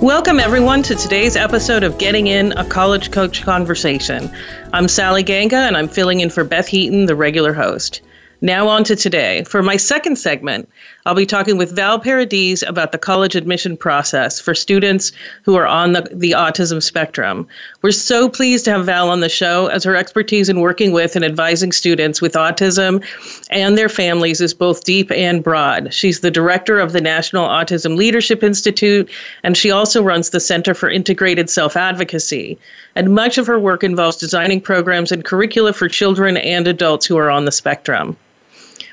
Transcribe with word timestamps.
Welcome, 0.00 0.40
everyone, 0.40 0.82
to 0.84 0.94
today's 0.94 1.36
episode 1.36 1.82
of 1.82 1.98
Getting 1.98 2.26
In 2.26 2.52
a 2.52 2.64
College 2.64 3.10
Coach 3.10 3.42
Conversation. 3.42 4.34
I'm 4.72 4.88
Sally 4.88 5.22
Ganga, 5.22 5.56
and 5.56 5.76
I'm 5.76 5.88
filling 5.88 6.20
in 6.20 6.30
for 6.30 6.42
Beth 6.42 6.68
Heaton, 6.68 7.04
the 7.04 7.14
regular 7.14 7.52
host. 7.52 8.00
Now, 8.40 8.66
on 8.66 8.82
to 8.84 8.96
today. 8.96 9.44
For 9.44 9.62
my 9.62 9.76
second 9.76 10.16
segment, 10.16 10.70
I'll 11.06 11.14
be 11.14 11.24
talking 11.24 11.56
with 11.56 11.74
Val 11.74 11.98
Paradiz 11.98 12.62
about 12.62 12.92
the 12.92 12.98
college 12.98 13.34
admission 13.34 13.76
process 13.76 14.38
for 14.38 14.54
students 14.54 15.12
who 15.44 15.56
are 15.56 15.66
on 15.66 15.92
the, 15.92 16.02
the 16.12 16.32
autism 16.32 16.82
spectrum. 16.82 17.48
We're 17.80 17.92
so 17.92 18.28
pleased 18.28 18.66
to 18.66 18.72
have 18.72 18.84
Val 18.84 19.08
on 19.08 19.20
the 19.20 19.28
show, 19.30 19.68
as 19.68 19.82
her 19.84 19.96
expertise 19.96 20.50
in 20.50 20.60
working 20.60 20.92
with 20.92 21.16
and 21.16 21.24
advising 21.24 21.72
students 21.72 22.20
with 22.20 22.34
autism 22.34 23.02
and 23.50 23.78
their 23.78 23.88
families 23.88 24.40
is 24.40 24.52
both 24.52 24.84
deep 24.84 25.10
and 25.10 25.42
broad. 25.42 25.92
She's 25.94 26.20
the 26.20 26.30
director 26.30 26.78
of 26.78 26.92
the 26.92 27.00
National 27.00 27.48
Autism 27.48 27.96
Leadership 27.96 28.42
Institute, 28.42 29.10
and 29.42 29.56
she 29.56 29.70
also 29.70 30.02
runs 30.02 30.30
the 30.30 30.40
Center 30.40 30.74
for 30.74 30.90
Integrated 30.90 31.48
Self 31.48 31.76
Advocacy. 31.76 32.58
And 32.94 33.14
much 33.14 33.38
of 33.38 33.46
her 33.46 33.58
work 33.58 33.82
involves 33.82 34.18
designing 34.18 34.60
programs 34.60 35.12
and 35.12 35.24
curricula 35.24 35.72
for 35.72 35.88
children 35.88 36.36
and 36.36 36.66
adults 36.66 37.06
who 37.06 37.16
are 37.16 37.30
on 37.30 37.46
the 37.46 37.52
spectrum. 37.52 38.16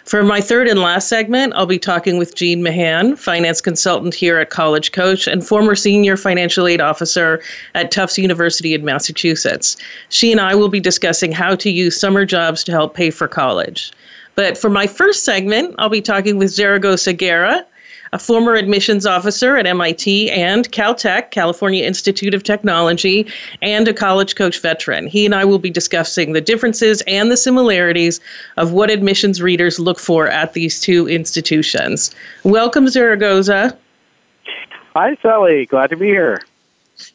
For 0.07 0.23
my 0.23 0.39
third 0.39 0.69
and 0.69 0.79
last 0.79 1.09
segment, 1.09 1.51
I'll 1.57 1.65
be 1.65 1.77
talking 1.77 2.17
with 2.17 2.33
Jean 2.33 2.63
Mahan, 2.63 3.17
finance 3.17 3.59
consultant 3.59 4.13
here 4.13 4.39
at 4.39 4.49
College 4.49 4.93
Coach 4.93 5.27
and 5.27 5.45
former 5.45 5.75
senior 5.75 6.15
financial 6.15 6.65
aid 6.65 6.79
officer 6.79 7.41
at 7.75 7.91
Tufts 7.91 8.17
University 8.17 8.73
in 8.73 8.85
Massachusetts. 8.85 9.75
She 10.07 10.31
and 10.31 10.39
I 10.39 10.55
will 10.55 10.69
be 10.69 10.79
discussing 10.79 11.33
how 11.33 11.55
to 11.55 11.69
use 11.69 11.99
summer 11.99 12.23
jobs 12.23 12.63
to 12.63 12.71
help 12.71 12.93
pay 12.93 13.09
for 13.09 13.27
college. 13.27 13.91
But 14.35 14.57
for 14.57 14.69
my 14.69 14.87
first 14.87 15.25
segment, 15.25 15.75
I'll 15.77 15.89
be 15.89 16.01
talking 16.01 16.37
with 16.37 16.51
Zaragoza 16.51 17.11
Guerra 17.11 17.65
a 18.17 18.19
former 18.19 18.55
admissions 18.55 19.05
officer 19.05 19.57
at 19.57 19.67
MIT 19.67 20.31
and 20.31 20.71
Caltech, 20.71 21.29
California 21.29 21.85
Institute 21.85 22.33
of 22.33 22.41
Technology, 22.41 23.27
and 23.61 23.87
a 23.87 23.93
college 23.93 24.35
coach 24.35 24.59
veteran. 24.59 25.05
He 25.05 25.23
and 25.27 25.35
I 25.35 25.45
will 25.45 25.59
be 25.59 25.69
discussing 25.69 26.33
the 26.33 26.41
differences 26.41 27.03
and 27.05 27.29
the 27.29 27.37
similarities 27.37 28.19
of 28.57 28.71
what 28.71 28.89
admissions 28.89 29.39
readers 29.39 29.77
look 29.79 29.99
for 29.99 30.27
at 30.27 30.53
these 30.53 30.81
two 30.81 31.07
institutions. 31.07 32.15
Welcome, 32.43 32.87
Zaragoza. 32.87 33.77
Hi, 34.95 35.15
Sally. 35.21 35.67
Glad 35.67 35.91
to 35.91 35.95
be 35.95 36.07
here. 36.07 36.41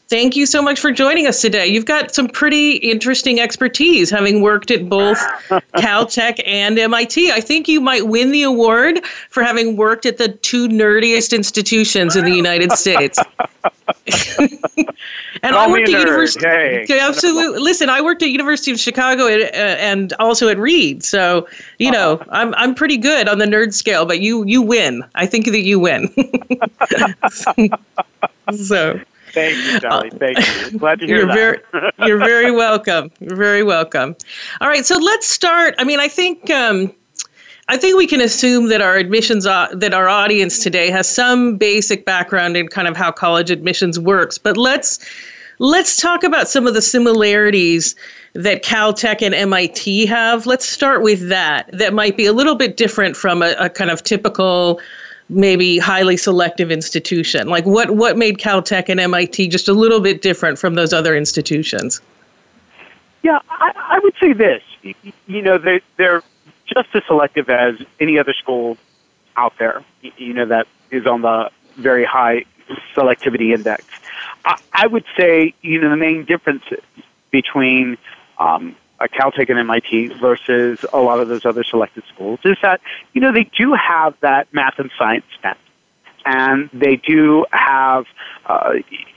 Thank 0.08 0.36
you 0.36 0.46
so 0.46 0.62
much 0.62 0.78
for 0.78 0.92
joining 0.92 1.26
us 1.26 1.40
today. 1.40 1.66
You've 1.66 1.86
got 1.86 2.14
some 2.14 2.28
pretty 2.28 2.72
interesting 2.72 3.40
expertise, 3.40 4.10
having 4.10 4.40
worked 4.42 4.70
at 4.70 4.88
both 4.88 5.18
Caltech 5.74 6.40
and 6.46 6.78
MIT. 6.78 7.32
I 7.32 7.40
think 7.40 7.66
you 7.66 7.80
might 7.80 8.06
win 8.06 8.30
the 8.30 8.42
award 8.42 9.04
for 9.30 9.42
having 9.42 9.76
worked 9.76 10.06
at 10.06 10.18
the 10.18 10.28
two 10.28 10.68
nerdiest 10.68 11.34
institutions 11.34 12.14
in 12.14 12.24
the 12.24 12.32
United 12.32 12.72
States. 12.78 13.18
and 15.42 15.56
I 15.56 15.68
worked 15.68 15.88
at 15.88 15.98
University. 16.00 16.46
Hey, 16.46 17.00
absolutely. 17.00 17.60
Listen, 17.60 17.88
I 17.88 18.02
worked 18.02 18.22
at 18.22 18.28
University 18.28 18.70
of 18.70 18.78
Chicago 18.78 19.26
and, 19.26 19.42
uh, 19.42 19.46
and 19.46 20.12
also 20.18 20.48
at 20.48 20.58
Reed. 20.58 21.02
So 21.02 21.48
you 21.78 21.90
know, 21.90 22.14
uh-huh. 22.14 22.30
I'm 22.30 22.54
I'm 22.54 22.74
pretty 22.74 22.98
good 22.98 23.28
on 23.28 23.38
the 23.38 23.46
nerd 23.46 23.74
scale, 23.74 24.04
but 24.04 24.20
you 24.20 24.44
you 24.44 24.62
win. 24.62 25.04
I 25.14 25.26
think 25.26 25.46
that 25.46 25.62
you 25.62 25.80
win. 25.80 26.08
so. 28.54 29.00
Thank 29.32 29.56
you, 29.56 29.80
Sally. 29.80 30.10
Thank 30.10 30.38
you. 30.72 30.78
Glad 30.78 31.00
to 31.00 31.06
hear 31.06 31.18
you're 31.18 31.26
that. 31.26 31.62
Very, 31.72 31.90
you're 32.08 32.18
very 32.18 32.50
welcome. 32.50 33.10
You're 33.20 33.36
very 33.36 33.62
welcome. 33.62 34.16
All 34.60 34.68
right, 34.68 34.84
so 34.84 34.98
let's 34.98 35.26
start. 35.26 35.74
I 35.78 35.84
mean, 35.84 36.00
I 36.00 36.08
think 36.08 36.50
um, 36.50 36.92
I 37.68 37.76
think 37.76 37.96
we 37.96 38.06
can 38.06 38.20
assume 38.20 38.68
that 38.68 38.80
our 38.80 38.96
admissions 38.96 39.46
uh, 39.46 39.68
that 39.72 39.94
our 39.94 40.08
audience 40.08 40.62
today 40.62 40.90
has 40.90 41.08
some 41.08 41.56
basic 41.56 42.04
background 42.04 42.56
in 42.56 42.68
kind 42.68 42.88
of 42.88 42.96
how 42.96 43.10
college 43.10 43.50
admissions 43.50 43.98
works. 43.98 44.36
But 44.36 44.56
let's 44.56 44.98
let's 45.58 45.96
talk 45.96 46.24
about 46.24 46.48
some 46.48 46.66
of 46.66 46.74
the 46.74 46.82
similarities 46.82 47.94
that 48.34 48.62
Caltech 48.62 49.22
and 49.22 49.34
MIT 49.34 50.06
have. 50.06 50.46
Let's 50.46 50.66
start 50.68 51.02
with 51.02 51.28
that. 51.28 51.70
That 51.72 51.94
might 51.94 52.16
be 52.16 52.26
a 52.26 52.32
little 52.32 52.56
bit 52.56 52.76
different 52.76 53.16
from 53.16 53.42
a, 53.42 53.54
a 53.58 53.70
kind 53.70 53.90
of 53.90 54.02
typical 54.02 54.80
maybe 55.32 55.78
highly 55.78 56.16
selective 56.16 56.70
institution? 56.70 57.48
Like 57.48 57.64
what 57.64 57.92
what 57.92 58.16
made 58.16 58.38
Caltech 58.38 58.88
and 58.88 59.00
MIT 59.00 59.48
just 59.48 59.68
a 59.68 59.72
little 59.72 60.00
bit 60.00 60.22
different 60.22 60.58
from 60.58 60.74
those 60.74 60.92
other 60.92 61.16
institutions? 61.16 62.00
Yeah, 63.22 63.38
I, 63.50 63.72
I 63.76 63.98
would 64.00 64.14
say 64.20 64.32
this. 64.32 64.62
You 65.26 65.42
know, 65.42 65.58
they 65.58 65.80
they're 65.96 66.22
just 66.66 66.88
as 66.94 67.02
selective 67.06 67.48
as 67.48 67.76
any 68.00 68.18
other 68.18 68.32
school 68.34 68.76
out 69.36 69.54
there. 69.58 69.84
You 70.02 70.34
know 70.34 70.46
that 70.46 70.66
is 70.90 71.06
on 71.06 71.22
the 71.22 71.50
very 71.76 72.04
high 72.04 72.44
selectivity 72.94 73.54
index. 73.54 73.84
I, 74.44 74.60
I 74.72 74.86
would 74.86 75.04
say 75.16 75.54
you 75.62 75.80
know 75.80 75.90
the 75.90 75.96
main 75.96 76.24
differences 76.24 76.82
between 77.30 77.96
um, 78.38 78.76
uh, 79.02 79.06
Caltech 79.08 79.50
and 79.50 79.58
MIT 79.58 80.08
versus 80.20 80.78
a 80.92 81.00
lot 81.00 81.20
of 81.20 81.28
those 81.28 81.44
other 81.44 81.64
selected 81.64 82.04
schools 82.12 82.40
is 82.44 82.56
that, 82.62 82.80
you 83.12 83.20
know, 83.20 83.32
they 83.32 83.44
do 83.44 83.74
have 83.74 84.14
that 84.20 84.52
math 84.52 84.78
and 84.78 84.90
science 84.98 85.24
bent. 85.42 85.58
And 86.24 86.70
they 86.72 86.96
do 86.96 87.44
have, 87.50 88.04
uh, 88.46 88.74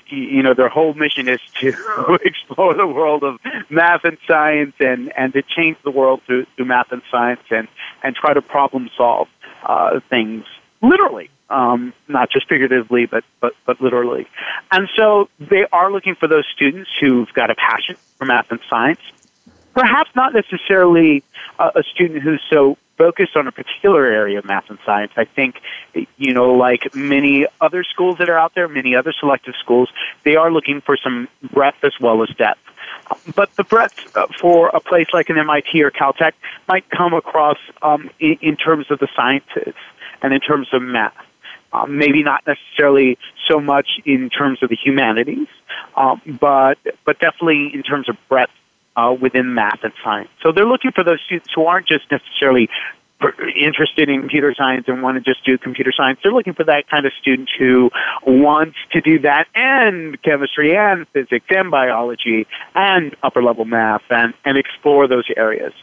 you 0.08 0.42
know, 0.42 0.56
their 0.56 0.70
whole 0.70 0.96
mission 0.96 1.28
is 1.28 1.40
to 1.60 2.18
explore 2.24 2.74
the 2.74 2.88
world 2.88 3.24
of 3.24 3.40
math 3.70 4.04
and 4.06 4.18
science 4.28 4.74
and, 4.80 5.14
and 5.16 5.34
to 5.34 5.44
change 5.44 5.78
the 5.84 5.92
world 5.92 6.22
through, 6.26 6.48
through 6.56 6.66
math 6.66 6.92
and 6.92 7.04
science 7.12 7.42
and, 7.52 7.68
and 8.02 8.16
try 8.16 8.34
to 8.34 8.42
problem 8.42 8.90
solve 8.98 9.28
uh, 9.64 10.00
things 10.10 10.46
literally. 10.82 11.30
Um, 11.48 11.94
not 12.08 12.32
just 12.32 12.50
figuratively, 12.50 13.06
but, 13.06 13.24
but, 13.40 13.54
but 13.68 13.80
literally. 13.80 14.26
And 14.72 14.90
so 14.96 15.30
they 15.40 15.68
are 15.72 15.92
looking 15.92 16.16
for 16.16 16.28
those 16.28 16.46
students 16.52 16.90
who've 17.00 17.32
got 17.34 17.52
a 17.52 17.56
passion 17.56 17.98
for 18.18 18.26
math 18.26 18.50
and 18.50 18.60
science, 18.68 19.00
perhaps 19.76 20.10
not 20.16 20.34
necessarily 20.34 21.24
a, 21.60 21.72
a 21.76 21.84
student 21.84 22.24
who's 22.24 22.42
so 22.50 22.78
focused 22.98 23.36
on 23.36 23.46
a 23.46 23.52
particular 23.52 24.06
area 24.06 24.40
of 24.40 24.46
math 24.46 24.70
and 24.70 24.80
science. 24.86 25.12
I 25.18 25.26
think, 25.26 25.60
you 26.18 26.34
know, 26.34 26.54
like 26.54 26.96
many 26.96 27.46
other 27.60 27.84
schools 27.84 28.18
that 28.20 28.30
are 28.30 28.40
out 28.40 28.56
there, 28.56 28.68
many 28.68 28.96
other 28.96 29.14
selective 29.20 29.54
schools, 29.60 29.90
they 30.24 30.38
are 30.38 30.52
looking 30.52 30.82
for 30.82 30.98
some 30.98 31.28
breadth 31.52 31.84
as 31.84 31.94
well 32.00 32.24
as 32.24 32.30
depth. 32.30 32.62
But 33.36 33.54
the 33.56 33.64
breadth 33.64 34.16
uh, 34.16 34.28
for 34.40 34.70
a 34.70 34.80
place 34.80 35.08
like 35.14 35.30
an 35.30 35.38
MIT 35.38 35.84
or 35.84 35.92
Caltech 35.92 36.34
might 36.68 36.90
come 36.90 37.14
across 37.14 37.58
um, 37.82 38.10
in, 38.20 38.38
in 38.42 38.56
terms 38.56 38.90
of 38.90 39.00
the 39.00 39.10
sciences 39.16 39.76
and 40.22 40.34
in 40.34 40.40
terms 40.40 40.70
of 40.74 40.82
math. 40.82 41.14
Um, 41.74 41.98
maybe 41.98 42.24
not 42.24 42.48
necessarily 42.48 43.18
so 43.50 43.60
much 43.60 44.00
in 44.06 44.30
terms 44.30 44.64
of 44.64 44.70
the 44.70 44.78
humanities, 44.78 45.48
um, 45.98 46.22
but 46.40 46.78
but 47.04 47.20
definitely 47.20 47.70
in 47.74 47.84
terms 47.84 48.08
of 48.08 48.16
breadth 48.30 48.54
uh, 48.96 49.16
within 49.20 49.54
math 49.54 49.80
and 49.84 49.94
science. 50.04 50.30
So 50.42 50.52
they're 50.52 50.68
looking 50.68 50.92
for 50.92 51.04
those 51.04 51.20
students 51.26 51.50
who 51.54 51.66
aren't 51.66 51.88
just 51.88 52.10
necessarily 52.12 52.70
interested 53.56 54.10
in 54.10 54.20
computer 54.20 54.54
science 54.56 54.86
and 54.88 55.02
want 55.02 55.16
to 55.16 55.22
just 55.22 55.46
do 55.46 55.58
computer 55.58 55.92
science. 55.96 56.20
They're 56.22 56.34
looking 56.34 56.54
for 56.54 56.66
that 56.66 56.90
kind 56.90 57.06
of 57.06 57.14
student 57.20 57.50
who 57.58 57.90
wants 58.26 58.76
to 58.92 59.02
do 59.02 59.20
that 59.20 59.48
and 59.56 60.22
chemistry 60.22 60.76
and 60.76 61.08
physics 61.10 61.46
and 61.50 61.72
biology 61.72 62.46
and 62.76 63.16
upper 63.24 63.42
level 63.42 63.66
math 63.66 64.04
and, 64.10 64.34
and 64.44 64.58
explore 64.58 65.08
those 65.08 65.26
areas. 65.36 65.74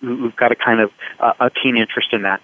Who've 0.00 0.36
got 0.36 0.52
a 0.52 0.56
kind 0.56 0.80
of 0.80 0.90
uh, 1.20 1.32
a 1.40 1.50
keen 1.50 1.78
interest 1.78 2.08
in 2.12 2.22
that. 2.22 2.42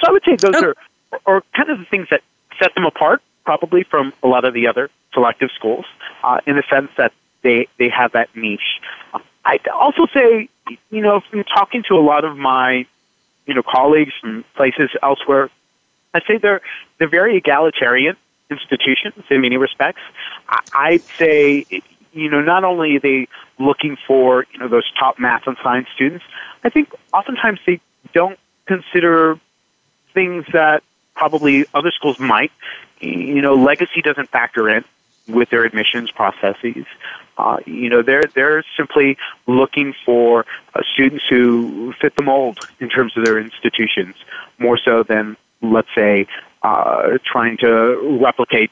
So 0.00 0.08
I 0.08 0.12
would 0.12 0.24
say 0.24 0.36
those 0.36 0.56
oh. 0.56 0.72
are 1.12 1.20
are 1.26 1.42
kind 1.54 1.70
of 1.70 1.78
the 1.78 1.84
things 1.84 2.08
that 2.10 2.22
set 2.60 2.74
them 2.74 2.84
apart, 2.84 3.22
probably 3.44 3.84
from 3.84 4.12
a 4.22 4.26
lot 4.26 4.44
of 4.44 4.52
the 4.52 4.66
other 4.66 4.90
selective 5.12 5.50
schools, 5.54 5.84
uh, 6.24 6.38
in 6.44 6.56
the 6.56 6.64
sense 6.68 6.90
that 6.96 7.12
they 7.42 7.68
they 7.78 7.88
have 7.88 8.12
that 8.12 8.34
niche. 8.34 8.80
I'd 9.44 9.66
also 9.68 10.06
say, 10.14 10.48
you 10.90 11.00
know, 11.00 11.20
from 11.30 11.44
talking 11.44 11.82
to 11.88 11.94
a 11.94 12.00
lot 12.02 12.24
of 12.24 12.36
my, 12.36 12.86
you 13.46 13.54
know, 13.54 13.62
colleagues 13.62 14.12
from 14.20 14.44
places 14.54 14.90
elsewhere, 15.02 15.50
I'd 16.14 16.22
say 16.26 16.38
they're 16.38 16.60
they're 16.98 17.08
very 17.08 17.36
egalitarian 17.36 18.16
institutions 18.50 19.24
in 19.30 19.40
many 19.40 19.56
respects. 19.56 20.02
I'd 20.74 21.02
say, 21.18 21.64
you 22.12 22.30
know, 22.30 22.42
not 22.42 22.64
only 22.64 22.96
are 22.96 23.00
they 23.00 23.28
looking 23.58 23.96
for 24.06 24.46
you 24.52 24.58
know 24.58 24.68
those 24.68 24.90
top 24.98 25.18
math 25.18 25.46
and 25.46 25.56
science 25.62 25.88
students, 25.94 26.24
I 26.62 26.68
think 26.68 26.92
oftentimes 27.12 27.60
they 27.66 27.80
don't 28.12 28.38
consider 28.66 29.38
things 30.14 30.44
that 30.52 30.82
probably 31.14 31.64
other 31.74 31.90
schools 31.90 32.18
might. 32.18 32.52
You 33.00 33.42
know, 33.42 33.54
legacy 33.54 34.02
doesn't 34.02 34.28
factor 34.28 34.68
in 34.68 34.84
with 35.28 35.50
their 35.50 35.64
admissions 35.64 36.10
processes. 36.10 36.84
Uh, 37.38 37.58
you 37.66 37.88
know, 37.88 38.02
they're 38.02 38.24
they're 38.34 38.64
simply 38.76 39.16
looking 39.46 39.94
for 40.04 40.44
uh, 40.74 40.82
students 40.92 41.24
who 41.28 41.92
fit 42.00 42.14
the 42.16 42.22
mold 42.22 42.58
in 42.80 42.88
terms 42.88 43.16
of 43.16 43.24
their 43.24 43.38
institutions, 43.38 44.14
more 44.58 44.76
so 44.76 45.02
than 45.02 45.36
let's 45.62 45.88
say 45.94 46.26
uh, 46.62 47.18
trying 47.24 47.56
to 47.58 48.18
replicate, 48.20 48.70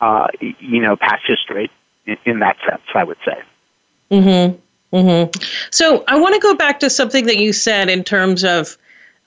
uh, 0.00 0.26
you 0.40 0.80
know, 0.80 0.96
past 0.96 1.22
history 1.26 1.70
in, 2.06 2.16
in, 2.24 2.38
that 2.40 2.56
sense. 2.68 2.82
I 2.94 3.04
would 3.04 3.18
say. 3.24 3.42
Hmm. 4.10 4.56
Hmm. 4.92 5.24
So 5.70 6.04
I 6.08 6.18
want 6.18 6.34
to 6.34 6.40
go 6.40 6.54
back 6.54 6.80
to 6.80 6.90
something 6.90 7.26
that 7.26 7.36
you 7.36 7.52
said 7.52 7.88
in 7.88 8.02
terms 8.02 8.42
of 8.42 8.76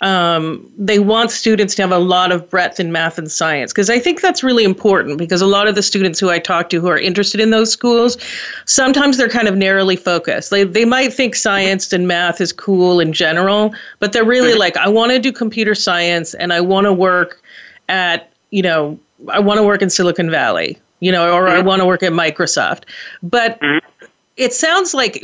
um, 0.04 0.70
they 0.78 1.00
want 1.00 1.32
students 1.32 1.76
to 1.76 1.82
have 1.82 1.94
a 1.94 1.98
lot 1.98 2.34
of 2.34 2.50
breadth 2.50 2.78
in 2.78 2.92
math 2.92 3.18
and 3.18 3.32
science 3.32 3.72
because 3.72 3.90
I 3.90 4.00
think 4.00 4.20
that's 4.20 4.44
really 4.44 4.66
important 4.66 5.18
because 5.18 5.42
a 5.42 5.48
lot 5.48 5.66
of 5.66 5.76
the 5.76 5.82
students 5.82 6.20
who 6.20 6.30
I 6.30 6.40
talk 6.40 6.70
to 6.72 6.82
who 6.82 6.90
are 6.90 6.98
interested 6.98 7.40
in 7.40 7.52
those 7.52 7.72
schools, 7.72 8.18
sometimes 8.66 9.16
they're 9.16 9.30
kind 9.30 9.48
of 9.48 9.56
narrowly 9.56 9.96
focused. 9.96 10.50
They, 10.50 10.66
they 10.66 10.84
might 10.84 11.14
think 11.14 11.36
science 11.36 11.94
and 11.94 12.06
math 12.06 12.42
is 12.42 12.52
cool 12.52 13.00
in 13.00 13.14
general, 13.14 13.74
but 14.00 14.12
they're 14.12 14.26
really 14.26 14.56
like, 14.56 14.76
I 14.76 14.90
want 14.90 15.14
to 15.14 15.20
do 15.20 15.32
computer 15.32 15.74
science 15.74 16.34
and 16.34 16.52
I 16.52 16.60
want 16.60 16.84
to 16.84 16.92
work 16.92 17.42
at, 17.88 18.30
you 18.52 18.62
know, 18.62 19.00
I 19.30 19.40
want 19.40 19.58
to 19.58 19.64
work 19.64 19.82
in 19.82 19.90
Silicon 19.90 20.30
Valley, 20.30 20.78
you 21.00 21.14
know, 21.14 21.34
or 21.34 21.48
I 21.48 21.60
mm-hmm. 21.60 21.68
want 21.68 21.82
to 21.82 21.86
work 21.86 22.04
at 22.04 22.12
Microsoft. 22.12 22.84
But 23.22 23.58
mm-hmm 23.62 23.88
it 24.36 24.52
sounds 24.54 24.94
like 24.94 25.24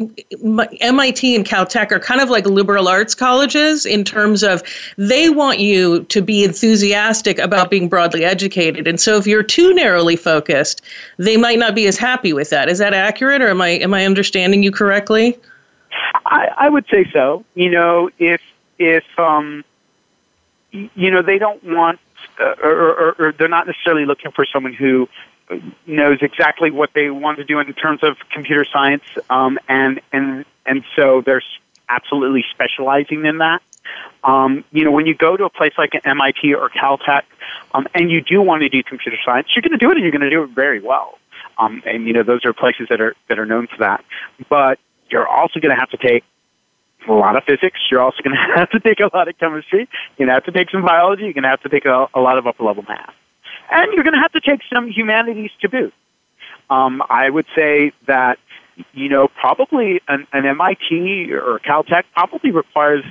MIT 0.82 1.36
and 1.36 1.46
Caltech 1.46 1.92
are 1.92 2.00
kind 2.00 2.22
of 2.22 2.30
like 2.30 2.46
liberal 2.46 2.88
arts 2.88 3.16
colleges 3.16 3.86
in 3.86 4.04
terms 4.04 4.44
of 4.44 4.62
they 4.98 5.30
want 5.30 5.60
you 5.60 6.04
to 6.06 6.22
be 6.22 6.44
enthusiastic 6.44 7.40
about 7.40 7.72
being 7.72 7.90
broadly 7.90 8.24
educated. 8.24 8.88
And 8.88 9.00
so 9.00 9.18
if 9.18 9.26
you're 9.26 9.42
too 9.42 9.74
narrowly 9.74 10.16
focused, 10.16 10.84
they 11.18 11.38
might 11.38 11.58
not 11.58 11.74
be 11.74 11.88
as 11.88 11.98
happy 11.98 12.34
with 12.34 12.52
that. 12.52 12.70
Is 12.70 12.78
that 12.78 12.94
accurate 12.94 13.42
or 13.42 13.48
am 13.48 13.62
I 13.62 13.70
am 13.70 13.96
I 13.96 14.06
understanding 14.06 14.62
you 14.62 14.72
correctly? 14.72 15.38
I, 16.26 16.50
I 16.58 16.70
would 16.70 16.86
say 16.92 17.10
so. 17.12 17.44
You 17.56 17.72
know, 17.72 18.12
if 18.20 18.42
if 18.78 19.06
um 19.18 19.64
you 20.72 21.10
know 21.10 21.24
they 21.24 21.40
don't 21.40 21.64
want 21.64 22.00
uh, 22.40 22.54
or, 22.62 22.72
or, 22.72 23.16
or 23.18 23.32
they're 23.32 23.48
not 23.48 23.66
necessarily 23.66 24.06
looking 24.06 24.32
for 24.32 24.46
someone 24.46 24.74
who 24.74 25.10
knows 25.86 26.20
exactly 26.22 26.72
what 26.72 26.92
they 26.94 27.10
want 27.10 27.38
to 27.38 27.44
do 27.44 27.60
in 27.60 27.74
terms 27.74 28.04
of 28.04 28.18
computer 28.32 28.66
science, 28.72 29.04
um, 29.30 29.60
and 29.68 30.02
and 30.12 30.46
and 30.66 30.84
so 30.96 31.22
they're 31.26 31.42
absolutely 31.90 32.46
specializing 32.52 33.26
in 33.26 33.40
that. 33.40 33.62
Um, 34.24 34.64
you 34.72 34.84
know, 34.84 34.92
when 34.92 35.06
you 35.06 35.16
go 35.16 35.36
to 35.36 35.46
a 35.46 35.50
place 35.50 35.74
like 35.78 35.92
MIT 36.04 36.54
or 36.54 36.70
Caltech, 36.70 37.24
um, 37.74 37.88
and 37.96 38.12
you 38.12 38.22
do 38.22 38.42
want 38.42 38.62
to 38.62 38.70
do 38.70 38.84
computer 38.84 39.18
science, 39.26 39.48
you're 39.56 39.62
going 39.62 39.72
to 39.72 39.78
do 39.78 39.90
it, 39.90 39.96
and 39.96 40.04
you're 40.04 40.12
going 40.12 40.22
to 40.22 40.30
do 40.30 40.44
it 40.44 40.50
very 40.52 40.82
well. 40.82 41.18
Um, 41.58 41.82
and 41.86 42.06
you 42.06 42.14
know, 42.14 42.24
those 42.24 42.46
are 42.46 42.54
places 42.54 42.88
that 42.90 43.02
are 43.02 43.16
that 43.28 43.40
are 43.40 43.46
known 43.46 43.68
for 43.68 43.78
that. 43.80 44.04
But 44.50 44.80
you're 45.10 45.28
also 45.28 45.60
going 45.60 45.76
to 45.76 45.80
have 45.80 45.90
to 45.90 45.98
take 45.98 46.24
a 47.08 47.14
lot 47.14 47.36
of 47.36 47.44
physics. 47.46 47.80
You're 47.90 48.02
also 48.02 48.22
going 48.22 48.36
to 48.48 48.60
have 48.60 48.70
to 48.72 48.80
take 48.80 49.00
a 49.00 49.10
lot 49.14 49.28
of 49.28 49.38
chemistry. 49.40 49.90
You're 50.18 50.28
going 50.28 50.28
to 50.28 50.34
have 50.34 50.46
to 50.46 50.52
take 50.52 50.70
some 50.70 50.84
biology. 50.84 51.24
You're 51.24 51.34
going 51.34 51.44
to 51.44 51.50
have 51.50 51.62
to 51.64 51.70
take 51.70 51.86
a, 51.86 52.08
a 52.14 52.20
lot 52.20 52.38
of 52.38 52.46
upper 52.46 52.64
level 52.64 52.84
math 52.88 53.14
and 53.72 53.94
you're 53.94 54.04
going 54.04 54.16
to 54.16 54.22
have 54.22 54.32
to 54.34 54.42
take 54.42 54.62
some 54.74 54.90
humanities 54.90 55.52
to 55.62 55.70
boot. 55.70 55.94
Um, 56.70 57.02
I 57.10 57.30
would 57.30 57.46
say 57.56 57.92
that 58.08 58.40
you 58.94 59.10
know 59.10 59.28
probably 59.28 60.02
an, 60.08 60.28
an 60.34 60.46
MIT 60.46 61.34
or 61.34 61.60
Caltech 61.60 62.04
probably 62.14 62.52
requires 62.52 63.04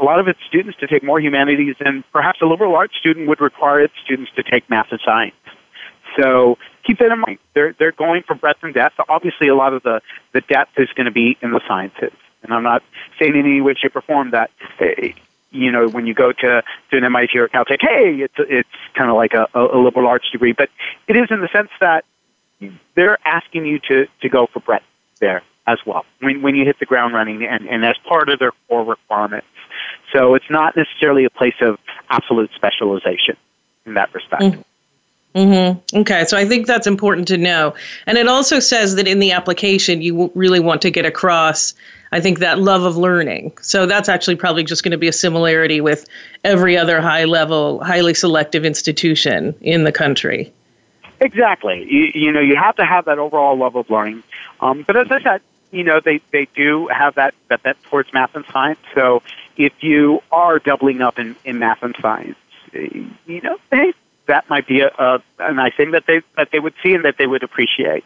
a 0.00 0.04
lot 0.04 0.18
of 0.18 0.28
its 0.28 0.38
students 0.48 0.78
to 0.80 0.86
take 0.86 1.02
more 1.02 1.20
humanities 1.20 1.76
than 1.78 2.02
perhaps 2.12 2.40
a 2.42 2.46
liberal 2.46 2.74
arts 2.74 2.96
student 2.98 3.28
would 3.28 3.40
require 3.40 3.80
its 3.80 3.94
students 4.02 4.32
to 4.36 4.42
take 4.42 4.68
math 4.68 4.88
and 4.90 5.00
science. 5.04 5.34
So 6.18 6.58
keep 6.84 6.98
that 6.98 7.12
in 7.12 7.20
mind. 7.20 7.38
They're 7.54 7.74
they're 7.78 7.92
going 7.92 8.22
for 8.22 8.34
breadth 8.34 8.62
and 8.62 8.74
depth. 8.74 8.96
Obviously, 9.08 9.48
a 9.48 9.54
lot 9.54 9.72
of 9.72 9.82
the 9.82 10.00
the 10.32 10.40
depth 10.42 10.78
is 10.78 10.88
going 10.94 11.06
to 11.06 11.12
be 11.12 11.36
in 11.42 11.52
the 11.52 11.60
sciences, 11.66 12.12
and 12.42 12.52
I'm 12.52 12.62
not 12.62 12.82
saying 13.18 13.34
in 13.34 13.40
any 13.40 13.60
way, 13.60 13.74
shape, 13.74 13.96
or 13.96 14.02
form 14.02 14.30
that 14.32 14.50
you 15.52 15.70
know, 15.70 15.88
when 15.88 16.06
you 16.06 16.14
go 16.14 16.32
to, 16.32 16.62
to 16.90 16.96
an 16.96 17.04
MIT 17.04 17.38
or 17.38 17.48
Caltech, 17.48 17.78
hey, 17.80 18.16
it's, 18.20 18.34
it's 18.38 18.68
kind 18.94 19.10
of 19.10 19.16
like 19.16 19.34
a, 19.34 19.46
a 19.54 19.78
liberal 19.78 20.06
arts 20.06 20.28
degree, 20.30 20.52
but 20.52 20.70
it 21.06 21.16
is 21.16 21.28
in 21.30 21.40
the 21.40 21.48
sense 21.52 21.70
that 21.80 22.04
they're 22.94 23.18
asking 23.26 23.66
you 23.66 23.78
to, 23.80 24.06
to 24.20 24.28
go 24.28 24.46
for 24.52 24.60
breadth 24.60 24.84
there 25.20 25.42
as 25.66 25.78
well 25.86 26.04
when, 26.20 26.42
when 26.42 26.56
you 26.56 26.64
hit 26.64 26.78
the 26.80 26.86
ground 26.86 27.14
running 27.14 27.44
and, 27.44 27.68
and 27.68 27.84
as 27.84 27.96
part 28.08 28.28
of 28.28 28.38
their 28.38 28.52
core 28.68 28.84
requirements. 28.84 29.46
So 30.12 30.34
it's 30.34 30.50
not 30.50 30.76
necessarily 30.76 31.24
a 31.24 31.30
place 31.30 31.54
of 31.60 31.78
absolute 32.10 32.50
specialization 32.54 33.36
in 33.86 33.94
that 33.94 34.12
respect. 34.14 34.42
Mm-hmm. 34.42 34.60
Mm-hmm. 35.34 36.00
Okay, 36.00 36.24
so 36.26 36.36
I 36.36 36.44
think 36.44 36.66
that's 36.66 36.86
important 36.86 37.26
to 37.28 37.38
know. 37.38 37.74
And 38.06 38.18
it 38.18 38.28
also 38.28 38.60
says 38.60 38.96
that 38.96 39.08
in 39.08 39.18
the 39.18 39.32
application, 39.32 40.02
you 40.02 40.30
really 40.34 40.60
want 40.60 40.82
to 40.82 40.90
get 40.90 41.06
across, 41.06 41.72
I 42.12 42.20
think, 42.20 42.38
that 42.38 42.58
love 42.58 42.84
of 42.84 42.96
learning. 42.96 43.52
So 43.62 43.86
that's 43.86 44.08
actually 44.08 44.36
probably 44.36 44.64
just 44.64 44.84
going 44.84 44.92
to 44.92 44.98
be 44.98 45.08
a 45.08 45.12
similarity 45.12 45.80
with 45.80 46.06
every 46.44 46.76
other 46.76 47.00
high 47.00 47.24
level, 47.24 47.82
highly 47.82 48.14
selective 48.14 48.64
institution 48.64 49.54
in 49.62 49.84
the 49.84 49.92
country. 49.92 50.52
Exactly. 51.20 51.86
You, 51.90 52.10
you 52.14 52.32
know, 52.32 52.40
you 52.40 52.56
have 52.56 52.76
to 52.76 52.84
have 52.84 53.06
that 53.06 53.18
overall 53.18 53.56
love 53.56 53.76
of 53.76 53.88
learning. 53.90 54.22
Um, 54.60 54.84
but 54.86 54.96
as 54.96 55.10
I 55.10 55.22
said, 55.22 55.40
you 55.70 55.84
know, 55.84 56.00
they, 56.00 56.20
they 56.32 56.48
do 56.54 56.88
have 56.88 57.14
that, 57.14 57.34
that, 57.48 57.62
that 57.62 57.82
towards 57.84 58.12
math 58.12 58.34
and 58.34 58.44
science. 58.52 58.80
So 58.94 59.22
if 59.56 59.72
you 59.80 60.22
are 60.30 60.58
doubling 60.58 61.00
up 61.00 61.18
in, 61.18 61.34
in 61.44 61.58
math 61.58 61.82
and 61.82 61.96
science, 62.00 62.36
you 62.72 63.40
know, 63.42 63.58
hey, 63.70 63.94
that 64.26 64.48
might 64.48 64.66
be 64.66 64.80
a, 64.80 64.88
a, 64.98 65.22
a 65.38 65.52
nice 65.52 65.74
thing 65.74 65.92
that 65.92 66.06
they 66.06 66.22
that 66.36 66.50
they 66.52 66.60
would 66.60 66.74
see 66.82 66.94
and 66.94 67.04
that 67.04 67.16
they 67.18 67.26
would 67.26 67.42
appreciate. 67.42 68.04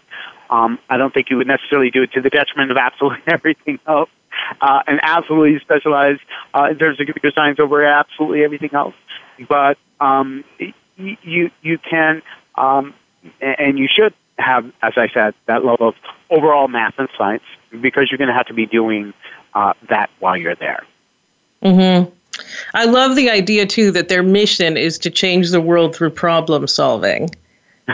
Um, 0.50 0.78
I 0.88 0.96
don't 0.96 1.12
think 1.12 1.30
you 1.30 1.36
would 1.38 1.46
necessarily 1.46 1.90
do 1.90 2.02
it 2.02 2.12
to 2.12 2.20
the 2.20 2.30
detriment 2.30 2.70
of 2.70 2.76
absolutely 2.76 3.22
everything 3.26 3.78
else, 3.86 4.10
uh, 4.60 4.80
and 4.86 5.00
absolutely 5.02 5.58
specialize 5.60 6.18
uh, 6.54 6.68
in 6.70 6.78
terms 6.78 7.00
of 7.00 7.06
computer 7.06 7.32
science 7.34 7.58
over 7.58 7.84
absolutely 7.84 8.44
everything 8.44 8.70
else. 8.72 8.94
But 9.48 9.78
um, 10.00 10.44
you 10.96 11.50
you 11.62 11.78
can 11.78 12.22
um, 12.54 12.94
and 13.40 13.78
you 13.78 13.88
should 13.88 14.14
have, 14.38 14.66
as 14.82 14.94
I 14.96 15.08
said, 15.12 15.34
that 15.46 15.64
level 15.64 15.88
of 15.88 15.94
overall 16.30 16.68
math 16.68 16.94
and 16.98 17.08
science 17.16 17.42
because 17.80 18.08
you're 18.10 18.18
going 18.18 18.28
to 18.28 18.34
have 18.34 18.46
to 18.46 18.54
be 18.54 18.66
doing 18.66 19.14
uh, 19.54 19.72
that 19.88 20.10
while 20.18 20.36
you're 20.36 20.54
there. 20.54 20.84
Mm-hmm. 21.62 22.12
I 22.74 22.84
love 22.84 23.16
the 23.16 23.30
idea 23.30 23.66
too 23.66 23.90
that 23.92 24.08
their 24.08 24.22
mission 24.22 24.76
is 24.76 24.98
to 24.98 25.10
change 25.10 25.50
the 25.50 25.60
world 25.60 25.96
through 25.96 26.10
problem 26.10 26.66
solving. 26.66 27.30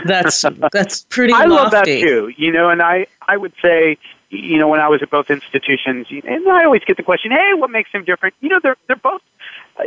That's 0.05 0.43
that's 0.71 1.03
pretty. 1.09 1.33
I 1.33 1.45
lofty. 1.45 1.55
love 1.55 1.71
that 1.71 1.85
too. 1.85 2.31
You 2.35 2.51
know, 2.51 2.69
and 2.69 2.81
I 2.81 3.07
I 3.27 3.37
would 3.37 3.53
say 3.61 3.97
you 4.29 4.57
know 4.57 4.67
when 4.67 4.79
I 4.79 4.87
was 4.87 5.01
at 5.03 5.09
both 5.09 5.29
institutions, 5.29 6.07
and 6.09 6.47
I 6.49 6.65
always 6.65 6.83
get 6.83 6.97
the 6.97 7.03
question, 7.03 7.31
hey, 7.31 7.53
what 7.53 7.69
makes 7.69 7.91
them 7.91 8.03
different? 8.03 8.35
You 8.41 8.49
know, 8.49 8.59
they're 8.61 8.77
they're 8.87 8.95
both 8.95 9.21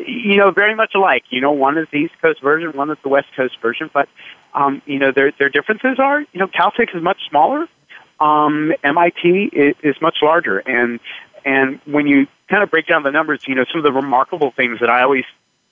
you 0.07 0.37
know 0.37 0.51
very 0.53 0.75
much 0.75 0.93
alike. 0.95 1.25
You 1.31 1.41
know, 1.41 1.53
one 1.53 1.77
is 1.77 1.89
the 1.91 1.99
East 1.99 2.15
Coast 2.23 2.41
version, 2.41 2.73
one 2.73 2.91
is 2.91 2.99
the 3.03 3.09
West 3.09 3.29
Coast 3.37 3.57
version, 3.61 3.91
but 3.93 4.09
um, 4.55 4.81
you 4.87 4.99
know 4.99 5.11
their 5.11 5.33
their 5.39 5.49
differences 5.49 5.99
are 5.99 6.21
you 6.21 6.41
know 6.41 6.47
Caltech 6.47 6.95
is 6.95 7.03
much 7.03 7.19
smaller. 7.29 7.67
Um, 8.19 8.73
MIT 8.83 9.51
is, 9.53 9.75
is 9.83 9.97
much 10.01 10.19
larger, 10.23 10.59
and 10.61 11.01
and 11.45 11.81
when 11.85 12.07
you 12.07 12.27
kind 12.49 12.63
of 12.63 12.71
break 12.71 12.87
down 12.87 13.03
the 13.03 13.11
numbers, 13.11 13.43
you 13.47 13.55
know, 13.55 13.65
some 13.71 13.79
of 13.79 13.85
the 13.85 13.93
remarkable 13.93 14.53
things 14.53 14.81
that 14.81 14.91
I 14.91 15.03
always 15.03 15.25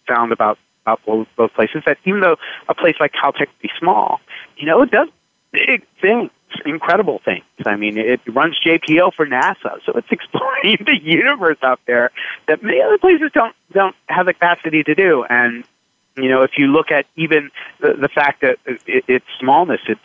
found 0.07 0.33
about, 0.33 0.59
about 0.85 1.01
both, 1.07 1.27
both 1.37 1.53
places 1.55 1.83
that 1.87 1.99
even 2.05 2.21
though 2.21 2.37
a 2.69 2.75
place 2.75 2.97
like 3.01 3.13
Caltech 3.13 3.49
be 3.63 3.71
small, 3.79 4.21
you 4.57 4.67
know, 4.67 4.83
it 4.83 4.91
does 4.91 5.09
big 5.53 5.87
things, 6.01 6.31
incredible 6.67 7.21
things. 7.25 7.45
I 7.65 7.77
mean, 7.77 7.97
it 7.97 8.21
runs 8.27 8.59
JPL 8.65 9.15
for 9.15 9.27
NASA, 9.27 9.79
so 9.87 9.93
it's 9.95 10.09
exploring 10.11 10.79
the 10.85 10.99
universe 11.03 11.59
out 11.63 11.81
there 11.87 12.11
that 12.49 12.63
many 12.63 12.81
other 12.83 12.99
places 12.99 13.31
don't 13.33 13.55
don't 13.73 13.97
have 14.09 14.27
the 14.27 14.35
capacity 14.35 14.83
to 14.83 14.95
do. 14.95 15.25
And 15.29 15.65
you 16.17 16.29
know, 16.29 16.43
if 16.43 16.53
you 16.57 16.67
look 16.67 16.91
at 16.91 17.07
even 17.17 17.51
the, 17.81 17.95
the 17.95 18.09
fact 18.09 18.43
that 18.43 18.59
it, 18.67 19.05
its 19.09 19.27
smallness, 19.41 19.81
it's 19.89 20.01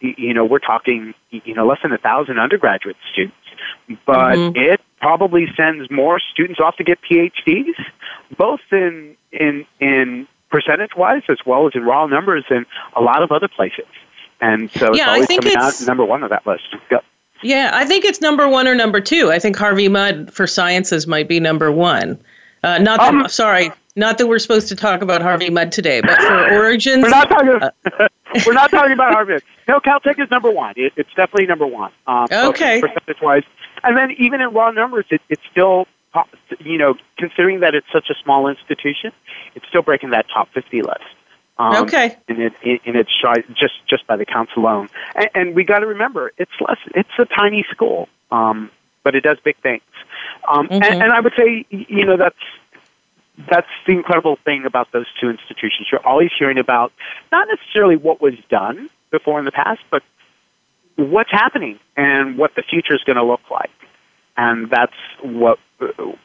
you 0.00 0.34
know, 0.34 0.44
we're 0.44 0.58
talking 0.58 1.14
you 1.30 1.54
know 1.54 1.66
less 1.66 1.78
than 1.82 1.92
a 1.92 1.98
thousand 1.98 2.38
undergraduate 2.38 2.96
students, 3.12 3.36
but 4.06 4.36
mm-hmm. 4.36 4.56
it 4.56 4.80
probably 5.00 5.46
sends 5.56 5.90
more 5.90 6.18
students 6.18 6.60
off 6.60 6.76
to 6.76 6.84
get 6.84 6.98
PhDs, 7.02 7.74
both 8.36 8.60
in 8.72 9.16
in 9.34 9.66
in 9.80 10.28
percentage 10.50 10.94
wise 10.96 11.22
as 11.28 11.38
well 11.44 11.66
as 11.66 11.72
in 11.74 11.82
raw 11.84 12.06
numbers 12.06 12.44
in 12.50 12.64
a 12.96 13.00
lot 13.00 13.22
of 13.22 13.32
other 13.32 13.48
places. 13.48 13.86
And 14.40 14.70
so 14.70 14.88
it's 14.88 14.98
Yeah, 14.98 15.08
I 15.10 15.14
always 15.14 15.26
think 15.26 15.42
coming 15.42 15.56
out 15.56 15.74
number 15.86 16.04
one 16.04 16.22
on 16.22 16.30
that 16.30 16.46
list. 16.46 16.64
Yep. 16.90 17.04
Yeah, 17.42 17.70
I 17.74 17.84
think 17.84 18.04
it's 18.04 18.20
number 18.20 18.48
one 18.48 18.66
or 18.68 18.74
number 18.74 19.00
two. 19.00 19.30
I 19.30 19.38
think 19.38 19.56
Harvey 19.56 19.88
Mudd 19.88 20.32
for 20.32 20.46
sciences 20.46 21.06
might 21.06 21.28
be 21.28 21.40
number 21.40 21.70
one. 21.70 22.18
Uh, 22.62 22.78
not 22.78 23.00
that, 23.00 23.14
Um, 23.14 23.28
sorry, 23.28 23.70
not 23.96 24.16
that 24.18 24.26
we're 24.26 24.38
supposed 24.38 24.68
to 24.68 24.76
talk 24.76 25.02
about 25.02 25.20
Harvey 25.20 25.50
Mudd 25.50 25.70
today, 25.70 26.00
but 26.00 26.18
for 26.18 26.54
origins. 26.54 27.02
We're 27.02 27.10
not 27.10 27.28
talking. 27.28 27.60
we're 28.46 28.54
not 28.54 28.70
talking 28.70 28.92
about 28.92 29.12
Harvard. 29.12 29.42
No, 29.68 29.78
Caltech 29.80 30.18
is 30.18 30.30
number 30.30 30.50
one. 30.50 30.72
It, 30.76 30.92
it's 30.96 31.10
definitely 31.10 31.46
number 31.46 31.66
one. 31.66 31.92
Um, 32.06 32.26
Okay. 32.32 32.80
Percentage 32.80 33.20
wise, 33.20 33.42
and 33.82 33.96
then 33.96 34.12
even 34.18 34.40
in 34.40 34.52
raw 34.54 34.70
numbers, 34.70 35.04
it, 35.10 35.20
it's 35.28 35.42
still 35.50 35.86
you 36.60 36.78
know 36.78 36.94
considering 37.18 37.60
that 37.60 37.74
it's 37.74 37.86
such 37.92 38.08
a 38.10 38.14
small 38.22 38.48
institution, 38.48 39.12
it's 39.54 39.66
still 39.68 39.82
breaking 39.82 40.10
that 40.10 40.26
top 40.32 40.48
fifty 40.52 40.82
list. 40.82 41.00
Um, 41.58 41.84
Okay. 41.84 42.16
And 42.28 42.40
it, 42.42 42.52
it 42.62 42.80
and 42.84 42.96
it's 42.96 43.10
shy 43.12 43.34
just 43.54 43.74
just 43.88 44.06
by 44.06 44.16
the 44.16 44.24
counts 44.26 44.52
alone. 44.56 44.88
And, 45.14 45.28
and 45.34 45.54
we 45.54 45.64
got 45.64 45.80
to 45.80 45.86
remember, 45.86 46.32
it's 46.38 46.50
less. 46.60 46.78
It's 46.94 47.08
a 47.18 47.26
tiny 47.26 47.64
school, 47.70 48.08
um, 48.30 48.70
but 49.02 49.14
it 49.14 49.22
does 49.22 49.38
big 49.44 49.56
things. 49.62 49.82
Um, 50.48 50.68
Mhm. 50.68 50.84
and, 50.84 51.02
and 51.02 51.12
I 51.12 51.20
would 51.20 51.32
say, 51.38 51.64
you 51.70 52.04
know, 52.04 52.16
that's 52.16 52.36
that's 53.50 53.68
the 53.86 53.92
incredible 53.92 54.36
thing 54.44 54.64
about 54.64 54.92
those 54.92 55.06
two 55.20 55.28
institutions. 55.30 55.88
You're 55.90 56.06
always 56.06 56.30
hearing 56.38 56.58
about 56.58 56.92
not 57.32 57.48
necessarily 57.48 57.96
what 57.96 58.20
was 58.20 58.34
done 58.48 58.88
before 59.10 59.38
in 59.38 59.44
the 59.44 59.52
past, 59.52 59.80
but 59.90 60.02
what's 60.96 61.30
happening 61.30 61.78
and 61.96 62.38
what 62.38 62.54
the 62.54 62.62
future 62.62 62.94
is 62.94 63.02
going 63.04 63.16
to 63.16 63.24
look 63.24 63.40
like. 63.50 63.70
And 64.36 64.70
that's 64.70 64.96
what 65.22 65.58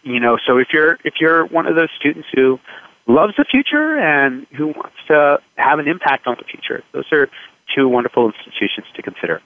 you 0.04 0.20
know. 0.20 0.38
So 0.48 0.58
if 0.58 0.70
you're 0.74 0.98
if 1.04 1.16
you're 1.20 1.46
one 1.46 1.68
of 1.68 1.76
those 1.76 1.90
students 2.00 2.28
who 2.34 2.60
loves 3.08 3.34
the 3.38 3.46
future 3.46 3.98
and 4.00 4.46
who 4.56 4.68
wants 4.68 4.96
to 5.08 5.40
have 5.56 5.80
an 5.80 5.88
impact 5.88 6.28
on 6.28 6.36
the 6.38 6.46
future, 6.46 6.84
those 6.92 7.06
are 7.12 7.30
two 7.76 7.88
wonderful 7.88 8.32
institutions 8.32 8.88
to 8.96 9.02
consider. 9.02 9.42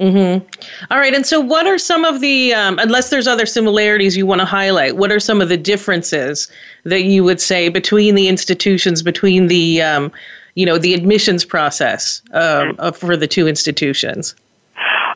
Mm-hmm. 0.00 0.46
All 0.90 0.98
right. 0.98 1.14
And 1.14 1.26
so, 1.26 1.40
what 1.40 1.66
are 1.66 1.76
some 1.76 2.06
of 2.06 2.20
the, 2.20 2.54
um, 2.54 2.78
unless 2.78 3.10
there's 3.10 3.28
other 3.28 3.44
similarities 3.44 4.16
you 4.16 4.24
want 4.24 4.40
to 4.40 4.46
highlight, 4.46 4.96
what 4.96 5.12
are 5.12 5.20
some 5.20 5.42
of 5.42 5.50
the 5.50 5.58
differences 5.58 6.50
that 6.84 7.02
you 7.02 7.22
would 7.22 7.40
say 7.40 7.68
between 7.68 8.14
the 8.14 8.26
institutions, 8.26 9.02
between 9.02 9.48
the, 9.48 9.82
um, 9.82 10.10
you 10.54 10.64
know, 10.64 10.78
the 10.78 10.94
admissions 10.94 11.44
process 11.44 12.22
um, 12.32 12.76
of, 12.78 12.96
for 12.96 13.14
the 13.14 13.26
two 13.26 13.46
institutions? 13.46 14.34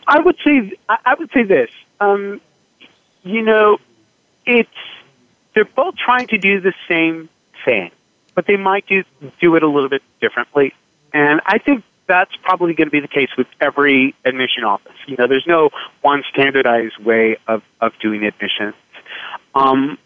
I 0.06 0.20
would 0.20 0.36
say 0.44 0.72
I 0.90 1.14
would 1.18 1.30
say 1.32 1.44
this. 1.44 1.70
Um, 2.00 2.40
you 3.22 3.42
know, 3.42 3.78
it's 4.46 4.68
they're 5.54 5.64
both 5.64 5.96
trying 5.96 6.26
to 6.28 6.38
do 6.38 6.60
the 6.60 6.74
same 6.88 7.28
thing, 7.64 7.90
but 8.34 8.46
they 8.46 8.56
might 8.56 8.86
do 8.86 9.04
do 9.40 9.54
it 9.56 9.62
a 9.62 9.68
little 9.68 9.88
bit 9.88 10.02
differently. 10.20 10.74
And 11.12 11.40
I 11.46 11.58
think 11.58 11.84
that's 12.06 12.34
probably 12.42 12.74
going 12.74 12.88
to 12.88 12.90
be 12.90 13.00
the 13.00 13.08
case 13.08 13.30
with 13.38 13.46
every 13.60 14.14
admission 14.24 14.64
office. 14.64 14.92
You 15.06 15.16
know, 15.16 15.26
there's 15.26 15.46
no 15.46 15.70
one 16.02 16.22
standardized 16.32 16.98
way 16.98 17.36
of 17.46 17.62
of 17.80 17.92
doing 18.00 18.24
admissions. 18.24 18.74
Um, 19.54 19.98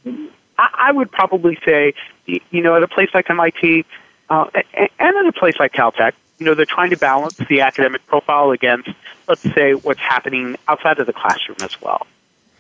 I, 0.59 0.89
I 0.89 0.93
would 0.93 1.11
probably 1.11 1.59
say, 1.65 1.95
you 2.27 2.63
know, 2.63 2.77
at 2.77 2.83
a 2.83 2.89
place 2.89 3.09
like 3.15 3.31
MIT 3.31 3.85
uh, 4.31 4.47
and 4.75 5.17
at 5.17 5.27
a 5.27 5.33
place 5.33 5.55
like 5.59 5.73
Caltech, 5.73 6.13
you 6.39 6.47
know, 6.47 6.55
they're 6.55 6.67
trying 6.67 6.91
to 6.91 6.97
balance 6.97 7.37
the 7.49 7.61
academic 7.61 8.07
profile 8.07 8.51
against, 8.51 8.91
let's 9.27 9.43
say, 9.55 9.73
what's 9.73 10.01
happening 10.01 10.57
outside 10.69 10.99
of 10.99 11.07
the 11.07 11.13
classroom 11.13 11.59
as 11.61 11.71
well. 11.81 12.07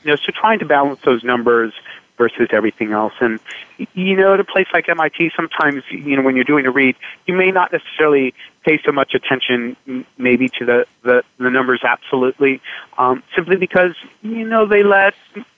You 0.02 0.12
know, 0.12 0.16
so 0.16 0.32
trying 0.32 0.58
to 0.60 0.64
balance 0.64 1.00
those 1.04 1.22
numbers 1.22 1.72
versus 2.16 2.48
everything 2.52 2.92
else. 2.92 3.12
And, 3.20 3.38
you 3.94 4.16
know, 4.16 4.34
at 4.34 4.40
a 4.40 4.44
place 4.44 4.66
like 4.72 4.88
MIT, 4.88 5.30
sometimes, 5.36 5.84
you 5.90 6.16
know, 6.16 6.22
when 6.22 6.34
you're 6.34 6.44
doing 6.44 6.66
a 6.66 6.70
read, 6.70 6.96
you 7.26 7.34
may 7.34 7.52
not 7.52 7.72
necessarily 7.72 8.34
pay 8.64 8.80
so 8.84 8.90
much 8.90 9.14
attention 9.14 10.04
maybe 10.18 10.48
to 10.58 10.64
the, 10.64 10.86
the, 11.02 11.22
the 11.38 11.50
numbers 11.50 11.82
absolutely, 11.84 12.60
um, 12.98 13.22
simply 13.36 13.56
because, 13.56 13.94
you 14.22 14.46
know, 14.46 14.66
they 14.66 14.82
let, 14.82 15.14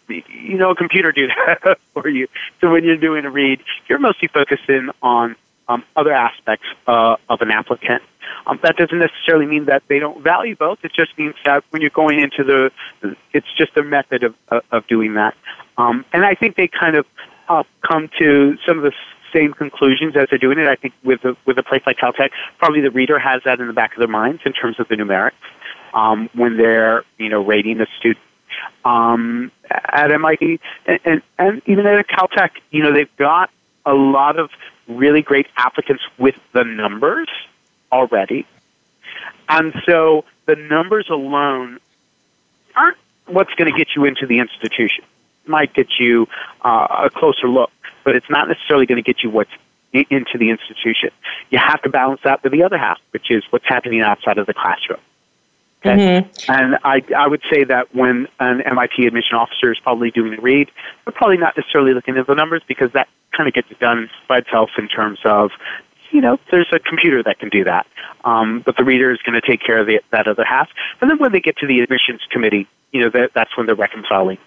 you 0.09 0.59
know, 0.59 0.71
a 0.71 0.77
computer 0.77 1.13
do 1.13 1.29
that 1.29 1.79
for 1.95 2.09
you. 2.09 2.29
So 2.61 2.71
when 2.71 2.85
you're 2.85 2.97
doing 2.99 3.25
a 3.25 3.31
read, 3.31 3.63
you're 3.89 3.99
mostly 3.99 4.29
focusing 4.29 4.91
on 5.03 5.37
um, 5.71 5.85
other 5.95 6.13
aspects 6.13 6.67
uh, 6.89 7.17
of 7.29 7.41
an 7.41 7.51
applicant. 7.51 8.03
Um, 8.47 8.59
that 8.63 8.77
doesn't 8.77 8.99
necessarily 8.99 9.47
mean 9.47 9.67
that 9.67 9.83
they 9.89 9.99
don't 9.99 10.23
value 10.23 10.57
both. 10.57 10.79
It 10.83 10.93
just 10.93 11.17
means 11.17 11.35
that 11.45 11.63
when 11.71 11.81
you're 11.81 11.91
going 11.91 12.21
into 12.21 12.43
the, 12.43 13.17
it's 13.33 13.47
just 13.57 13.77
a 13.77 13.83
method 13.83 14.25
of 14.25 14.35
of, 14.49 14.63
of 14.73 14.87
doing 14.89 15.15
that. 15.15 15.35
Um, 15.79 16.05
and 16.13 16.25
I 16.25 16.35
think 16.35 16.57
they 16.57 16.69
kind 16.69 16.97
of 16.97 17.07
uh, 17.49 17.63
come 17.89 18.11
to 18.19 18.57
some 18.67 18.79
of 18.79 18.85
the 18.85 18.93
same 19.33 19.53
conclusions 19.53 20.17
as 20.17 20.27
they're 20.29 20.39
doing 20.39 20.59
it. 20.59 20.67
I 20.67 20.75
think 20.75 20.93
with 21.05 21.25
a, 21.25 21.37
with 21.47 21.57
a 21.57 21.63
place 21.63 21.83
like 21.87 21.99
Caltech, 21.99 22.31
probably 22.59 22.81
the 22.81 22.91
reader 22.91 23.19
has 23.19 23.43
that 23.45 23.61
in 23.61 23.69
the 23.69 23.73
back 23.73 23.93
of 23.93 23.99
their 23.99 24.09
minds 24.09 24.43
in 24.45 24.53
terms 24.53 24.81
of 24.81 24.89
the 24.89 24.97
numerics 24.97 25.33
um, 25.95 26.29
when 26.35 26.57
they're 26.57 27.05
you 27.19 27.29
know 27.29 27.45
rating 27.45 27.81
a 27.81 27.87
student. 27.99 28.25
Um, 28.85 29.53
at 29.71 30.11
MIT 30.11 30.59
and, 30.85 31.01
and, 31.05 31.23
and 31.39 31.63
even 31.67 31.87
at 31.87 32.09
Caltech, 32.09 32.51
you 32.71 32.83
know 32.83 32.93
they've 32.93 33.17
got 33.17 33.51
a 33.87 33.95
lot 33.95 34.39
of 34.39 34.51
really 34.91 35.23
great 35.23 35.47
applicants 35.57 36.03
with 36.19 36.37
the 36.53 36.65
numbers 36.65 37.29
already. 37.93 38.47
And 39.49 39.75
so 39.87 40.25
the 40.47 40.57
numbers 40.57 41.09
alone 41.11 41.79
aren't 42.77 42.97
what's 43.27 43.53
going 43.55 43.73
to 43.73 43.77
get 43.77 43.89
you 43.97 44.05
into 44.05 44.27
the 44.27 44.39
institution. 44.39 45.05
It 45.45 45.51
might 45.51 45.75
get 45.75 45.89
you 45.99 46.29
uh, 46.63 47.07
a 47.07 47.11
closer 47.11 47.49
look, 47.49 47.71
but 48.05 48.17
it's 48.17 48.31
not 48.31 48.49
necessarily 48.49 48.87
going 48.87 49.03
to 49.03 49.07
get 49.07 49.23
you 49.23 49.31
what's 49.31 49.51
into 49.93 50.39
the 50.39 50.51
institution. 50.51 51.11
You 51.51 51.59
have 51.59 51.83
to 51.83 51.89
balance 51.89 52.21
that 52.25 52.43
with 52.45 52.53
the 52.53 52.63
other 52.63 52.79
half, 52.79 52.99
which 53.11 53.31
is 53.31 53.43
what's 53.51 53.67
happening 53.67 54.01
outside 54.03 54.39
of 54.39 54.47
the 54.47 54.55
classroom. 54.55 55.01
Okay? 55.85 56.29
And 56.49 56.77
I, 56.85 57.03
I 57.17 57.27
would 57.27 57.43
say 57.51 57.65
that 57.65 57.95
when 57.95 58.29
an 58.39 58.61
MIT 58.63 59.07
admission 59.07 59.37
officer 59.37 59.73
is 59.73 59.79
probably 59.79 60.11
doing 60.11 60.33
the 60.33 60.41
read, 60.41 60.71
they're 61.05 61.13
probably 61.13 61.39
not 61.39 61.57
necessarily 61.57 61.95
looking 61.95 62.17
at 62.17 62.27
the 62.27 62.35
numbers 62.35 62.63
because 62.69 62.93
that 62.93 63.09
kind 63.37 63.49
of 63.49 63.55
gets 63.55 63.69
done 63.81 64.11
by 64.29 64.39
itself 64.39 64.71
in 64.77 64.89
terms 64.89 65.19
of, 65.25 65.51
you 66.11 66.21
know, 66.21 66.39
there's 66.51 66.69
a 66.73 66.79
computer 66.79 67.23
that 67.23 67.39
can 67.39 67.49
do 67.49 67.65
that. 67.65 67.87
Um, 68.25 68.63
but 68.65 68.77
the 68.77 68.85
reader 68.85 69.11
is 69.11 69.19
going 69.23 69.41
to 69.41 69.47
take 69.47 69.63
care 69.63 69.79
of 69.79 69.87
the, 69.87 70.01
that 70.11 70.27
other 70.27 70.45
half. 70.45 70.69
And 71.01 71.11
then 71.11 71.19
when 71.19 71.33
they 71.33 71.41
get 71.41 71.57
to 71.59 71.67
the 71.67 71.81
admissions 71.81 72.21
committee, 72.31 72.69
you 72.93 73.01
know, 73.01 73.11
that, 73.11 73.31
that's 73.35 73.57
when 73.57 73.67
they're 73.67 73.75
reconciling 73.75 74.39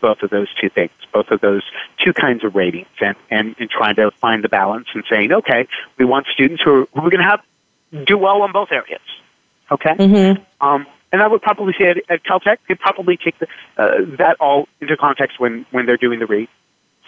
both 0.00 0.22
of 0.22 0.30
those 0.30 0.48
two 0.60 0.70
things, 0.70 0.90
both 1.12 1.30
of 1.30 1.40
those 1.40 1.62
two 1.98 2.12
kinds 2.12 2.44
of 2.44 2.54
ratings 2.54 2.88
and, 3.00 3.16
and, 3.30 3.54
and 3.58 3.70
trying 3.70 3.94
to 3.96 4.10
find 4.20 4.42
the 4.42 4.48
balance 4.48 4.88
and 4.94 5.04
saying, 5.08 5.32
okay, 5.32 5.66
we 5.98 6.04
want 6.04 6.26
students 6.32 6.62
who 6.62 6.82
are, 6.82 6.86
who 6.94 7.06
are 7.06 7.10
going 7.10 7.22
to 7.22 7.28
have 7.28 7.40
do 8.06 8.16
well 8.16 8.44
in 8.44 8.52
both 8.52 8.72
areas. 8.72 9.02
Okay? 9.70 9.94
Mm-hmm. 9.94 10.66
Um, 10.66 10.86
and 11.12 11.22
I 11.22 11.26
would 11.28 11.42
probably 11.42 11.74
say 11.78 11.90
at, 11.90 11.98
at 12.08 12.24
Caltech, 12.24 12.58
they 12.68 12.74
probably 12.74 13.16
take 13.16 13.38
the, 13.38 13.46
uh, 13.76 14.16
that 14.18 14.36
all 14.40 14.68
into 14.80 14.96
context 14.96 15.38
when, 15.38 15.66
when 15.70 15.86
they're 15.86 15.96
doing 15.96 16.18
the 16.20 16.26
read 16.26 16.48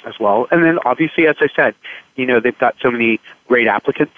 as 0.06 0.14
well. 0.20 0.46
And 0.50 0.62
then 0.62 0.78
obviously, 0.84 1.26
as 1.26 1.36
I 1.40 1.48
said, 1.56 1.74
you 2.16 2.26
know, 2.26 2.40
they've 2.40 2.58
got 2.58 2.76
so 2.82 2.90
many 2.90 3.20
great 3.48 3.66
applicants 3.66 4.14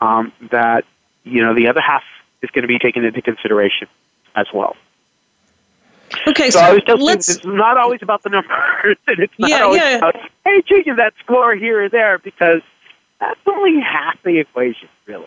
um, 0.00 0.32
that, 0.50 0.84
you 1.24 1.42
know, 1.42 1.54
the 1.54 1.68
other 1.68 1.80
half 1.80 2.02
is 2.42 2.50
going 2.50 2.62
to 2.62 2.68
be 2.68 2.78
taken 2.78 3.04
into 3.04 3.22
consideration 3.22 3.88
as 4.36 4.46
well. 4.52 4.76
Okay, 6.28 6.50
So, 6.50 6.58
so, 6.58 6.64
I 6.64 6.72
was 6.72 6.82
just 6.86 7.02
let's. 7.02 7.28
it's 7.28 7.44
not 7.44 7.76
always 7.76 8.00
about 8.02 8.22
the 8.22 8.30
numbers, 8.30 8.96
and 9.06 9.18
it's 9.18 9.32
not 9.38 9.50
Yeah, 9.50 9.62
always 9.62 9.80
yeah. 9.80 9.96
about, 9.96 10.16
hey, 10.44 10.62
changing 10.62 10.96
that 10.96 11.14
score 11.20 11.54
here 11.56 11.84
or 11.84 11.88
there, 11.88 12.18
because 12.18 12.60
that's 13.20 13.40
only 13.46 13.80
half 13.80 14.22
the 14.22 14.38
equation, 14.38 14.88
really. 15.06 15.26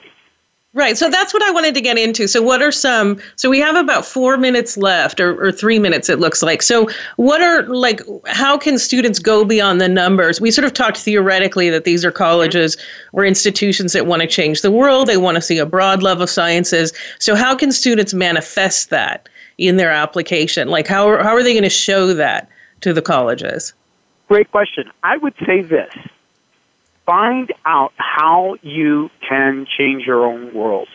Right. 0.77 0.96
So 0.96 1.10
that's 1.10 1.34
what 1.34 1.41
I 1.41 1.50
wanted 1.50 1.74
to 1.74 1.81
get 1.81 1.98
into. 1.98 2.27
So, 2.27 2.39
what 2.39 2.62
are 2.62 2.72
some? 2.72 3.19
So, 3.36 3.50
we 3.50 3.60
have 3.62 3.75
about 3.75 4.05
four 4.05 4.38
minutes 4.38 4.77
left, 4.77 5.19
or, 5.19 5.36
or 5.43 5.51
three 5.51 5.79
minutes, 5.79 6.07
it 6.07 6.19
looks 6.19 6.43
like. 6.43 6.62
So, 6.62 6.88
what 7.15 7.41
are 7.41 7.63
like, 7.63 8.00
how 8.27 8.60
can 8.60 8.77
students 8.77 9.17
go 9.17 9.43
beyond 9.43 9.81
the 9.81 9.89
numbers? 9.89 10.39
We 10.39 10.51
sort 10.51 10.65
of 10.65 10.74
talked 10.74 10.98
theoretically 10.98 11.72
that 11.72 11.84
these 11.84 12.05
are 12.05 12.12
colleges 12.12 12.77
or 13.12 13.25
institutions 13.25 13.93
that 13.93 14.05
want 14.05 14.22
to 14.22 14.27
change 14.27 14.62
the 14.62 14.69
world, 14.69 15.07
they 15.07 15.17
want 15.17 15.34
to 15.34 15.41
see 15.41 15.57
a 15.57 15.65
broad 15.65 16.03
love 16.03 16.22
of 16.22 16.29
sciences. 16.29 16.93
So, 17.17 17.34
how 17.34 17.55
can 17.55 17.72
students 17.72 18.13
manifest 18.13 18.91
that 18.91 19.27
in 19.57 19.77
their 19.77 19.89
application? 19.89 20.67
Like, 20.67 20.86
how 20.86 21.24
how 21.24 21.34
are 21.34 21.41
they 21.41 21.53
going 21.53 21.63
to 21.63 21.72
show 21.72 22.13
that 22.13 22.50
to 22.81 22.93
the 22.93 23.01
colleges? 23.01 23.74
Great 24.27 24.51
question. 24.51 24.91
I 25.01 25.17
would 25.17 25.34
say 25.43 25.63
this 25.63 25.91
find 27.08 27.54
out 27.66 27.94
how 27.96 28.58
you 28.62 29.10
can 29.28 29.66
change 29.66 30.06
your 30.06 30.26
own 30.26 30.54
world 30.54 30.90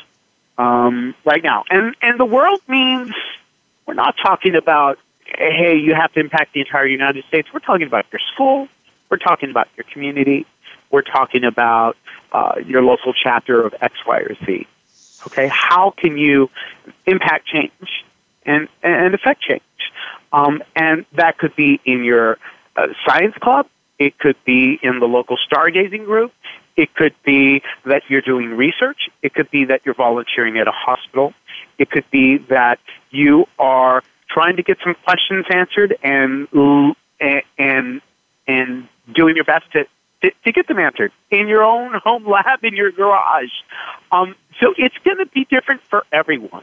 um, 0.58 1.14
right 1.24 1.42
now. 1.42 1.64
And, 1.70 1.96
and 2.02 2.20
the 2.20 2.26
world 2.26 2.60
means 2.68 3.12
we're 3.86 3.94
not 3.94 4.14
talking 4.22 4.54
about, 4.54 4.98
hey, 5.24 5.78
you 5.78 5.94
have 5.94 6.12
to 6.12 6.20
impact 6.20 6.52
the 6.52 6.60
entire 6.60 6.86
United 6.86 7.24
States. 7.24 7.48
We're 7.52 7.60
talking 7.60 7.86
about 7.86 8.04
your 8.12 8.20
school, 8.34 8.68
we're 9.10 9.16
talking 9.16 9.50
about 9.50 9.68
your 9.76 9.84
community, 9.90 10.46
we're 10.90 11.00
talking 11.00 11.44
about 11.44 11.96
uh, 12.30 12.56
your 12.64 12.82
local 12.82 13.14
chapter 13.14 13.64
of 13.64 13.74
X, 13.80 13.94
Y, 14.06 14.18
or 14.18 14.34
Z. 14.44 14.66
Okay, 15.26 15.48
how 15.48 15.94
can 15.96 16.18
you 16.18 16.50
impact 17.06 17.46
change 17.46 18.04
and, 18.44 18.68
and 18.82 19.14
affect 19.14 19.40
change? 19.40 19.62
Um, 20.30 20.62
and 20.76 21.06
that 21.14 21.38
could 21.38 21.56
be 21.56 21.80
in 21.86 22.04
your 22.04 22.38
uh, 22.76 22.88
science 23.06 23.34
club. 23.40 23.66
It 23.98 24.18
could 24.18 24.36
be 24.44 24.78
in 24.82 24.98
the 25.00 25.06
local 25.06 25.36
stargazing 25.36 26.04
group. 26.04 26.32
It 26.76 26.94
could 26.94 27.14
be 27.24 27.62
that 27.84 28.02
you're 28.08 28.22
doing 28.22 28.50
research. 28.50 29.10
It 29.22 29.34
could 29.34 29.50
be 29.50 29.66
that 29.66 29.84
you're 29.84 29.94
volunteering 29.94 30.58
at 30.58 30.66
a 30.66 30.72
hospital. 30.72 31.34
It 31.78 31.90
could 31.90 32.10
be 32.10 32.38
that 32.48 32.78
you 33.10 33.46
are 33.58 34.02
trying 34.28 34.56
to 34.56 34.62
get 34.62 34.78
some 34.82 34.94
questions 35.04 35.44
answered 35.50 35.96
and 36.02 36.48
and 37.20 38.00
and 38.46 38.88
doing 39.14 39.36
your 39.36 39.44
best 39.44 39.70
to 39.72 39.86
to, 40.44 40.52
get 40.52 40.68
them 40.68 40.78
answered 40.78 41.12
in 41.30 41.48
your 41.48 41.64
own 41.64 41.94
home 42.04 42.26
lab 42.26 42.64
in 42.64 42.74
your 42.74 42.92
garage. 42.92 43.50
Um, 44.12 44.34
so 44.60 44.72
it's 44.78 44.96
going 45.04 45.18
to 45.18 45.26
be 45.26 45.44
different 45.50 45.82
for 45.82 46.04
everyone. 46.12 46.62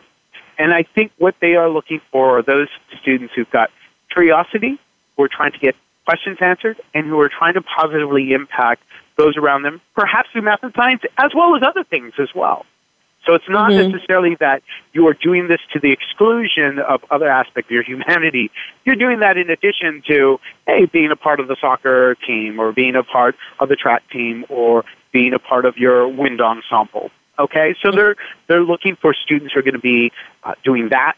And 0.58 0.74
I 0.74 0.84
think 0.84 1.12
what 1.18 1.36
they 1.40 1.56
are 1.56 1.70
looking 1.70 2.02
for 2.12 2.40
are 2.40 2.42
those 2.42 2.68
students 3.02 3.34
who've 3.34 3.50
got 3.50 3.70
curiosity, 4.12 4.80
who 5.16 5.24
are 5.24 5.30
trying 5.30 5.52
to 5.52 5.60
get 5.60 5.76
questions 6.06 6.38
answered, 6.42 6.78
and 6.94 7.08
who 7.08 7.20
are 7.20 7.30
trying 7.30 7.54
to 7.54 7.62
positively 7.62 8.34
impact 8.34 8.84
those 9.18 9.38
around 9.38 9.64
them, 9.64 9.82
perhaps 9.96 10.30
through 10.32 10.44
math 10.44 10.64
and 10.64 10.74
science, 10.76 11.02
as 11.18 11.32
well 11.36 11.56
as 11.56 11.62
other 11.64 11.84
things 11.84 12.14
as 12.20 12.30
well. 12.34 12.66
So 13.26 13.36
it's 13.36 13.50
not 13.50 13.72
mm-hmm. 13.72 13.92
necessarily 13.92 14.36
that 14.40 14.64
you 14.94 15.06
are 15.08 15.14
doing 15.14 15.50
this 15.50 15.60
to 15.74 15.80
the 15.80 15.92
exclusion 15.92 16.80
of 16.80 17.04
other 17.12 17.30
aspects 17.30 17.68
of 17.68 17.72
your 17.72 17.84
humanity. 17.84 18.50
You're 18.86 18.96
doing 18.96 19.20
that 19.20 19.38
in 19.38 19.50
addition 19.50 20.02
to, 20.08 20.40
hey, 20.66 20.86
being 20.86 21.12
a 21.12 21.16
part 21.16 21.40
of 21.40 21.48
the 21.48 21.58
soccer 21.60 22.16
team 22.26 22.60
or 22.60 22.72
being 22.72 22.96
a 22.96 23.04
part 23.04 23.36
of 23.60 23.70
the 23.70 23.76
track 23.76 24.04
team 24.10 24.46
or 24.50 24.86
being 25.12 25.34
a 25.34 25.40
part 25.40 25.66
of 25.66 25.78
your 25.78 26.08
wind 26.08 26.42
ensemble. 26.42 27.12
Okay, 27.38 27.76
so 27.82 27.92
they're 27.92 28.16
they're 28.48 28.64
looking 28.64 28.98
for 28.98 29.14
students 29.14 29.54
who 29.54 29.60
are 29.60 29.64
going 29.64 29.74
to 29.74 29.80
be 29.80 30.12
uh, 30.44 30.56
doing 30.64 30.90
that 30.90 31.16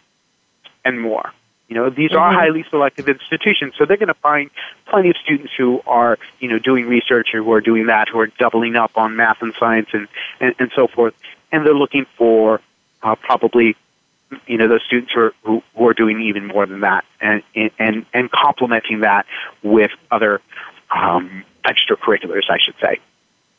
and 0.86 1.00
more. 1.00 1.32
You 1.72 1.78
know, 1.78 1.90
these 1.90 2.10
mm-hmm. 2.10 2.20
are 2.20 2.34
highly 2.34 2.66
selective 2.70 3.08
institutions, 3.08 3.75
so 3.78 3.86
they're 3.86 3.96
going 3.96 4.10
to 4.10 4.13
find 4.13 4.50
plenty 4.88 5.10
of 5.10 5.16
students 5.16 5.54
who 5.58 5.82
are, 5.88 6.20
you 6.42 6.50
know, 6.50 6.60
doing 6.60 6.86
research 6.86 7.34
or 7.34 7.42
who 7.42 7.54
are 7.54 7.62
doing 7.62 7.86
that, 7.86 8.10
who 8.10 8.20
are 8.20 8.28
doubling 8.28 8.75
up 8.75 8.92
on 8.98 9.16
math 9.16 9.42
and 9.42 9.54
science 9.58 9.88
and, 9.94 10.10
and, 10.42 10.54
and 10.60 10.70
so 10.75 10.90
forth. 10.90 11.13
And 11.50 11.66
they're 11.66 11.74
looking 11.74 12.06
for 12.18 12.60
uh, 13.04 13.16
probably, 13.16 13.78
you 14.48 14.58
know, 14.58 14.68
those 14.68 14.84
students 14.84 15.13
who 15.13 15.22
are, 15.22 15.34
who, 15.44 15.63
who 15.78 15.88
are 15.88 15.94
doing 15.94 16.22
even 16.22 16.46
more 16.46 16.66
than 16.66 16.82
that 16.82 17.06
and, 17.22 17.42
and, 17.56 18.06
and 18.13 18.30
complementing 18.32 19.00
that 19.00 19.25
with 19.63 19.92
other 20.12 20.42
um, 20.94 21.46
extracurriculars, 21.63 22.50
I 22.50 22.58
should 22.60 22.75
say. 22.82 23.00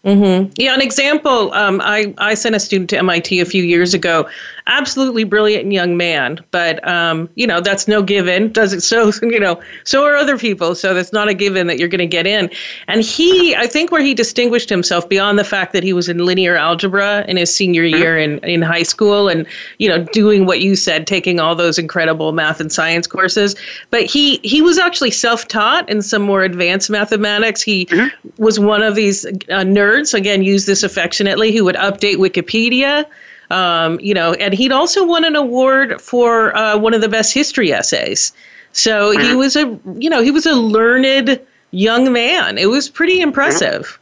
Mm-hmm. 0.05 0.51
Yeah, 0.57 0.75
an 0.75 0.81
example. 0.81 1.53
Um, 1.53 1.81
I 1.81 2.13
I 2.19 2.35
sent 2.35 2.57
a 2.57 2.61
student 2.61 2.91
to 2.91 2.99
MIT 2.99 3.39
a 3.39 3.45
few 3.45 3.63
years 3.63 3.95
ago. 3.95 4.29
Absolutely 4.67 5.25
brilliant 5.25 5.71
young 5.73 5.97
man, 5.97 6.41
but 6.51 6.87
um, 6.87 7.29
you 7.35 7.47
know 7.47 7.61
that's 7.61 7.87
no 7.87 8.03
given. 8.03 8.53
Does 8.53 8.73
it? 8.73 8.83
So 8.83 9.13
you 9.23 9.41
know, 9.41 9.61
so 9.85 10.05
are 10.05 10.17
other 10.17 10.37
people. 10.37 10.75
So 10.75 10.95
that's 10.95 11.13
not 11.13 11.29
a 11.29 11.35
given 11.35 11.67
that 11.69 11.79
you're 11.79 11.89
going 11.89 12.01
to 12.01 12.07
get 12.07 12.27
in. 12.27 12.51
And 12.89 13.03
he, 13.03 13.55
I 13.55 13.67
think, 13.67 13.91
where 13.91 14.03
he 14.03 14.15
distinguished 14.15 14.69
himself 14.69 15.09
beyond 15.09 15.39
the 15.39 15.45
fact 15.45 15.73
that 15.73 15.83
he 15.83 15.93
was 15.93 16.09
in 16.09 16.19
linear 16.19 16.57
algebra 16.57 17.25
in 17.29 17.37
his 17.37 17.55
senior 17.55 17.85
mm-hmm. 17.85 18.03
year 18.03 18.19
in 18.19 18.39
in 18.41 18.63
high 18.63 18.83
school, 18.83 19.29
and 19.29 19.47
you 19.79 19.89
know, 19.89 20.05
doing 20.13 20.47
what 20.47 20.61
you 20.61 20.77
said, 20.77 21.07
taking 21.07 21.41
all 21.41 21.55
those 21.55 21.79
incredible 21.79 22.33
math 22.33 22.61
and 22.61 22.73
science 22.73 23.07
courses. 23.07 23.55
But 23.91 24.05
he 24.05 24.39
he 24.43 24.63
was 24.63 24.79
actually 24.79 25.13
self 25.13 25.49
taught 25.49 25.89
in 25.89 26.03
some 26.03 26.23
more 26.23 26.43
advanced 26.43 26.91
mathematics. 26.91 27.63
He 27.63 27.87
mm-hmm. 27.87 28.43
was 28.43 28.59
one 28.59 28.83
of 28.83 28.95
these 28.95 29.25
uh, 29.27 29.31
nerds 29.65 29.93
nerds, 29.93 30.15
again, 30.15 30.43
use 30.43 30.67
this 30.67 30.83
affectionately, 30.83 31.53
who 31.53 31.65
would 31.65 31.77
update 31.77 32.17
Wikipedia. 32.17 33.07
Um, 33.53 34.01
you 34.01 34.15
know, 34.15 34.33
and 34.35 34.55
he'd 34.55 34.73
also 34.73 35.07
won 35.07 35.25
an 35.25 35.37
award 35.37 36.01
for 36.01 36.57
uh, 36.57 36.79
one 36.79 36.95
of 36.95 37.03
the 37.03 37.09
best 37.09 37.35
history 37.35 37.71
essays. 37.71 38.33
So 38.73 39.11
he 39.11 39.19
mm-hmm. 39.19 39.37
was 39.37 39.57
a, 39.57 39.79
you 40.01 40.09
know, 40.09 40.23
he 40.23 40.31
was 40.31 40.47
a 40.47 40.55
learned 40.55 41.39
young 41.71 42.13
man. 42.13 42.57
It 42.57 42.71
was 42.71 42.89
pretty 42.89 43.21
impressive. 43.21 43.99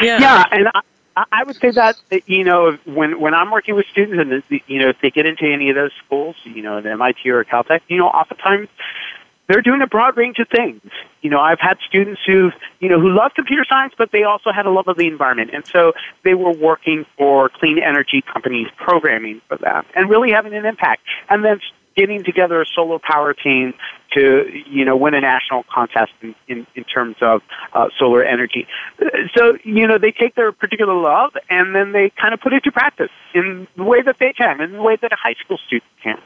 Yeah. 0.00 0.18
Yeah, 0.18 0.44
and 0.50 0.68
I, 1.16 1.24
I 1.30 1.44
would 1.44 1.56
say 1.56 1.70
that 1.72 1.96
you 2.26 2.44
know 2.44 2.78
when 2.86 3.20
when 3.20 3.34
I'm 3.34 3.50
working 3.50 3.74
with 3.74 3.86
students 3.86 4.18
and 4.50 4.60
you 4.66 4.78
know 4.78 4.88
if 4.88 5.00
they 5.00 5.10
get 5.10 5.26
into 5.26 5.44
any 5.44 5.68
of 5.70 5.76
those 5.76 5.92
schools, 6.04 6.36
you 6.44 6.62
know, 6.62 6.80
the 6.80 6.92
MIT 6.92 7.28
or 7.28 7.44
Caltech, 7.44 7.82
you 7.88 7.98
know, 7.98 8.08
oftentimes 8.08 8.68
they're 9.48 9.62
doing 9.62 9.82
a 9.82 9.86
broad 9.86 10.16
range 10.16 10.38
of 10.38 10.48
things. 10.48 10.80
You 11.20 11.30
know, 11.30 11.38
I've 11.38 11.60
had 11.60 11.78
students 11.86 12.20
who, 12.26 12.50
you 12.80 12.88
know, 12.88 13.00
who 13.00 13.14
love 13.14 13.32
computer 13.34 13.64
science, 13.68 13.94
but 13.96 14.10
they 14.12 14.22
also 14.22 14.52
had 14.52 14.66
a 14.66 14.70
love 14.70 14.88
of 14.88 14.96
the 14.96 15.06
environment. 15.06 15.50
And 15.52 15.64
so 15.66 15.92
they 16.22 16.34
were 16.34 16.52
working 16.52 17.04
for 17.16 17.48
clean 17.48 17.78
energy 17.78 18.22
companies 18.22 18.68
programming 18.76 19.40
for 19.48 19.56
them 19.56 19.84
and 19.94 20.08
really 20.08 20.32
having 20.32 20.54
an 20.54 20.64
impact. 20.64 21.02
And 21.28 21.44
then 21.44 21.60
getting 21.96 22.24
together 22.24 22.60
a 22.60 22.66
solar 22.74 22.98
power 22.98 23.32
team 23.32 23.74
to, 24.12 24.44
you 24.66 24.84
know, 24.84 24.96
win 24.96 25.14
a 25.14 25.20
national 25.20 25.64
contest 25.72 26.12
in, 26.22 26.34
in, 26.48 26.66
in 26.74 26.84
terms 26.84 27.16
of 27.20 27.40
uh, 27.72 27.86
solar 27.98 28.24
energy. 28.24 28.66
So, 29.36 29.56
you 29.64 29.86
know, 29.86 29.98
they 29.98 30.12
take 30.12 30.34
their 30.34 30.52
particular 30.52 30.94
love 30.94 31.32
and 31.48 31.74
then 31.74 31.92
they 31.92 32.10
kind 32.20 32.34
of 32.34 32.40
put 32.40 32.52
it 32.52 32.64
to 32.64 32.72
practice 32.72 33.10
in 33.34 33.66
the 33.76 33.84
way 33.84 34.02
that 34.02 34.16
they 34.18 34.32
can, 34.32 34.60
in 34.60 34.72
the 34.72 34.82
way 34.82 34.96
that 35.00 35.12
a 35.12 35.16
high 35.16 35.34
school 35.44 35.58
student 35.66 35.90
can. 36.02 36.20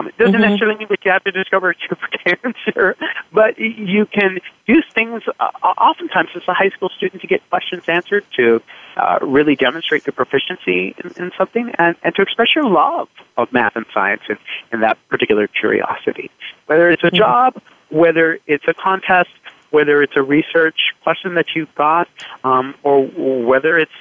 Um, 0.00 0.08
it 0.08 0.16
doesn't 0.16 0.34
mm-hmm. 0.34 0.42
necessarily 0.42 0.78
mean 0.78 0.88
that 0.88 1.04
you 1.04 1.10
have 1.10 1.24
to 1.24 1.32
discover 1.32 1.70
a 1.70 1.74
cure 1.74 1.96
for 1.96 2.08
cancer, 2.24 2.96
but 3.32 3.58
you 3.58 4.06
can 4.06 4.38
use 4.66 4.84
things 4.94 5.22
uh, 5.38 5.44
oftentimes 5.62 6.30
as 6.34 6.42
a 6.48 6.54
high 6.54 6.70
school 6.70 6.88
student 6.88 7.20
to 7.20 7.28
get 7.28 7.46
questions 7.50 7.82
answered, 7.86 8.24
to 8.36 8.62
uh, 8.96 9.18
really 9.20 9.56
demonstrate 9.56 10.06
your 10.06 10.12
proficiency 10.12 10.94
in, 11.04 11.12
in 11.22 11.32
something, 11.36 11.70
and, 11.78 11.96
and 12.02 12.14
to 12.14 12.22
express 12.22 12.48
your 12.54 12.64
love 12.64 13.08
of 13.36 13.52
math 13.52 13.76
and 13.76 13.84
science 13.92 14.22
and, 14.28 14.38
and 14.72 14.82
that 14.82 14.96
particular 15.08 15.46
curiosity. 15.48 16.30
Whether 16.66 16.90
it's 16.90 17.04
a 17.04 17.08
mm-hmm. 17.08 17.16
job, 17.16 17.62
whether 17.90 18.38
it's 18.46 18.64
a 18.68 18.74
contest, 18.74 19.30
whether 19.70 20.02
it's 20.02 20.16
a 20.16 20.22
research 20.22 20.94
question 21.02 21.34
that 21.34 21.46
you've 21.54 21.74
got, 21.74 22.08
um, 22.42 22.74
or 22.82 23.06
whether 23.06 23.78
it's 23.78 23.92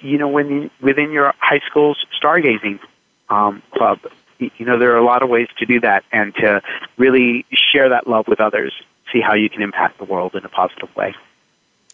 you 0.00 0.18
know 0.18 0.28
when 0.28 0.70
within 0.82 1.10
your 1.10 1.32
high 1.38 1.60
school's 1.70 2.04
stargazing 2.20 2.80
um, 3.30 3.62
club 3.72 3.98
you 4.38 4.64
know, 4.66 4.78
there 4.78 4.92
are 4.92 4.98
a 4.98 5.04
lot 5.04 5.22
of 5.22 5.28
ways 5.28 5.48
to 5.58 5.66
do 5.66 5.80
that 5.80 6.04
and 6.12 6.34
to 6.36 6.62
really 6.96 7.44
share 7.52 7.88
that 7.88 8.06
love 8.06 8.28
with 8.28 8.40
others, 8.40 8.72
see 9.12 9.20
how 9.20 9.34
you 9.34 9.50
can 9.50 9.62
impact 9.62 9.98
the 9.98 10.04
world 10.04 10.34
in 10.34 10.44
a 10.44 10.48
positive 10.48 10.94
way. 10.96 11.14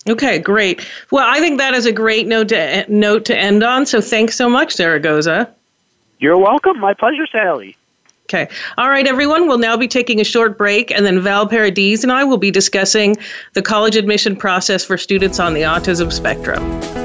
Okay, 0.09 0.38
great. 0.38 0.87
Well, 1.11 1.26
I 1.26 1.40
think 1.40 1.59
that 1.59 1.72
is 1.74 1.87
a 1.87 1.92
great 1.92 2.26
note 2.26 2.48
to 2.48 2.85
note 2.88 3.24
to 3.26 3.38
end 3.38 3.62
on. 3.62 3.87
So 3.87 4.00
thanks 4.00 4.37
so 4.37 4.50
much, 4.50 4.74
Zaragoza. 4.74 5.50
You're 6.18 6.38
welcome. 6.38 6.78
My 6.78 6.94
pleasure, 6.94 7.26
Sally. 7.26 7.76
Okay. 8.24 8.48
All 8.78 8.88
right, 8.88 9.07
everyone. 9.07 9.48
We'll 9.48 9.59
now 9.59 9.76
be 9.76 9.88
taking 9.88 10.20
a 10.20 10.24
short 10.24 10.57
break, 10.57 10.90
and 10.90 11.04
then 11.04 11.20
Val 11.20 11.46
Paradiz 11.46 12.02
and 12.02 12.12
I 12.12 12.24
will 12.24 12.38
be 12.38 12.50
discussing 12.50 13.16
the 13.52 13.62
college 13.62 13.96
admission 13.96 14.37
process 14.37 14.85
for 14.85 14.96
students 14.96 15.38
on 15.38 15.54
the 15.54 15.62
autism 15.62 16.12
spectrum. 16.12 17.03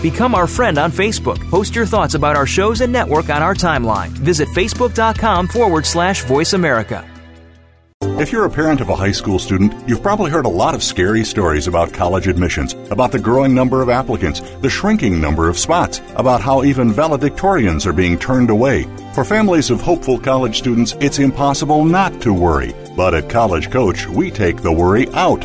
Become 0.00 0.34
our 0.34 0.46
friend 0.46 0.78
on 0.78 0.92
Facebook. 0.92 1.38
Post 1.50 1.74
your 1.74 1.86
thoughts 1.86 2.14
about 2.14 2.36
our 2.36 2.46
shows 2.46 2.80
and 2.82 2.92
network 2.92 3.30
on 3.30 3.42
our 3.42 3.54
timeline. 3.54 4.10
Visit 4.10 4.48
facebook.com 4.50 5.48
forward 5.48 5.84
slash 5.84 6.22
voice 6.22 6.52
America. 6.52 7.04
If 8.20 8.30
you're 8.32 8.44
a 8.44 8.50
parent 8.50 8.80
of 8.80 8.88
a 8.90 8.96
high 8.96 9.12
school 9.12 9.38
student, 9.38 9.72
you've 9.88 10.02
probably 10.02 10.30
heard 10.30 10.44
a 10.44 10.48
lot 10.48 10.74
of 10.74 10.84
scary 10.84 11.24
stories 11.24 11.66
about 11.66 11.92
college 11.92 12.28
admissions, 12.28 12.74
about 12.90 13.10
the 13.10 13.18
growing 13.18 13.54
number 13.54 13.82
of 13.82 13.88
applicants, 13.88 14.40
the 14.60 14.70
shrinking 14.70 15.20
number 15.20 15.48
of 15.48 15.58
spots, 15.58 16.00
about 16.14 16.40
how 16.40 16.62
even 16.62 16.92
valedictorians 16.92 17.86
are 17.86 17.92
being 17.92 18.18
turned 18.18 18.50
away. 18.50 18.86
For 19.14 19.24
families 19.24 19.70
of 19.70 19.80
hopeful 19.80 20.18
college 20.18 20.58
students, 20.58 20.94
it's 21.00 21.18
impossible 21.18 21.84
not 21.84 22.20
to 22.22 22.32
worry. 22.32 22.72
But 22.96 23.14
at 23.14 23.28
College 23.28 23.70
Coach, 23.70 24.06
we 24.06 24.30
take 24.30 24.62
the 24.62 24.72
worry 24.72 25.08
out. 25.10 25.44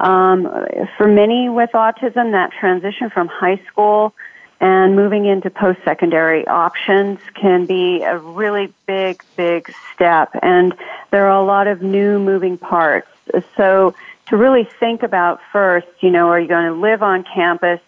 Um, 0.00 0.48
for 0.96 1.06
many 1.06 1.50
with 1.50 1.72
autism, 1.74 2.30
that 2.30 2.52
transition 2.58 3.10
from 3.10 3.28
high 3.28 3.60
school 3.70 4.14
and 4.60 4.96
moving 4.96 5.26
into 5.26 5.50
post-secondary 5.50 6.46
options 6.46 7.18
can 7.34 7.66
be 7.66 8.02
a 8.02 8.18
really 8.18 8.72
big, 8.86 9.22
big 9.36 9.72
step. 9.94 10.30
And 10.42 10.74
there 11.10 11.26
are 11.26 11.42
a 11.42 11.44
lot 11.44 11.66
of 11.66 11.82
new 11.82 12.18
moving 12.18 12.56
parts. 12.56 13.08
So 13.56 13.94
to 14.28 14.36
really 14.36 14.64
think 14.64 15.02
about 15.02 15.40
first, 15.52 15.88
you 16.00 16.10
know, 16.10 16.28
are 16.28 16.40
you 16.40 16.48
going 16.48 16.66
to 16.66 16.80
live 16.80 17.02
on 17.02 17.24
campus? 17.24 17.80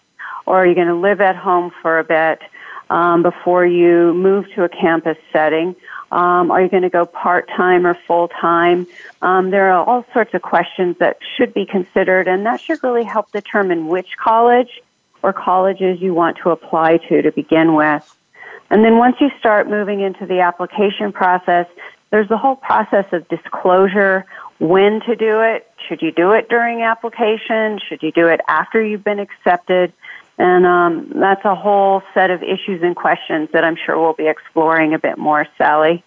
or 0.47 0.63
are 0.63 0.65
you 0.65 0.73
going 0.73 0.87
to 0.87 0.95
live 0.95 1.21
at 1.21 1.35
home 1.35 1.71
for 1.81 1.99
a 1.99 2.03
bit 2.03 2.41
um, 2.89 3.21
before 3.21 3.65
you 3.65 4.13
move 4.13 4.49
to 4.55 4.63
a 4.63 4.69
campus 4.69 5.17
setting? 5.31 5.75
Um, 6.09 6.49
are 6.51 6.61
you 6.61 6.69
going 6.69 6.83
to 6.83 6.89
go 6.89 7.05
part 7.05 7.49
time 7.49 7.85
or 7.85 7.93
full 7.93 8.29
time? 8.29 8.87
Um, 9.21 9.51
there 9.51 9.69
are 9.71 9.85
all 9.85 10.05
sorts 10.13 10.33
of 10.33 10.41
questions 10.41 10.97
that 10.99 11.19
should 11.35 11.53
be 11.53 11.65
considered, 11.65 12.29
and 12.29 12.45
that 12.45 12.61
should 12.61 12.81
really 12.81 13.03
help 13.03 13.31
determine 13.33 13.87
which 13.87 14.17
college 14.17 14.81
or 15.27 15.33
colleges 15.33 15.99
you 15.99 16.13
want 16.13 16.37
to 16.41 16.51
apply 16.51 16.95
to 17.09 17.21
to 17.21 17.31
begin 17.33 17.75
with. 17.75 18.15
And 18.69 18.83
then 18.85 18.97
once 18.97 19.17
you 19.19 19.29
start 19.39 19.69
moving 19.69 19.99
into 19.99 20.25
the 20.25 20.39
application 20.39 21.11
process, 21.11 21.67
there's 22.11 22.29
the 22.29 22.37
whole 22.37 22.55
process 22.55 23.05
of 23.11 23.27
disclosure, 23.27 24.25
when 24.59 25.01
to 25.01 25.15
do 25.17 25.41
it. 25.41 25.69
Should 25.87 26.01
you 26.01 26.13
do 26.13 26.31
it 26.31 26.47
during 26.47 26.81
application? 26.81 27.79
Should 27.89 28.01
you 28.01 28.13
do 28.13 28.27
it 28.27 28.39
after 28.47 28.81
you've 28.81 29.03
been 29.03 29.19
accepted? 29.19 29.91
And 30.37 30.65
um, 30.65 31.11
that's 31.15 31.43
a 31.43 31.55
whole 31.55 32.01
set 32.13 32.31
of 32.31 32.41
issues 32.41 32.81
and 32.81 32.95
questions 32.95 33.49
that 33.51 33.65
I'm 33.65 33.75
sure 33.75 33.99
we'll 33.99 34.13
be 34.13 34.27
exploring 34.27 34.93
a 34.93 34.99
bit 34.99 35.17
more, 35.17 35.45
Sally. 35.57 36.05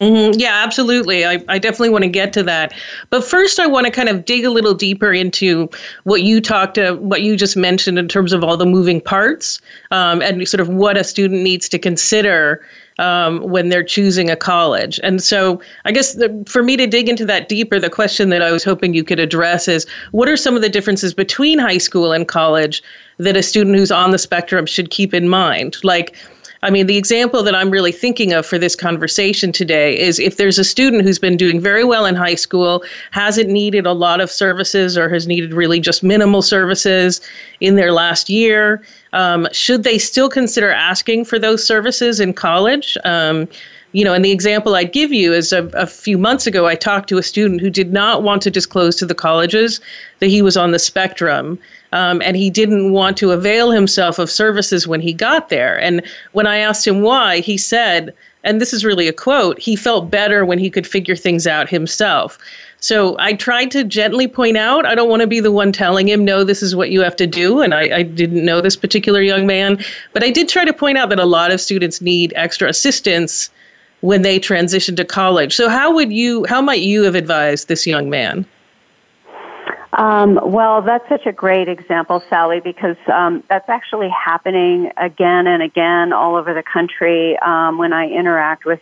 Mm-hmm. 0.00 0.38
Yeah, 0.38 0.62
absolutely. 0.62 1.24
I, 1.24 1.42
I 1.48 1.58
definitely 1.58 1.88
want 1.88 2.04
to 2.04 2.10
get 2.10 2.34
to 2.34 2.42
that. 2.42 2.74
But 3.08 3.24
first, 3.24 3.58
I 3.58 3.66
want 3.66 3.86
to 3.86 3.90
kind 3.90 4.10
of 4.10 4.26
dig 4.26 4.44
a 4.44 4.50
little 4.50 4.74
deeper 4.74 5.10
into 5.10 5.70
what 6.04 6.22
you 6.22 6.42
talked 6.42 6.74
to, 6.74 6.92
what 6.96 7.22
you 7.22 7.34
just 7.34 7.56
mentioned 7.56 7.98
in 7.98 8.06
terms 8.06 8.34
of 8.34 8.44
all 8.44 8.58
the 8.58 8.66
moving 8.66 9.00
parts 9.00 9.58
um, 9.92 10.20
and 10.20 10.46
sort 10.46 10.60
of 10.60 10.68
what 10.68 10.98
a 10.98 11.04
student 11.04 11.42
needs 11.42 11.66
to 11.70 11.78
consider 11.78 12.62
um, 12.98 13.40
when 13.40 13.70
they're 13.70 13.82
choosing 13.82 14.28
a 14.28 14.36
college. 14.36 15.00
And 15.02 15.22
so, 15.22 15.62
I 15.86 15.92
guess 15.92 16.12
the, 16.12 16.44
for 16.46 16.62
me 16.62 16.76
to 16.76 16.86
dig 16.86 17.08
into 17.08 17.24
that 17.26 17.48
deeper, 17.48 17.80
the 17.80 17.90
question 17.90 18.28
that 18.30 18.42
I 18.42 18.52
was 18.52 18.64
hoping 18.64 18.92
you 18.92 19.04
could 19.04 19.20
address 19.20 19.66
is 19.66 19.86
what 20.12 20.28
are 20.28 20.36
some 20.36 20.56
of 20.56 20.62
the 20.62 20.68
differences 20.68 21.14
between 21.14 21.58
high 21.58 21.78
school 21.78 22.12
and 22.12 22.28
college 22.28 22.82
that 23.16 23.36
a 23.36 23.42
student 23.42 23.76
who's 23.76 23.90
on 23.90 24.10
the 24.10 24.18
spectrum 24.18 24.66
should 24.66 24.90
keep 24.90 25.14
in 25.14 25.28
mind? 25.28 25.76
Like, 25.82 26.14
I 26.62 26.70
mean, 26.70 26.86
the 26.86 26.96
example 26.96 27.42
that 27.42 27.54
I'm 27.54 27.70
really 27.70 27.92
thinking 27.92 28.32
of 28.32 28.46
for 28.46 28.58
this 28.58 28.74
conversation 28.74 29.52
today 29.52 29.98
is 29.98 30.18
if 30.18 30.36
there's 30.36 30.58
a 30.58 30.64
student 30.64 31.02
who's 31.02 31.18
been 31.18 31.36
doing 31.36 31.60
very 31.60 31.84
well 31.84 32.06
in 32.06 32.14
high 32.14 32.34
school, 32.34 32.82
hasn't 33.10 33.48
needed 33.48 33.86
a 33.86 33.92
lot 33.92 34.20
of 34.20 34.30
services 34.30 34.96
or 34.96 35.08
has 35.08 35.26
needed 35.26 35.52
really 35.52 35.80
just 35.80 36.02
minimal 36.02 36.42
services 36.42 37.20
in 37.60 37.76
their 37.76 37.92
last 37.92 38.28
year, 38.28 38.82
um, 39.12 39.48
should 39.52 39.82
they 39.82 39.98
still 39.98 40.28
consider 40.28 40.70
asking 40.70 41.24
for 41.24 41.38
those 41.38 41.64
services 41.64 42.20
in 42.20 42.32
college? 42.32 42.96
Um, 43.04 43.48
you 43.96 44.04
know, 44.04 44.12
and 44.12 44.22
the 44.22 44.30
example 44.30 44.74
I'd 44.74 44.92
give 44.92 45.10
you 45.10 45.32
is 45.32 45.54
a, 45.54 45.68
a, 45.68 45.86
few 45.86 46.18
months 46.18 46.46
ago, 46.46 46.66
I 46.66 46.74
talked 46.74 47.08
to 47.08 47.16
a 47.16 47.22
student 47.22 47.62
who 47.62 47.70
did 47.70 47.94
not 47.94 48.22
want 48.22 48.42
to 48.42 48.50
disclose 48.50 48.94
to 48.96 49.06
the 49.06 49.14
colleges 49.14 49.80
that 50.18 50.26
he 50.26 50.42
was 50.42 50.54
on 50.54 50.72
the 50.72 50.78
spectrum 50.78 51.58
um, 51.92 52.20
and 52.20 52.36
he 52.36 52.50
didn't 52.50 52.92
want 52.92 53.16
to 53.16 53.30
avail 53.30 53.70
himself 53.70 54.18
of 54.18 54.30
services 54.30 54.86
when 54.86 55.00
he 55.00 55.14
got 55.14 55.48
there. 55.48 55.80
And 55.80 56.02
when 56.32 56.46
I 56.46 56.58
asked 56.58 56.86
him 56.86 57.00
why, 57.00 57.38
he 57.38 57.56
said, 57.56 58.12
and 58.44 58.60
this 58.60 58.74
is 58.74 58.84
really 58.84 59.08
a 59.08 59.14
quote, 59.14 59.58
he 59.58 59.76
felt 59.76 60.10
better 60.10 60.44
when 60.44 60.58
he 60.58 60.68
could 60.68 60.86
figure 60.86 61.16
things 61.16 61.46
out 61.46 61.70
himself. 61.70 62.36
So 62.80 63.16
I 63.18 63.32
tried 63.32 63.70
to 63.70 63.82
gently 63.82 64.28
point 64.28 64.58
out, 64.58 64.84
I 64.84 64.94
don't 64.94 65.08
want 65.08 65.22
to 65.22 65.26
be 65.26 65.40
the 65.40 65.50
one 65.50 65.72
telling 65.72 66.06
him, 66.06 66.22
no, 66.22 66.44
this 66.44 66.62
is 66.62 66.76
what 66.76 66.90
you 66.90 67.00
have 67.00 67.16
to 67.16 67.26
do. 67.26 67.62
And 67.62 67.72
I, 67.72 67.96
I, 67.96 68.02
didn't 68.02 68.44
know 68.44 68.60
this 68.60 68.76
particular 68.76 69.22
young 69.22 69.46
man, 69.46 69.82
but 70.12 70.22
I 70.22 70.30
did 70.30 70.50
try 70.50 70.66
to 70.66 70.74
point 70.74 70.98
out 70.98 71.08
that 71.08 71.18
a 71.18 71.24
lot 71.24 71.50
of 71.50 71.62
students 71.62 72.02
need 72.02 72.34
extra 72.36 72.68
assistance 72.68 73.48
when 74.00 74.22
they 74.22 74.38
transition 74.38 74.96
to 74.96 75.04
college. 75.04 75.54
So 75.54 75.68
how 75.68 75.94
would 75.94 76.12
you, 76.12 76.44
how 76.48 76.60
might 76.60 76.80
you 76.80 77.02
have 77.04 77.14
advised 77.14 77.68
this 77.68 77.86
young 77.86 78.10
man? 78.10 78.46
Um, 79.92 80.38
well, 80.42 80.82
that's 80.82 81.08
such 81.08 81.24
a 81.26 81.32
great 81.32 81.68
example, 81.68 82.22
Sally, 82.28 82.60
because 82.60 82.96
um, 83.12 83.42
that's 83.48 83.68
actually 83.68 84.10
happening 84.10 84.92
again 84.98 85.46
and 85.46 85.62
again 85.62 86.12
all 86.12 86.36
over 86.36 86.52
the 86.52 86.62
country 86.62 87.38
um, 87.38 87.78
when 87.78 87.94
I 87.94 88.08
interact 88.08 88.66
with 88.66 88.80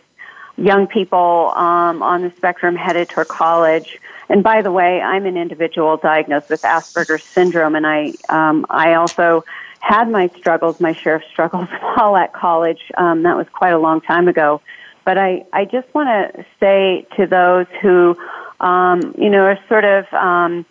young 0.57 0.87
people 0.87 1.53
um, 1.55 2.01
on 2.03 2.21
the 2.21 2.33
spectrum 2.37 2.75
headed 2.75 3.09
toward 3.09 3.29
college. 3.29 3.97
And 4.29 4.43
by 4.43 4.61
the 4.61 4.71
way, 4.71 5.01
I'm 5.01 5.25
an 5.25 5.37
individual 5.37 5.97
diagnosed 5.97 6.49
with 6.49 6.61
Asperger's 6.63 7.23
syndrome, 7.23 7.75
and 7.75 7.85
I 7.85 8.13
um, 8.29 8.65
I 8.69 8.95
also 8.95 9.45
had 9.79 10.09
my 10.09 10.29
struggles, 10.35 10.79
my 10.79 10.93
share 10.93 11.15
of 11.15 11.23
struggles 11.31 11.67
while 11.95 12.17
at 12.17 12.33
college. 12.33 12.81
Um, 12.97 13.23
that 13.23 13.37
was 13.37 13.47
quite 13.53 13.73
a 13.73 13.77
long 13.77 14.01
time 14.01 14.27
ago. 14.27 14.61
But 15.05 15.17
I, 15.17 15.45
I 15.53 15.65
just 15.65 15.87
want 15.93 16.09
to 16.09 16.45
say 16.59 17.07
to 17.17 17.27
those 17.27 17.67
who, 17.81 18.17
um, 18.59 19.15
you 19.17 19.29
know, 19.29 19.43
are 19.43 19.59
sort 19.69 19.85
of 19.85 20.05
um, 20.13 20.65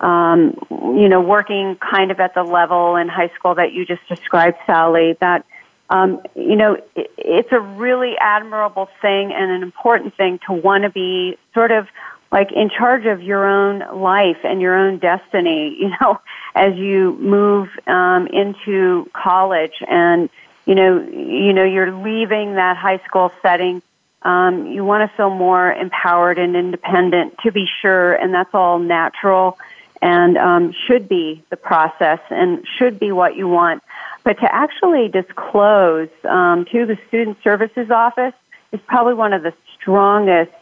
you 0.00 1.08
know, 1.08 1.20
working 1.20 1.76
kind 1.76 2.10
of 2.10 2.20
at 2.20 2.34
the 2.34 2.42
level 2.42 2.96
in 2.96 3.08
high 3.08 3.30
school 3.38 3.54
that 3.54 3.72
you 3.72 3.86
just 3.86 4.06
described, 4.08 4.56
Sally, 4.66 5.16
that, 5.20 5.46
um, 5.88 6.20
you 6.34 6.56
know, 6.56 6.74
it, 6.94 7.10
it's 7.16 7.52
a 7.52 7.60
really 7.60 8.14
admirable 8.20 8.88
thing 9.00 9.32
and 9.32 9.50
an 9.50 9.62
important 9.62 10.14
thing 10.16 10.38
to 10.46 10.52
want 10.52 10.84
to 10.84 10.90
be 10.90 11.38
sort 11.54 11.70
of 11.70 11.86
like 12.30 12.50
in 12.52 12.68
charge 12.68 13.06
of 13.06 13.22
your 13.22 13.46
own 13.46 14.00
life 14.02 14.38
and 14.44 14.60
your 14.60 14.76
own 14.76 14.98
destiny, 14.98 15.76
you 15.80 15.90
know, 16.00 16.20
as 16.54 16.74
you 16.76 17.16
move 17.18 17.68
um, 17.86 18.26
into 18.26 19.08
college. 19.14 19.82
And, 19.88 20.28
you 20.66 20.74
know, 20.74 21.00
you 21.00 21.52
know, 21.52 21.64
you're 21.64 21.92
leaving 21.92 22.56
that 22.56 22.76
high 22.76 22.98
school 23.06 23.32
setting 23.40 23.82
um, 24.26 24.66
you 24.66 24.84
want 24.84 25.08
to 25.08 25.16
feel 25.16 25.30
more 25.30 25.72
empowered 25.72 26.38
and 26.38 26.56
independent 26.56 27.38
to 27.44 27.52
be 27.52 27.66
sure, 27.80 28.12
and 28.12 28.34
that's 28.34 28.52
all 28.54 28.80
natural 28.80 29.56
and 30.02 30.36
um, 30.36 30.74
should 30.86 31.08
be 31.08 31.42
the 31.48 31.56
process 31.56 32.18
and 32.30 32.66
should 32.76 32.98
be 32.98 33.12
what 33.12 33.36
you 33.36 33.48
want. 33.48 33.82
But 34.24 34.40
to 34.40 34.54
actually 34.54 35.08
disclose 35.08 36.08
um, 36.24 36.66
to 36.66 36.86
the 36.86 36.98
Student 37.08 37.38
Services 37.42 37.90
Office 37.90 38.34
is 38.72 38.80
probably 38.86 39.14
one 39.14 39.32
of 39.32 39.42
the 39.42 39.54
strongest 39.74 40.52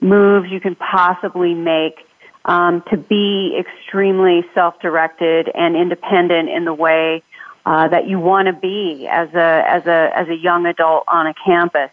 moves 0.00 0.50
you 0.50 0.60
can 0.60 0.76
possibly 0.76 1.52
make 1.52 2.06
um, 2.44 2.82
to 2.90 2.96
be 2.96 3.58
extremely 3.58 4.46
self-directed 4.54 5.50
and 5.52 5.76
independent 5.76 6.48
in 6.48 6.64
the 6.64 6.72
way 6.72 7.22
uh, 7.66 7.88
that 7.88 8.08
you 8.08 8.18
want 8.18 8.46
to 8.46 8.52
be 8.52 9.06
as 9.10 9.28
a 9.34 9.64
as 9.66 9.86
a 9.86 10.10
as 10.14 10.28
a 10.28 10.34
young 10.36 10.66
adult 10.66 11.04
on 11.08 11.26
a 11.26 11.34
campus. 11.44 11.90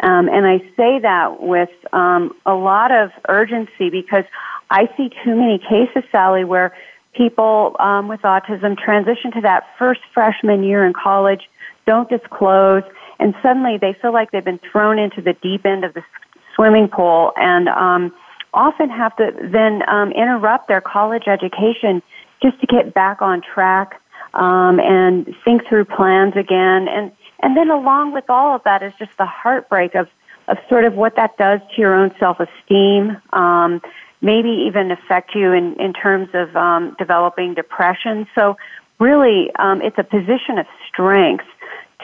Um, 0.00 0.28
and 0.28 0.46
I 0.46 0.58
say 0.76 0.98
that 0.98 1.42
with 1.42 1.70
um, 1.92 2.34
a 2.44 2.54
lot 2.54 2.92
of 2.92 3.10
urgency 3.28 3.88
because 3.90 4.24
I 4.70 4.88
see 4.96 5.10
too 5.24 5.34
many 5.34 5.58
cases, 5.58 6.02
Sally, 6.12 6.44
where 6.44 6.76
people 7.14 7.76
um, 7.78 8.08
with 8.08 8.20
autism 8.20 8.76
transition 8.76 9.32
to 9.32 9.40
that 9.40 9.66
first 9.78 10.00
freshman 10.12 10.62
year 10.62 10.84
in 10.84 10.92
college, 10.92 11.48
don't 11.86 12.08
disclose, 12.10 12.82
and 13.18 13.34
suddenly 13.42 13.78
they 13.78 13.94
feel 13.94 14.12
like 14.12 14.32
they've 14.32 14.44
been 14.44 14.60
thrown 14.70 14.98
into 14.98 15.22
the 15.22 15.32
deep 15.34 15.64
end 15.64 15.84
of 15.84 15.94
the 15.94 16.02
swimming 16.54 16.88
pool 16.88 17.32
and 17.36 17.68
um, 17.68 18.12
often 18.52 18.90
have 18.90 19.16
to 19.16 19.30
then 19.42 19.88
um, 19.88 20.12
interrupt 20.12 20.68
their 20.68 20.80
college 20.80 21.24
education 21.26 22.02
just 22.42 22.60
to 22.60 22.66
get 22.66 22.92
back 22.92 23.22
on 23.22 23.40
track 23.40 24.00
um, 24.36 24.78
and 24.80 25.34
think 25.44 25.66
through 25.68 25.86
plans 25.86 26.34
again. 26.36 26.88
And 26.88 27.12
and 27.40 27.56
then 27.56 27.70
along 27.70 28.12
with 28.12 28.24
all 28.28 28.54
of 28.54 28.62
that 28.64 28.82
is 28.82 28.92
just 28.98 29.12
the 29.18 29.26
heartbreak 29.26 29.94
of 29.94 30.08
of 30.48 30.58
sort 30.68 30.84
of 30.84 30.94
what 30.94 31.16
that 31.16 31.36
does 31.36 31.60
to 31.74 31.80
your 31.80 31.94
own 31.94 32.14
self 32.20 32.38
esteem. 32.38 33.16
Um, 33.32 33.80
maybe 34.20 34.48
even 34.48 34.90
affect 34.90 35.34
you 35.34 35.52
in 35.52 35.78
in 35.80 35.92
terms 35.92 36.28
of 36.34 36.54
um, 36.56 36.94
developing 36.98 37.54
depression. 37.54 38.26
So 38.34 38.56
really, 38.98 39.50
um, 39.58 39.82
it's 39.82 39.98
a 39.98 40.04
position 40.04 40.58
of 40.58 40.66
strength 40.88 41.44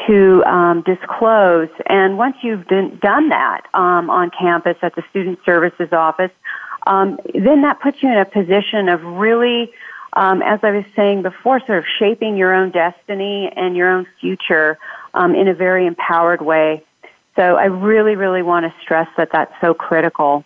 to 0.07 0.43
um, 0.45 0.83
disclose. 0.83 1.69
And 1.87 2.17
once 2.17 2.37
you've 2.43 2.67
done 2.67 3.29
that 3.29 3.63
um, 3.75 4.11
on 4.11 4.31
campus 4.31 4.77
at 4.83 4.95
the 4.95 5.03
Student 5.11 5.39
Services 5.45 5.89
Office, 5.93 6.31
um, 6.87 7.19
then 7.35 7.63
that 7.63 7.81
puts 7.81 8.03
you 8.03 8.11
in 8.11 8.19
a 8.19 8.25
position 8.25 8.89
of 8.89 9.03
really 9.03 9.71
um, 10.15 10.43
as 10.43 10.61
I 10.63 10.71
was 10.71 10.85
saying 10.95 11.23
before, 11.23 11.61
sort 11.61 11.79
of 11.79 11.85
shaping 11.99 12.37
your 12.37 12.55
own 12.55 12.71
destiny 12.71 13.51
and 13.55 13.77
your 13.77 13.91
own 13.91 14.07
future 14.21 14.79
um, 15.15 15.35
in 15.35 15.49
a 15.49 15.55
very 15.55 15.87
empowered 15.87 16.43
way. 16.43 16.85
So 17.37 17.57
I 17.57 17.65
really, 17.65 18.15
really 18.15 18.43
want 18.43 18.67
to 18.67 18.81
stress 18.83 19.09
that 19.17 19.31
that's 19.33 19.55
so 19.61 19.73
critical. 19.73 20.45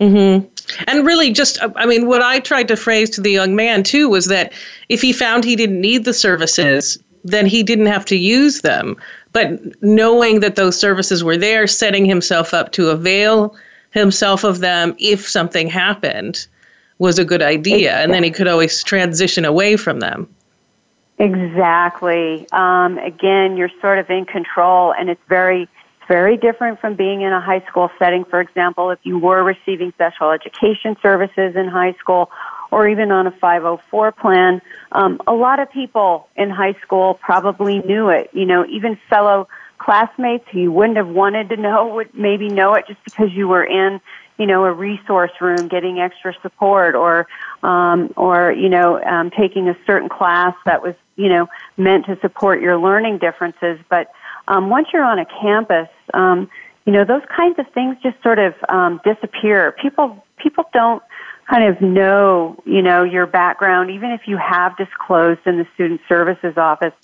Mm-hmm. 0.00 0.46
And 0.86 1.06
really, 1.06 1.32
just, 1.32 1.58
I 1.62 1.86
mean, 1.86 2.06
what 2.06 2.22
I 2.22 2.40
tried 2.40 2.68
to 2.68 2.76
phrase 2.76 3.10
to 3.10 3.20
the 3.20 3.30
young 3.30 3.54
man 3.54 3.82
too 3.82 4.08
was 4.08 4.26
that 4.26 4.52
if 4.88 5.00
he 5.00 5.12
found 5.12 5.44
he 5.44 5.56
didn't 5.56 5.80
need 5.80 6.04
the 6.04 6.12
services, 6.12 6.98
then 7.24 7.46
he 7.46 7.62
didn't 7.62 7.86
have 7.86 8.04
to 8.06 8.16
use 8.16 8.62
them. 8.62 8.96
But 9.32 9.82
knowing 9.82 10.40
that 10.40 10.56
those 10.56 10.78
services 10.78 11.22
were 11.22 11.36
there, 11.36 11.66
setting 11.66 12.04
himself 12.04 12.54
up 12.54 12.72
to 12.72 12.88
avail 12.88 13.54
himself 13.90 14.44
of 14.44 14.60
them 14.60 14.94
if 14.98 15.28
something 15.28 15.68
happened 15.68 16.46
was 16.98 17.18
a 17.18 17.24
good 17.24 17.42
idea, 17.42 17.76
exactly. 17.76 18.04
and 18.04 18.12
then 18.12 18.22
he 18.22 18.30
could 18.30 18.48
always 18.48 18.82
transition 18.82 19.44
away 19.44 19.76
from 19.76 20.00
them. 20.00 20.28
Exactly. 21.18 22.46
Um, 22.52 22.98
again, 22.98 23.56
you're 23.56 23.70
sort 23.80 23.98
of 23.98 24.10
in 24.10 24.26
control, 24.26 24.92
and 24.92 25.08
it's 25.08 25.20
very, 25.28 25.68
very 26.08 26.36
different 26.36 26.80
from 26.80 26.94
being 26.94 27.22
in 27.22 27.32
a 27.32 27.40
high 27.40 27.64
school 27.68 27.90
setting. 27.98 28.24
For 28.24 28.40
example, 28.40 28.90
if 28.90 28.98
you 29.02 29.18
were 29.18 29.42
receiving 29.42 29.92
special 29.92 30.30
education 30.30 30.96
services 31.02 31.56
in 31.56 31.68
high 31.68 31.94
school, 31.94 32.30
or 32.70 32.88
even 32.88 33.12
on 33.12 33.26
a 33.26 33.30
504 33.30 34.12
plan, 34.12 34.60
um, 34.92 35.20
a 35.26 35.32
lot 35.32 35.60
of 35.60 35.70
people 35.70 36.28
in 36.36 36.50
high 36.50 36.74
school 36.82 37.14
probably 37.14 37.78
knew 37.80 38.08
it. 38.08 38.30
You 38.32 38.44
know, 38.44 38.66
even 38.66 38.98
fellow 39.08 39.48
classmates 39.78 40.44
who 40.52 40.60
you 40.60 40.72
wouldn't 40.72 40.96
have 40.96 41.08
wanted 41.08 41.48
to 41.50 41.56
know 41.56 41.94
would 41.94 42.14
maybe 42.14 42.48
know 42.48 42.74
it 42.74 42.86
just 42.86 43.02
because 43.04 43.28
you 43.32 43.48
were 43.48 43.64
in 43.64 44.00
you 44.38 44.46
know, 44.46 44.64
a 44.64 44.72
resource 44.72 45.30
room, 45.40 45.68
getting 45.68 45.98
extra 45.98 46.34
support, 46.42 46.94
or 46.94 47.26
um, 47.62 48.12
or 48.16 48.52
you 48.52 48.68
know, 48.68 49.02
um, 49.02 49.30
taking 49.30 49.68
a 49.68 49.76
certain 49.86 50.08
class 50.08 50.54
that 50.66 50.82
was 50.82 50.94
you 51.16 51.28
know 51.28 51.48
meant 51.76 52.06
to 52.06 52.18
support 52.20 52.60
your 52.60 52.78
learning 52.78 53.18
differences. 53.18 53.78
But 53.88 54.10
um, 54.48 54.68
once 54.68 54.88
you're 54.92 55.04
on 55.04 55.18
a 55.18 55.26
campus, 55.40 55.88
um, 56.12 56.50
you 56.84 56.92
know, 56.92 57.04
those 57.04 57.22
kinds 57.34 57.58
of 57.58 57.66
things 57.72 57.96
just 58.02 58.22
sort 58.22 58.38
of 58.38 58.54
um, 58.68 59.00
disappear. 59.04 59.72
People 59.72 60.22
people 60.36 60.64
don't 60.72 61.02
kind 61.48 61.64
of 61.64 61.80
know, 61.80 62.60
you 62.64 62.82
know, 62.82 63.04
your 63.04 63.26
background, 63.26 63.90
even 63.90 64.10
if 64.10 64.22
you 64.26 64.36
have 64.36 64.76
disclosed 64.76 65.40
in 65.46 65.58
the 65.58 65.66
student 65.74 66.00
services 66.08 66.56
office. 66.56 66.94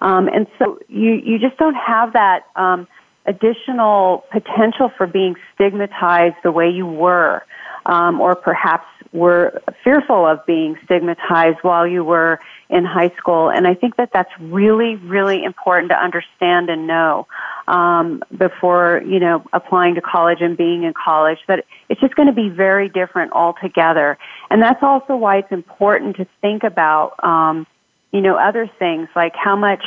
Um, 0.00 0.28
and 0.28 0.46
so 0.58 0.78
you, 0.88 1.12
you 1.12 1.38
just 1.38 1.56
don't 1.56 1.74
have 1.74 2.12
that, 2.12 2.44
um, 2.56 2.86
additional 3.26 4.24
potential 4.30 4.90
for 4.96 5.06
being 5.06 5.34
stigmatized 5.54 6.36
the 6.44 6.52
way 6.52 6.68
you 6.70 6.86
were, 6.86 7.42
um, 7.86 8.20
or 8.20 8.34
perhaps 8.34 8.86
were 9.12 9.62
fearful 9.82 10.26
of 10.26 10.44
being 10.46 10.76
stigmatized 10.84 11.58
while 11.62 11.86
you 11.86 12.04
were 12.04 12.38
in 12.68 12.84
high 12.84 13.10
school. 13.16 13.48
And 13.50 13.66
I 13.66 13.74
think 13.74 13.96
that 13.96 14.10
that's 14.12 14.30
really, 14.40 14.96
really 14.96 15.42
important 15.42 15.90
to 15.90 15.96
understand 15.96 16.68
and 16.68 16.86
know 16.86 17.26
um, 17.68 18.22
before 18.36 19.02
you 19.06 19.18
know 19.18 19.44
applying 19.52 19.94
to 19.94 20.00
college 20.00 20.38
and 20.40 20.56
being 20.56 20.82
in 20.82 20.92
college. 20.92 21.38
That 21.48 21.64
it's 21.88 22.00
just 22.00 22.14
going 22.14 22.28
to 22.28 22.34
be 22.34 22.48
very 22.48 22.88
different 22.88 23.32
altogether. 23.32 24.18
And 24.50 24.60
that's 24.60 24.82
also 24.82 25.16
why 25.16 25.38
it's 25.38 25.52
important 25.52 26.16
to 26.16 26.26
think 26.40 26.62
about. 26.64 27.22
Um, 27.24 27.66
you 28.12 28.22
know, 28.22 28.36
other 28.36 28.70
things 28.78 29.08
like 29.14 29.34
how 29.34 29.56
much 29.56 29.84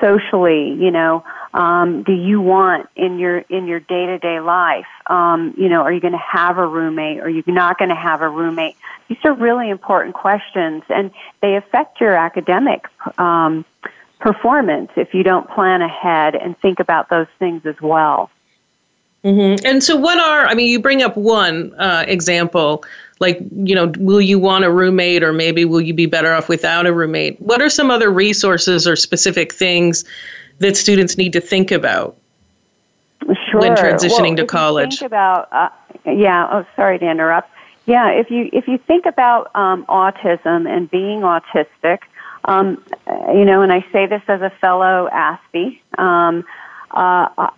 socially, 0.00 0.74
you 0.80 0.90
know, 0.90 1.22
um, 1.54 2.02
do 2.02 2.12
you 2.12 2.40
want 2.40 2.88
in 2.94 3.18
your 3.18 3.38
in 3.38 3.66
your 3.66 3.80
day 3.80 4.06
to 4.06 4.18
day 4.18 4.40
life? 4.40 4.86
Um, 5.06 5.54
you 5.56 5.68
know, 5.68 5.82
are 5.82 5.92
you 5.92 6.00
going 6.00 6.12
to 6.12 6.18
have 6.18 6.58
a 6.58 6.66
roommate? 6.66 7.18
Or 7.18 7.24
are 7.24 7.28
you 7.28 7.42
not 7.46 7.78
going 7.78 7.88
to 7.88 7.94
have 7.94 8.20
a 8.20 8.28
roommate? 8.28 8.76
These 9.08 9.18
are 9.24 9.32
really 9.32 9.70
important 9.70 10.14
questions, 10.14 10.82
and 10.88 11.10
they 11.40 11.56
affect 11.56 12.00
your 12.00 12.14
academic 12.14 12.84
um, 13.18 13.64
performance 14.20 14.90
if 14.96 15.14
you 15.14 15.22
don't 15.22 15.48
plan 15.48 15.80
ahead 15.80 16.34
and 16.34 16.58
think 16.58 16.80
about 16.80 17.08
those 17.08 17.28
things 17.38 17.64
as 17.64 17.80
well. 17.80 18.30
Mm-hmm. 19.24 19.66
And 19.66 19.82
so, 19.82 19.96
what 19.96 20.18
are, 20.18 20.46
I 20.46 20.54
mean, 20.54 20.68
you 20.68 20.80
bring 20.80 21.02
up 21.02 21.16
one 21.16 21.74
uh, 21.74 22.04
example, 22.06 22.84
like, 23.18 23.40
you 23.50 23.74
know, 23.74 23.92
will 23.98 24.20
you 24.20 24.38
want 24.38 24.64
a 24.64 24.70
roommate 24.70 25.24
or 25.24 25.32
maybe 25.32 25.64
will 25.64 25.80
you 25.80 25.92
be 25.92 26.06
better 26.06 26.32
off 26.32 26.48
without 26.48 26.86
a 26.86 26.92
roommate? 26.92 27.40
What 27.40 27.60
are 27.60 27.68
some 27.68 27.90
other 27.90 28.10
resources 28.10 28.86
or 28.86 28.94
specific 28.94 29.52
things 29.52 30.04
that 30.58 30.76
students 30.76 31.16
need 31.16 31.32
to 31.32 31.40
think 31.40 31.70
about 31.70 32.16
sure. 33.50 33.60
when 33.60 33.74
transitioning 33.74 34.36
well, 34.36 34.36
to 34.36 34.46
college? 34.46 34.98
think 34.98 35.06
about, 35.06 35.48
uh, 35.52 35.68
yeah, 36.04 36.48
oh, 36.50 36.66
sorry 36.76 36.98
to 36.98 37.08
interrupt. 37.08 37.50
Yeah, 37.86 38.10
if 38.10 38.30
you 38.30 38.50
if 38.52 38.68
you 38.68 38.76
think 38.76 39.06
about 39.06 39.50
um, 39.54 39.86
autism 39.86 40.68
and 40.68 40.90
being 40.90 41.20
autistic, 41.20 42.00
um, 42.44 42.84
you 43.34 43.46
know, 43.46 43.62
and 43.62 43.72
I 43.72 43.80
say 43.92 44.04
this 44.06 44.20
as 44.28 44.42
a 44.42 44.50
fellow 44.60 45.08
Aspie, 45.10 45.80
um, 45.96 46.44
uh, 46.90 47.48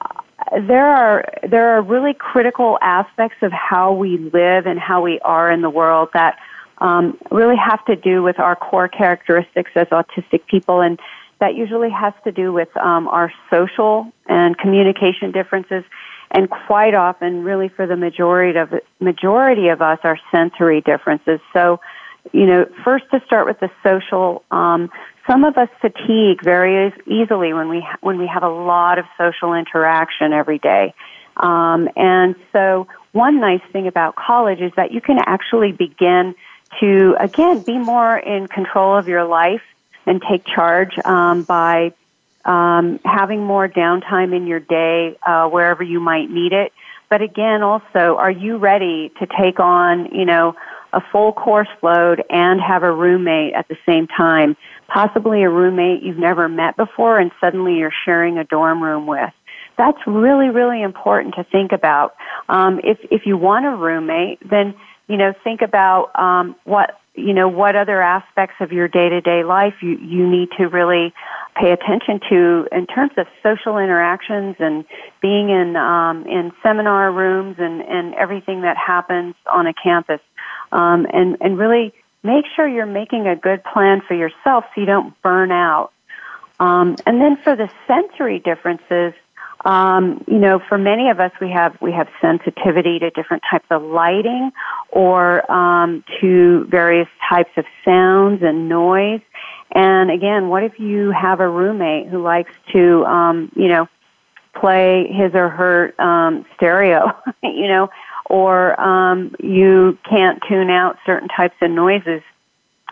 there 0.69 0.87
are 0.87 1.29
there 1.43 1.71
are 1.71 1.83
really 1.83 2.15
critical 2.15 2.79
aspects 2.81 3.39
of 3.43 3.51
how 3.51 3.93
we 3.93 4.19
live 4.19 4.67
and 4.67 4.79
how 4.79 5.03
we 5.03 5.19
are 5.21 5.51
in 5.51 5.63
the 5.63 5.71
world 5.71 6.11
that 6.15 6.39
um, 6.79 7.19
really 7.33 7.57
have 7.57 7.85
to 7.87 7.97
do 7.97 8.23
with 8.23 8.39
our 8.39 8.55
core 8.55 8.89
characteristics 8.89 9.73
as 9.75 9.89
autistic 9.89 10.47
people, 10.47 10.81
and 10.81 11.01
that 11.41 11.55
usually 11.55 11.91
has 11.91 12.13
to 12.25 12.33
do 12.33 12.53
with 12.53 12.75
um, 12.77 13.09
our 13.09 13.33
social 13.51 14.13
and 14.27 14.57
communication 14.57 15.33
differences, 15.33 15.85
and 16.31 16.49
quite 16.49 16.95
often, 16.95 17.43
really 17.43 17.69
for 17.69 17.87
the 17.87 17.97
majority 17.97 18.59
of 18.59 18.73
majority 19.01 19.69
of 19.69 19.83
us, 19.83 19.99
our 20.05 20.19
sensory 20.31 20.81
differences. 20.81 21.41
So, 21.53 21.81
you 22.33 22.47
know, 22.47 22.67
first 22.85 23.05
to 23.11 23.21
start 23.27 23.47
with 23.47 23.59
the 23.59 23.71
social. 23.83 24.45
Um, 24.51 24.91
some 25.27 25.45
of 25.45 25.57
us 25.57 25.69
fatigue 25.81 26.43
very 26.43 26.93
easily 27.07 27.53
when 27.53 27.69
we 27.69 27.81
ha- 27.81 27.99
when 28.01 28.19
we 28.19 28.27
have 28.27 28.43
a 28.43 28.49
lot 28.49 28.99
of 28.99 29.07
social 29.19 29.55
interaction 29.55 30.33
every 30.33 30.59
day. 30.59 30.95
Um, 31.37 31.89
and 31.97 32.37
so, 32.53 32.87
one 33.13 33.41
nice 33.41 33.63
thing 33.73 33.87
about 33.87 34.15
college 34.15 34.61
is 34.61 34.73
that 34.77 34.93
you 34.93 35.01
can 35.01 35.19
actually 35.19 35.73
begin 35.73 36.35
to 36.81 37.17
again 37.19 37.63
be 37.63 37.79
more 37.79 38.17
in 38.17 38.47
control 38.47 38.97
of 38.97 39.09
your 39.09 39.25
life 39.25 39.63
and 40.11 40.23
take 40.29 40.45
charge 40.45 40.99
um, 41.05 41.45
by 41.45 41.95
um, 42.45 43.01
having 43.05 43.45
more 43.45 43.69
downtime 43.69 44.37
in 44.37 44.47
your 44.47 44.61
day 44.61 45.17
uh, 45.27 45.49
wherever 45.49 45.83
you 45.83 46.01
might 46.01 46.31
need 46.31 46.53
it. 46.53 46.73
But 47.09 47.23
again, 47.23 47.63
also, 47.63 48.17
are 48.17 48.31
you 48.31 48.59
ready 48.59 49.11
to 49.21 49.27
take 49.27 49.59
on 49.59 50.15
you 50.15 50.27
know 50.27 50.55
a 50.93 51.01
full 51.13 51.33
course 51.33 51.69
load 51.83 52.23
and 52.29 52.61
have 52.61 52.83
a 52.83 52.93
roommate 52.93 53.55
at 53.55 53.69
the 53.69 53.79
same 53.87 54.07
time? 54.07 54.57
possibly 54.91 55.43
a 55.43 55.49
roommate 55.49 56.03
you've 56.03 56.19
never 56.19 56.49
met 56.49 56.77
before 56.77 57.19
and 57.19 57.31
suddenly 57.41 57.79
you're 57.79 57.93
sharing 58.05 58.39
a 58.39 58.45
dorm 58.45 58.83
room 58.83 59.07
with. 59.07 59.31
That's 59.79 59.99
really, 60.07 60.49
really 60.49 60.83
important 60.83 61.37
to 61.37 61.45
think 61.45 61.73
about. 61.73 62.15
Um, 62.49 62.81
if, 62.85 62.99
if 63.11 63.25
you 63.25 63.37
want 63.39 63.65
a 63.65 63.71
roommate, 63.71 64.47
then, 64.47 64.75
you 65.11 65.17
know, 65.17 65.33
think 65.45 65.61
about, 65.63 66.05
um, 66.19 66.57
what, 66.65 66.89
you 67.15 67.35
know, 67.35 67.49
what 67.49 67.75
other 67.77 68.01
aspects 68.01 68.57
of 68.61 68.73
your 68.73 68.89
day 68.89 69.09
to 69.09 69.21
day 69.21 69.43
life 69.45 69.75
you, 69.83 69.99
you 69.99 70.29
need 70.37 70.49
to 70.59 70.69
really 70.69 71.13
pay 71.61 71.73
attention 71.73 72.21
to 72.31 72.69
in 72.73 72.87
terms 72.87 73.13
of 73.17 73.27
social 73.43 73.79
interactions 73.79 74.55
and 74.59 74.85
being 75.21 75.51
in, 75.51 75.77
um, 75.77 76.27
in 76.27 76.53
seminar 76.63 77.13
rooms 77.13 77.57
and, 77.59 77.83
and 77.83 78.15
everything 78.15 78.63
that 78.63 78.77
happens 78.77 79.35
on 79.47 79.67
a 79.67 79.75
campus. 79.75 80.21
Um, 80.73 81.07
and, 81.13 81.37
and 81.41 81.59
really 81.59 81.93
make 82.23 82.45
sure 82.55 82.69
you're 82.69 82.87
making 82.87 83.27
a 83.27 83.35
good 83.35 83.65
plan 83.65 84.03
for 84.07 84.15
yourself 84.15 84.65
so 84.73 84.81
you 84.81 84.87
don't 84.87 85.13
burn 85.23 85.51
out 85.51 85.91
Um, 86.61 86.97
and 87.07 87.21
then 87.23 87.39
for 87.43 87.57
the 87.57 87.71
sensory 87.87 88.39
differences, 88.39 89.15
um, 89.65 90.25
you 90.27 90.39
know, 90.39 90.61
for 90.69 90.79
many 90.79 91.11
of 91.11 91.21
us, 91.21 91.33
we 91.41 91.51
have 91.51 91.77
we 91.83 91.93
have 91.93 92.09
sensitivity 92.21 92.99
to 92.99 93.11
different 93.11 93.43
types 93.51 93.67
of 93.71 93.83
lighting, 93.83 94.53
or 94.91 95.51
um, 95.51 96.03
to 96.21 96.65
various 96.71 97.09
types 97.29 97.51
of 97.57 97.65
sounds 97.85 98.43
and 98.43 98.69
noise. 98.69 99.21
And 99.73 100.11
again, 100.11 100.49
what 100.49 100.63
if 100.65 100.81
you 100.81 101.11
have 101.11 101.41
a 101.41 101.49
roommate 101.49 102.09
who 102.09 102.23
likes 102.23 102.53
to, 102.73 103.05
um, 103.05 103.53
you 103.55 103.69
know, 103.69 103.89
play 104.59 105.07
his 105.13 105.35
or 105.35 105.49
her 105.49 105.95
um, 106.01 106.45
stereo, 106.57 107.13
you 107.43 107.69
know, 107.69 107.91
or 108.25 108.81
um, 108.81 109.35
you 109.41 109.99
can't 110.09 110.43
tune 110.49 110.71
out 110.71 110.97
certain 111.05 111.29
types 111.29 111.55
of 111.61 111.71
noises, 111.71 112.23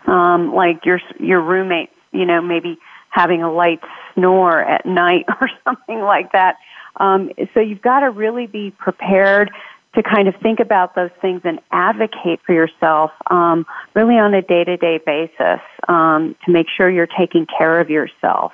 um, 0.05 0.53
like 0.53 0.85
your 0.85 1.01
your 1.19 1.41
roommate, 1.41 1.89
you 2.11 2.25
know, 2.25 2.41
maybe 2.41 2.77
having 3.09 3.43
a 3.43 3.51
light 3.51 3.79
snore 4.13 4.61
at 4.61 4.85
night 4.85 5.25
or 5.41 5.49
something 5.63 6.01
like 6.01 6.31
that. 6.31 6.57
Um, 6.97 7.31
so 7.53 7.59
you've 7.59 7.81
got 7.81 8.01
to 8.01 8.09
really 8.09 8.47
be 8.47 8.71
prepared 8.71 9.51
to 9.95 10.03
kind 10.03 10.27
of 10.27 10.35
think 10.41 10.59
about 10.59 10.95
those 10.95 11.09
things 11.21 11.41
and 11.43 11.59
advocate 11.71 12.39
for 12.45 12.53
yourself 12.53 13.11
um, 13.31 13.65
really 13.95 14.15
on 14.15 14.33
a 14.33 14.41
day 14.41 14.63
to 14.63 14.77
day 14.77 14.99
basis 15.03 15.61
um, 15.87 16.35
to 16.45 16.51
make 16.51 16.67
sure 16.75 16.89
you're 16.89 17.07
taking 17.07 17.47
care 17.57 17.79
of 17.79 17.89
yourself. 17.89 18.51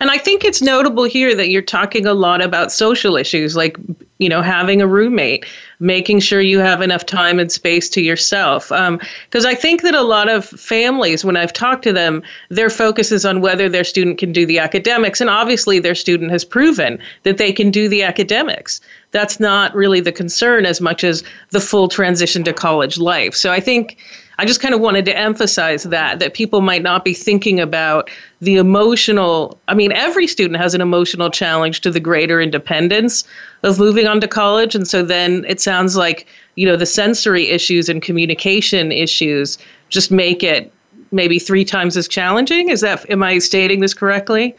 And 0.00 0.10
I 0.10 0.18
think 0.18 0.44
it's 0.44 0.60
notable 0.60 1.04
here 1.04 1.34
that 1.34 1.50
you're 1.50 1.62
talking 1.62 2.06
a 2.06 2.14
lot 2.14 2.42
about 2.42 2.72
social 2.72 3.16
issues 3.16 3.54
like, 3.54 3.76
you 4.18 4.28
know, 4.28 4.42
having 4.42 4.82
a 4.82 4.88
roommate, 4.88 5.46
making 5.78 6.18
sure 6.18 6.40
you 6.40 6.58
have 6.58 6.82
enough 6.82 7.06
time 7.06 7.38
and 7.38 7.50
space 7.52 7.88
to 7.90 8.00
yourself. 8.00 8.68
Because 8.68 9.44
um, 9.44 9.50
I 9.50 9.54
think 9.54 9.82
that 9.82 9.94
a 9.94 10.02
lot 10.02 10.28
of 10.28 10.44
families, 10.44 11.24
when 11.24 11.36
I've 11.36 11.52
talked 11.52 11.84
to 11.84 11.92
them, 11.92 12.22
their 12.48 12.70
focus 12.70 13.12
is 13.12 13.24
on 13.24 13.40
whether 13.40 13.68
their 13.68 13.84
student 13.84 14.18
can 14.18 14.32
do 14.32 14.44
the 14.44 14.58
academics. 14.58 15.20
And 15.20 15.30
obviously, 15.30 15.78
their 15.78 15.94
student 15.94 16.32
has 16.32 16.44
proven 16.44 16.98
that 17.22 17.38
they 17.38 17.52
can 17.52 17.70
do 17.70 17.88
the 17.88 18.02
academics. 18.02 18.80
That's 19.12 19.38
not 19.38 19.74
really 19.74 20.00
the 20.00 20.12
concern 20.12 20.66
as 20.66 20.80
much 20.80 21.04
as 21.04 21.22
the 21.50 21.60
full 21.60 21.88
transition 21.88 22.42
to 22.44 22.52
college 22.52 22.98
life. 22.98 23.34
So 23.34 23.52
I 23.52 23.60
think 23.60 23.96
I 24.38 24.44
just 24.44 24.60
kind 24.60 24.74
of 24.74 24.80
wanted 24.80 25.04
to 25.06 25.16
emphasize 25.16 25.82
that 25.84 26.20
that 26.20 26.34
people 26.34 26.60
might 26.60 26.82
not 26.82 27.04
be 27.04 27.12
thinking 27.12 27.58
about 27.58 28.10
the 28.40 28.56
emotional 28.56 29.58
I 29.68 29.74
mean 29.74 29.92
every 29.92 30.26
student 30.26 30.60
has 30.60 30.74
an 30.74 30.80
emotional 30.80 31.30
challenge 31.30 31.80
to 31.82 31.90
the 31.90 32.00
greater 32.00 32.40
independence 32.40 33.24
of 33.62 33.78
moving 33.78 34.06
on 34.06 34.20
to 34.20 34.28
college 34.28 34.74
and 34.74 34.86
so 34.86 35.02
then 35.02 35.44
it 35.48 35.60
sounds 35.60 35.96
like 35.96 36.26
you 36.54 36.66
know 36.66 36.76
the 36.76 36.86
sensory 36.86 37.48
issues 37.48 37.88
and 37.88 38.00
communication 38.00 38.92
issues 38.92 39.58
just 39.88 40.10
make 40.10 40.42
it 40.42 40.72
maybe 41.10 41.38
3 41.38 41.64
times 41.64 41.96
as 41.96 42.06
challenging 42.06 42.68
is 42.68 42.80
that 42.80 43.08
am 43.10 43.22
I 43.22 43.38
stating 43.38 43.80
this 43.80 43.94
correctly? 43.94 44.56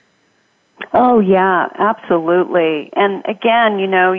Oh 0.94 1.20
yeah, 1.20 1.68
absolutely. 1.78 2.90
And 2.96 3.24
again, 3.26 3.80
you 3.80 3.88
know, 3.88 4.14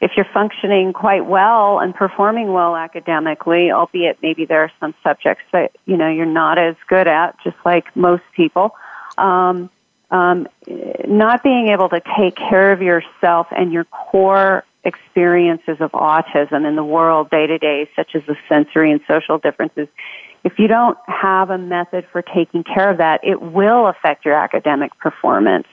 if 0.00 0.12
you're 0.16 0.26
functioning 0.32 0.92
quite 0.92 1.26
well 1.26 1.80
and 1.80 1.94
performing 1.94 2.52
well 2.52 2.76
academically, 2.76 3.70
albeit 3.72 4.18
maybe 4.22 4.44
there 4.44 4.60
are 4.60 4.72
some 4.78 4.94
subjects 5.02 5.44
that 5.52 5.72
you 5.86 5.96
know 5.96 6.08
you're 6.08 6.26
not 6.26 6.58
as 6.58 6.76
good 6.88 7.08
at, 7.08 7.36
just 7.42 7.56
like 7.64 7.94
most 7.96 8.22
people, 8.34 8.74
um, 9.18 9.70
um, 10.10 10.48
not 11.06 11.42
being 11.42 11.68
able 11.68 11.88
to 11.88 12.00
take 12.18 12.36
care 12.36 12.72
of 12.72 12.80
yourself 12.80 13.48
and 13.50 13.72
your 13.72 13.84
core 13.84 14.64
experiences 14.84 15.76
of 15.80 15.90
autism 15.92 16.66
in 16.66 16.76
the 16.76 16.84
world 16.84 17.28
day 17.30 17.46
to 17.46 17.58
day, 17.58 17.90
such 17.96 18.14
as 18.14 18.22
the 18.26 18.36
sensory 18.48 18.92
and 18.92 19.00
social 19.08 19.38
differences, 19.38 19.88
if 20.44 20.60
you 20.60 20.68
don't 20.68 20.96
have 21.08 21.50
a 21.50 21.58
method 21.58 22.06
for 22.12 22.22
taking 22.22 22.62
care 22.62 22.88
of 22.88 22.98
that, 22.98 23.20
it 23.24 23.42
will 23.42 23.88
affect 23.88 24.24
your 24.24 24.34
academic 24.34 24.96
performance. 24.98 25.66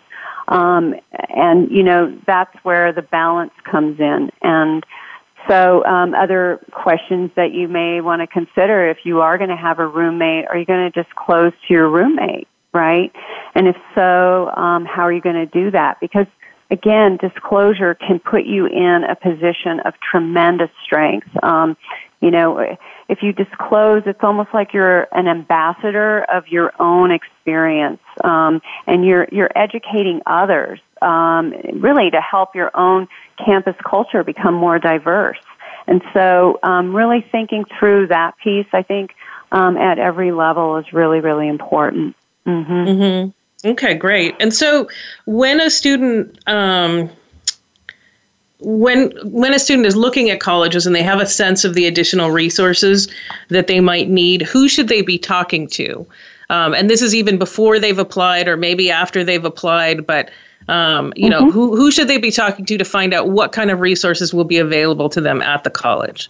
Um, 0.48 0.96
and, 1.30 1.70
you 1.70 1.84
know, 1.84 2.18
that's 2.26 2.54
where 2.64 2.92
the 2.92 3.04
balance 3.04 3.54
comes 3.70 4.00
in. 4.00 4.32
And 4.42 4.84
so, 5.48 5.86
um, 5.86 6.16
other 6.16 6.60
questions 6.72 7.30
that 7.36 7.52
you 7.52 7.68
may 7.68 8.02
want 8.02 8.22
to 8.22 8.28
consider 8.28 8.90
if 8.90 9.00
you 9.04 9.22
are 9.22 9.38
going 9.38 9.52
to 9.52 9.56
have 9.56 9.78
a 9.78 9.86
roommate, 9.86 10.48
are 10.48 10.58
you 10.58 10.66
going 10.66 10.92
to 10.92 11.04
disclose 11.04 11.54
to 11.68 11.74
your 11.74 11.88
roommate, 11.88 12.48
right? 12.74 13.14
And 13.56 13.68
if 13.68 13.76
so, 13.96 14.50
um, 14.56 14.86
how 14.86 15.04
are 15.04 15.14
you 15.14 15.22
going 15.22 15.36
to 15.36 15.46
do 15.46 15.72
that? 15.72 16.00
Because 16.00 16.28
again, 16.72 17.18
disclosure 17.18 17.94
can 17.94 18.20
put 18.20 18.46
you 18.46 18.66
in 18.66 19.04
a 19.04 19.16
position 19.16 19.80
of 19.86 19.94
tremendous 20.00 20.72
strength. 20.84 21.28
Um, 21.44 21.78
you 22.20 22.32
know, 22.32 22.78
if 23.10 23.22
you 23.22 23.34
disclose, 23.34 24.04
it's 24.06 24.24
almost 24.24 24.50
like 24.54 24.74
you're 24.74 25.08
an 25.12 25.28
ambassador 25.28 26.24
of 26.24 26.48
your 26.48 26.72
own 26.80 27.12
experience, 27.12 28.00
um, 28.24 28.62
and 28.88 29.06
you're 29.06 29.28
you're 29.32 29.52
educating 29.56 30.22
others, 30.26 30.80
um, 31.02 31.54
really 31.74 32.10
to 32.12 32.22
help 32.22 32.56
your 32.56 32.72
own 32.76 33.08
campus 33.46 33.76
culture 33.86 34.24
become 34.24 34.54
more 34.54 34.80
diverse. 34.80 35.38
And 35.86 36.02
so, 36.14 36.60
um, 36.64 36.96
really 36.96 37.26
thinking 37.30 37.66
through 37.78 38.08
that 38.08 38.38
piece, 38.42 38.68
I 38.72 38.84
think, 38.84 39.14
um, 39.52 39.76
at 39.76 40.00
every 40.00 40.32
level 40.32 40.78
is 40.78 40.94
really 40.94 41.20
really 41.20 41.50
important. 41.50 42.16
Mm-hmm. 42.48 42.74
Mm-hmm. 42.74 43.43
Okay, 43.66 43.94
great. 43.94 44.36
And 44.40 44.54
so, 44.54 44.90
when 45.26 45.62
a 45.62 45.70
student 45.70 46.38
um, 46.48 47.10
when 48.60 49.12
when 49.24 49.54
a 49.54 49.60
student 49.60 49.86
is 49.86 49.96
looking 49.96 50.30
at 50.30 50.40
colleges 50.40 50.86
and 50.86 50.96
they 50.96 51.04
have 51.04 51.20
a 51.20 51.26
sense 51.26 51.64
of 51.64 51.74
the 51.74 51.86
additional 51.86 52.32
resources 52.32 53.08
that 53.50 53.68
they 53.68 53.80
might 53.80 54.10
need, 54.10 54.42
who 54.42 54.68
should 54.68 54.88
they 54.88 55.02
be 55.02 55.18
talking 55.18 55.68
to? 55.68 56.06
Um, 56.50 56.74
and 56.74 56.90
this 56.90 57.02
is 57.02 57.16
even 57.16 57.38
before 57.38 57.80
they've 57.80 57.98
applied 57.98 58.48
or 58.48 58.58
maybe 58.58 58.92
after 58.92 59.24
they've 59.24 59.44
applied, 59.44 60.06
but 60.06 60.30
um, 60.68 61.14
you 61.16 61.30
mm-hmm. 61.30 61.46
know, 61.46 61.52
who 61.52 61.76
who 61.76 61.92
should 61.92 62.08
they 62.08 62.18
be 62.18 62.32
talking 62.32 62.66
to 62.66 62.78
to 62.78 62.86
find 62.86 63.14
out 63.14 63.30
what 63.30 63.52
kind 63.52 63.72
of 63.72 63.80
resources 63.80 64.34
will 64.34 64.46
be 64.46 64.58
available 64.58 65.10
to 65.10 65.22
them 65.22 65.42
at 65.42 65.64
the 65.64 65.70
college? 65.70 66.30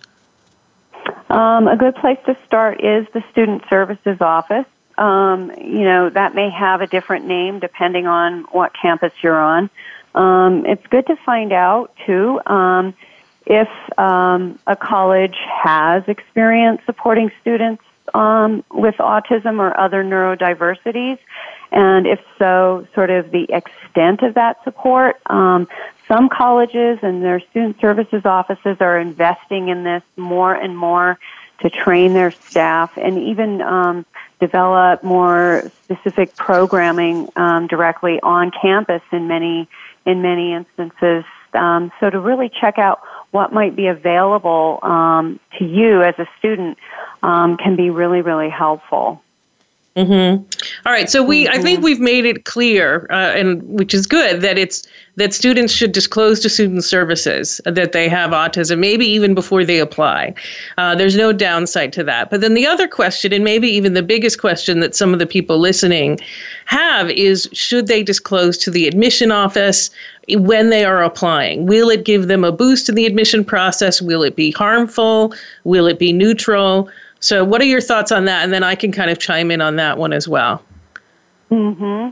Um, 1.29 1.67
a 1.67 1.75
good 1.75 1.95
place 1.95 2.19
to 2.25 2.37
start 2.45 2.83
is 2.83 3.07
the 3.13 3.23
Student 3.31 3.63
Services 3.69 4.17
Office. 4.21 4.65
Um, 4.97 5.51
you 5.57 5.83
know, 5.83 6.09
that 6.09 6.35
may 6.35 6.49
have 6.49 6.81
a 6.81 6.87
different 6.87 7.25
name 7.25 7.59
depending 7.59 8.05
on 8.07 8.43
what 8.51 8.71
campus 8.79 9.11
you're 9.21 9.39
on. 9.39 9.69
Um, 10.15 10.65
it's 10.65 10.85
good 10.87 11.07
to 11.07 11.15
find 11.15 11.51
out 11.51 11.91
too 12.05 12.39
um, 12.45 12.93
if 13.45 13.67
um, 13.97 14.59
a 14.67 14.75
college 14.75 15.35
has 15.63 16.03
experience 16.07 16.81
supporting 16.85 17.31
students 17.41 17.83
um, 18.13 18.63
with 18.71 18.95
autism 18.95 19.59
or 19.59 19.77
other 19.79 20.03
neurodiversities, 20.03 21.17
and 21.71 22.05
if 22.05 22.19
so, 22.37 22.87
sort 22.93 23.09
of 23.09 23.31
the 23.31 23.47
extent 23.49 24.21
of 24.21 24.35
that 24.35 24.63
support. 24.63 25.19
Um, 25.25 25.67
some 26.07 26.29
colleges 26.29 26.99
and 27.01 27.23
their 27.23 27.39
student 27.39 27.79
services 27.79 28.23
offices 28.25 28.77
are 28.81 28.99
investing 28.99 29.69
in 29.69 29.83
this 29.83 30.03
more 30.15 30.53
and 30.53 30.77
more 30.77 31.17
to 31.63 31.69
train 31.69 32.13
their 32.13 32.33
staff 32.49 32.91
and 32.97 33.17
even 33.17 33.61
um, 33.61 34.05
develop 34.39 35.03
more 35.03 35.71
specific 35.85 36.35
programming 36.35 37.29
um, 37.35 37.67
directly 37.67 38.19
on 38.21 38.51
campus 38.61 39.01
in 39.11 39.27
many 39.27 39.67
in 40.05 40.21
many 40.21 40.53
instances. 40.53 41.23
Um, 41.53 41.91
so 41.99 42.09
to 42.09 42.19
really 42.19 42.51
check 42.61 42.77
out 42.77 42.99
what 43.31 43.53
might 43.53 43.75
be 43.75 43.87
available 43.87 44.79
um, 44.83 45.39
to 45.57 45.65
you 45.65 46.01
as 46.03 46.15
a 46.19 46.27
student 46.37 46.77
um, 47.21 47.57
can 47.57 47.75
be 47.75 47.89
really, 47.89 48.21
really 48.21 48.49
helpful. 48.49 49.21
Mm-hmm. 49.95 50.43
All 50.87 50.91
right, 50.91 51.07
so 51.07 51.21
we. 51.21 51.47
I 51.47 51.59
think 51.59 51.77
mm-hmm. 51.77 51.85
we've 51.85 51.99
made 51.99 52.25
it 52.25 52.45
clear, 52.45 53.05
uh, 53.11 53.33
and 53.35 53.61
which 53.63 53.93
is 53.93 54.07
good 54.07 54.41
that 54.41 54.57
it's 54.57 54.87
that 55.17 55.35
students 55.35 55.71
should 55.71 55.91
disclose 55.91 56.39
to 56.39 56.49
student 56.49 56.83
services 56.83 57.61
that 57.65 57.91
they 57.91 58.09
have 58.09 58.31
autism, 58.31 58.79
maybe 58.79 59.05
even 59.05 59.35
before 59.35 59.63
they 59.63 59.77
apply. 59.77 60.33
Uh, 60.79 60.95
there's 60.95 61.15
no 61.15 61.31
downside 61.31 61.93
to 61.93 62.03
that. 62.03 62.31
But 62.31 62.41
then 62.41 62.55
the 62.55 62.65
other 62.65 62.87
question, 62.87 63.31
and 63.31 63.43
maybe 63.43 63.67
even 63.67 63.93
the 63.93 64.01
biggest 64.01 64.39
question 64.39 64.79
that 64.79 64.95
some 64.95 65.13
of 65.13 65.19
the 65.19 65.27
people 65.27 65.59
listening 65.59 66.19
have, 66.65 67.11
is 67.11 67.47
should 67.53 67.85
they 67.85 68.01
disclose 68.01 68.57
to 68.59 68.71
the 68.71 68.87
admission 68.87 69.31
office 69.31 69.91
when 70.27 70.71
they 70.71 70.85
are 70.85 71.03
applying? 71.03 71.67
Will 71.67 71.91
it 71.91 72.03
give 72.03 72.27
them 72.27 72.43
a 72.43 72.51
boost 72.51 72.89
in 72.89 72.95
the 72.95 73.05
admission 73.05 73.45
process? 73.45 74.01
Will 74.01 74.23
it 74.23 74.35
be 74.35 74.49
harmful? 74.49 75.35
Will 75.65 75.85
it 75.85 75.99
be 75.99 76.11
neutral? 76.11 76.89
So, 77.23 77.45
what 77.45 77.61
are 77.61 77.65
your 77.65 77.79
thoughts 77.79 78.11
on 78.11 78.25
that? 78.25 78.43
And 78.43 78.51
then 78.51 78.63
I 78.63 78.75
can 78.75 78.91
kind 78.91 79.09
of 79.09 79.17
chime 79.17 79.49
in 79.49 79.61
on 79.61 79.77
that 79.77 79.97
one 79.97 80.11
as 80.11 80.27
well. 80.27 80.61
Hmm. 81.47 82.09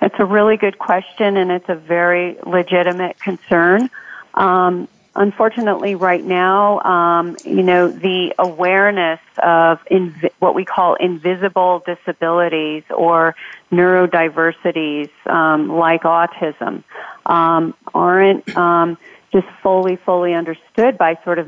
It's 0.00 0.14
a 0.18 0.24
really 0.24 0.56
good 0.56 0.78
question, 0.78 1.36
and 1.36 1.50
it's 1.50 1.68
a 1.68 1.74
very 1.74 2.38
legitimate 2.46 3.18
concern. 3.18 3.90
Um, 4.32 4.88
unfortunately, 5.14 5.94
right 5.94 6.24
now, 6.24 6.80
um, 6.80 7.36
you 7.44 7.62
know, 7.62 7.88
the 7.88 8.34
awareness 8.38 9.20
of 9.42 9.84
inv- 9.90 10.32
what 10.38 10.54
we 10.54 10.64
call 10.64 10.94
invisible 10.94 11.82
disabilities 11.84 12.84
or 12.88 13.36
neurodiversities, 13.70 15.10
um, 15.26 15.68
like 15.68 16.04
autism, 16.04 16.82
um, 17.26 17.74
aren't 17.92 18.56
um, 18.56 18.96
just 19.34 19.48
fully, 19.62 19.96
fully 19.96 20.32
understood 20.32 20.96
by 20.96 21.18
sort 21.24 21.38
of 21.38 21.46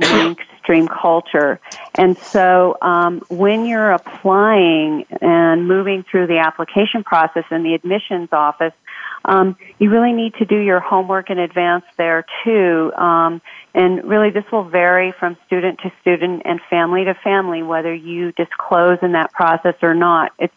mainstream 0.62 0.88
culture. 0.88 1.60
And 1.94 2.16
so 2.18 2.76
um, 2.82 3.20
when 3.28 3.66
you're 3.66 3.92
applying 3.92 5.04
and 5.20 5.68
moving 5.68 6.04
through 6.10 6.26
the 6.26 6.38
application 6.38 7.04
process 7.04 7.44
in 7.50 7.62
the 7.62 7.74
admissions 7.74 8.28
office, 8.32 8.72
um, 9.24 9.56
you 9.78 9.90
really 9.90 10.12
need 10.12 10.34
to 10.34 10.44
do 10.44 10.58
your 10.58 10.80
homework 10.80 11.30
in 11.30 11.38
advance 11.38 11.84
there 11.96 12.24
too. 12.44 12.92
Um, 12.96 13.40
and 13.74 14.04
really, 14.04 14.30
this 14.30 14.44
will 14.50 14.64
vary 14.64 15.12
from 15.12 15.36
student 15.46 15.78
to 15.80 15.92
student 16.00 16.42
and 16.44 16.60
family 16.68 17.04
to 17.04 17.14
family 17.14 17.62
whether 17.62 17.94
you 17.94 18.32
disclose 18.32 18.98
in 19.00 19.12
that 19.12 19.32
process 19.32 19.76
or 19.80 19.94
not. 19.94 20.32
It's 20.38 20.54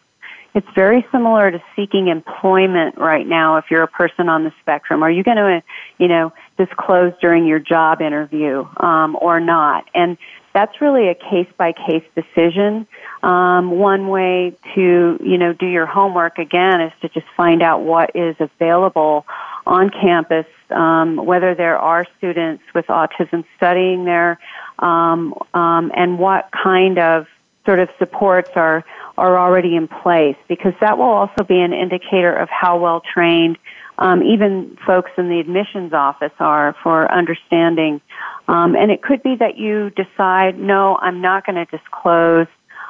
it's 0.56 0.66
very 0.74 1.06
similar 1.12 1.50
to 1.50 1.62
seeking 1.76 2.08
employment 2.08 2.96
right 2.96 3.26
now 3.26 3.58
if 3.58 3.66
you're 3.70 3.82
a 3.82 3.88
person 3.88 4.30
on 4.30 4.42
the 4.42 4.52
spectrum. 4.62 5.02
Are 5.02 5.10
you 5.10 5.22
going 5.22 5.36
to, 5.36 5.62
you 5.98 6.08
know, 6.08 6.32
disclose 6.56 7.12
during 7.20 7.46
your 7.46 7.58
job 7.58 8.00
interview 8.00 8.66
um, 8.78 9.16
or 9.20 9.40
not? 9.40 9.88
And 9.94 10.16
that's 10.54 10.80
really 10.80 11.08
a 11.08 11.14
case 11.14 11.48
by 11.58 11.72
case 11.72 12.04
decision. 12.14 12.86
Um, 13.22 13.72
one 13.72 14.08
way 14.08 14.56
to, 14.74 15.18
you 15.22 15.36
know, 15.38 15.52
do 15.52 15.66
your 15.66 15.84
homework 15.84 16.38
again 16.38 16.80
is 16.80 16.92
to 17.02 17.10
just 17.10 17.26
find 17.36 17.62
out 17.62 17.82
what 17.82 18.12
is 18.14 18.36
available 18.40 19.26
on 19.66 19.90
campus, 19.90 20.46
um, 20.70 21.16
whether 21.16 21.54
there 21.54 21.78
are 21.78 22.06
students 22.16 22.62
with 22.74 22.86
autism 22.86 23.44
studying 23.56 24.04
there, 24.04 24.38
um, 24.78 25.34
um, 25.52 25.92
and 25.94 26.18
what 26.18 26.48
kind 26.52 26.98
of 26.98 27.26
sort 27.66 27.80
of 27.80 27.90
supports 27.98 28.50
are 28.54 28.84
are 29.18 29.38
already 29.38 29.76
in 29.76 29.88
place 29.88 30.36
because 30.46 30.74
that 30.80 30.98
will 30.98 31.04
also 31.04 31.42
be 31.42 31.58
an 31.58 31.72
indicator 31.72 32.34
of 32.34 32.48
how 32.50 32.78
well 32.78 33.00
trained 33.00 33.58
um, 33.98 34.22
even 34.22 34.76
folks 34.86 35.10
in 35.16 35.28
the 35.28 35.40
admissions 35.40 35.92
office 35.92 36.32
are 36.38 36.74
for 36.82 37.10
understanding. 37.10 38.00
Um, 38.48 38.76
and 38.76 38.90
it 38.90 39.02
could 39.02 39.22
be 39.22 39.36
that 39.36 39.56
you 39.56 39.90
decide, 39.90 40.58
no, 40.58 40.96
I'm 41.00 41.20
not 41.20 41.46
going 41.46 41.56
to 41.56 41.64
disclose, 41.64 42.46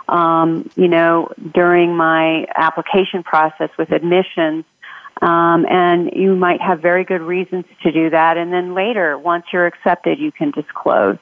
um, 0.09 0.68
you 0.76 0.88
know, 0.88 1.32
during 1.54 1.96
my 1.96 2.46
application 2.54 3.22
process 3.22 3.70
with 3.78 3.92
admissions. 3.92 4.64
Um, 5.22 5.64
and 5.66 6.11
you 6.12 6.36
might 6.36 6.61
have 6.61 6.80
very 6.82 7.04
good 7.04 7.22
reasons 7.22 7.64
to 7.82 7.92
do 7.92 8.11
that. 8.11 8.36
And 8.36 8.52
then 8.52 8.74
later, 8.74 9.16
once 9.16 9.46
you're 9.52 9.66
accepted, 9.66 10.18
you 10.18 10.30
can 10.30 10.50
disclose 10.50 11.16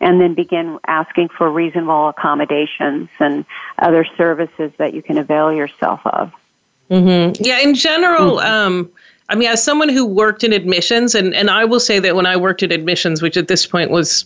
and 0.00 0.20
then 0.20 0.34
begin 0.34 0.78
asking 0.86 1.28
for 1.28 1.50
reasonable 1.50 2.08
accommodations 2.08 3.08
and 3.18 3.44
other 3.78 4.06
services 4.16 4.72
that 4.78 4.94
you 4.94 5.02
can 5.02 5.18
avail 5.18 5.52
yourself 5.52 6.00
of. 6.04 6.32
Mm-hmm. 6.90 7.42
Yeah, 7.42 7.60
in 7.60 7.74
general, 7.74 8.36
mm-hmm. 8.36 8.46
um, 8.46 8.90
I 9.34 9.36
mean, 9.36 9.48
as 9.48 9.64
someone 9.64 9.88
who 9.88 10.06
worked 10.06 10.44
in 10.44 10.52
admissions, 10.52 11.12
and, 11.12 11.34
and 11.34 11.50
I 11.50 11.64
will 11.64 11.80
say 11.80 11.98
that 11.98 12.14
when 12.14 12.24
I 12.24 12.36
worked 12.36 12.62
in 12.62 12.70
admissions, 12.70 13.20
which 13.20 13.36
at 13.36 13.48
this 13.48 13.66
point 13.66 13.90
was, 13.90 14.24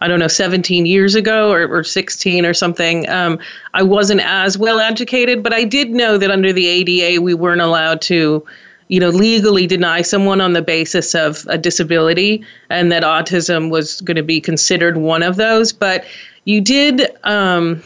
I 0.00 0.06
don't 0.06 0.20
know, 0.20 0.28
17 0.28 0.86
years 0.86 1.16
ago 1.16 1.50
or, 1.50 1.66
or 1.66 1.82
16 1.82 2.46
or 2.46 2.54
something, 2.54 3.08
um, 3.08 3.40
I 3.74 3.82
wasn't 3.82 4.20
as 4.20 4.56
well 4.56 4.78
educated, 4.78 5.42
but 5.42 5.52
I 5.52 5.64
did 5.64 5.90
know 5.90 6.18
that 6.18 6.30
under 6.30 6.52
the 6.52 6.68
ADA, 6.68 7.20
we 7.20 7.34
weren't 7.34 7.62
allowed 7.62 8.00
to 8.02 8.46
you 8.86 9.00
know, 9.00 9.08
legally 9.08 9.66
deny 9.66 10.02
someone 10.02 10.40
on 10.40 10.52
the 10.52 10.62
basis 10.62 11.16
of 11.16 11.44
a 11.48 11.58
disability, 11.58 12.44
and 12.70 12.92
that 12.92 13.02
autism 13.02 13.70
was 13.70 14.02
going 14.02 14.16
to 14.16 14.22
be 14.22 14.40
considered 14.40 14.98
one 14.98 15.24
of 15.24 15.34
those. 15.34 15.72
But 15.72 16.04
you 16.44 16.60
did, 16.60 17.10
um, 17.24 17.82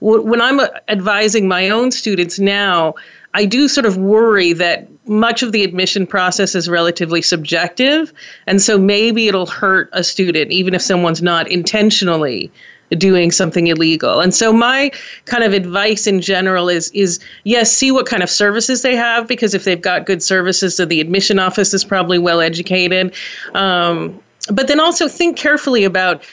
w- 0.00 0.22
when 0.22 0.40
I'm 0.40 0.58
advising 0.88 1.46
my 1.46 1.68
own 1.68 1.92
students 1.92 2.40
now, 2.40 2.96
I 3.34 3.44
do 3.44 3.68
sort 3.68 3.86
of 3.86 3.98
worry 3.98 4.52
that 4.54 4.88
much 5.06 5.42
of 5.42 5.52
the 5.52 5.64
admission 5.64 6.06
process 6.06 6.54
is 6.54 6.68
relatively 6.68 7.22
subjective. 7.22 8.12
And 8.46 8.60
so 8.60 8.78
maybe 8.78 9.28
it'll 9.28 9.46
hurt 9.46 9.88
a 9.92 10.02
student, 10.02 10.50
even 10.50 10.74
if 10.74 10.82
someone's 10.82 11.22
not 11.22 11.48
intentionally 11.48 12.50
doing 12.90 13.30
something 13.30 13.66
illegal. 13.66 14.20
And 14.20 14.34
so 14.34 14.52
my 14.52 14.90
kind 15.24 15.42
of 15.42 15.52
advice 15.52 16.06
in 16.06 16.20
general 16.20 16.68
is 16.68 16.90
is 16.90 17.18
yes, 17.44 17.72
see 17.72 17.90
what 17.90 18.06
kind 18.06 18.22
of 18.22 18.30
services 18.30 18.82
they 18.82 18.94
have 18.94 19.26
because 19.26 19.54
if 19.54 19.64
they've 19.64 19.80
got 19.80 20.06
good 20.06 20.22
services, 20.22 20.76
so 20.76 20.84
the 20.84 21.00
admission 21.00 21.38
office 21.38 21.74
is 21.74 21.84
probably 21.84 22.18
well 22.18 22.40
educated. 22.40 23.12
Um, 23.54 24.20
but 24.52 24.68
then 24.68 24.78
also 24.78 25.08
think 25.08 25.36
carefully 25.36 25.84
about 25.84 26.24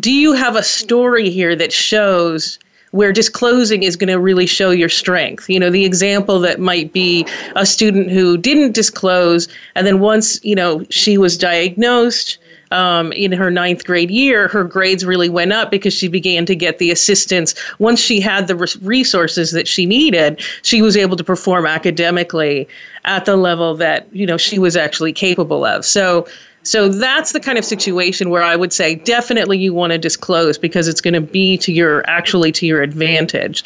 do 0.00 0.12
you 0.12 0.32
have 0.32 0.56
a 0.56 0.62
story 0.62 1.30
here 1.30 1.54
that 1.54 1.72
shows 1.72 2.58
where 2.94 3.12
disclosing 3.12 3.82
is 3.82 3.96
going 3.96 4.08
to 4.08 4.20
really 4.20 4.46
show 4.46 4.70
your 4.70 4.88
strength. 4.88 5.50
You 5.50 5.58
know, 5.58 5.68
the 5.68 5.84
example 5.84 6.38
that 6.38 6.60
might 6.60 6.92
be 6.92 7.26
a 7.56 7.66
student 7.66 8.08
who 8.08 8.36
didn't 8.38 8.70
disclose, 8.70 9.48
and 9.74 9.84
then 9.84 9.98
once, 9.98 10.38
you 10.44 10.54
know, 10.54 10.84
she 10.90 11.18
was 11.18 11.36
diagnosed, 11.36 12.38
um, 12.70 13.12
in 13.12 13.32
her 13.32 13.50
ninth 13.50 13.84
grade 13.84 14.12
year, 14.12 14.46
her 14.46 14.62
grades 14.62 15.04
really 15.04 15.28
went 15.28 15.52
up 15.52 15.72
because 15.72 15.92
she 15.92 16.06
began 16.06 16.46
to 16.46 16.54
get 16.54 16.78
the 16.78 16.92
assistance. 16.92 17.54
Once 17.80 18.00
she 18.00 18.20
had 18.20 18.46
the 18.46 18.56
resources 18.80 19.50
that 19.50 19.66
she 19.66 19.86
needed, 19.86 20.40
she 20.62 20.80
was 20.80 20.96
able 20.96 21.16
to 21.16 21.24
perform 21.24 21.66
academically 21.66 22.68
at 23.04 23.24
the 23.24 23.36
level 23.36 23.74
that 23.74 24.06
you 24.12 24.24
know 24.24 24.36
she 24.36 24.58
was 24.58 24.76
actually 24.76 25.12
capable 25.12 25.64
of. 25.64 25.84
So. 25.84 26.26
So 26.64 26.88
that's 26.88 27.32
the 27.32 27.40
kind 27.40 27.58
of 27.58 27.64
situation 27.64 28.30
where 28.30 28.42
I 28.42 28.56
would 28.56 28.72
say 28.72 28.94
definitely 28.94 29.58
you 29.58 29.74
want 29.74 29.92
to 29.92 29.98
disclose 29.98 30.56
because 30.56 30.88
it's 30.88 31.02
going 31.02 31.14
to 31.14 31.20
be 31.20 31.58
to 31.58 31.72
your 31.72 32.08
actually 32.08 32.52
to 32.52 32.66
your 32.66 32.82
advantage. 32.82 33.64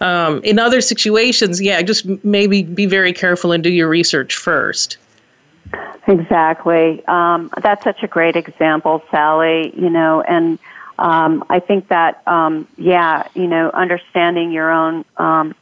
Um, 0.00 0.42
in 0.42 0.58
other 0.58 0.80
situations, 0.80 1.62
yeah, 1.62 1.80
just 1.82 2.06
maybe 2.24 2.64
be 2.64 2.86
very 2.86 3.12
careful 3.12 3.52
and 3.52 3.62
do 3.62 3.70
your 3.70 3.88
research 3.88 4.36
first. 4.36 4.98
Exactly. 6.08 7.04
Um, 7.06 7.50
that's 7.62 7.84
such 7.84 8.02
a 8.02 8.08
great 8.08 8.34
example, 8.34 9.02
Sally. 9.12 9.72
You 9.76 9.90
know, 9.90 10.20
and 10.20 10.58
um, 10.98 11.44
I 11.48 11.60
think 11.60 11.88
that 11.88 12.22
um, 12.26 12.66
yeah, 12.76 13.28
you 13.34 13.46
know, 13.46 13.70
understanding 13.70 14.50
your 14.50 14.72
own 14.72 15.04
um, 15.18 15.54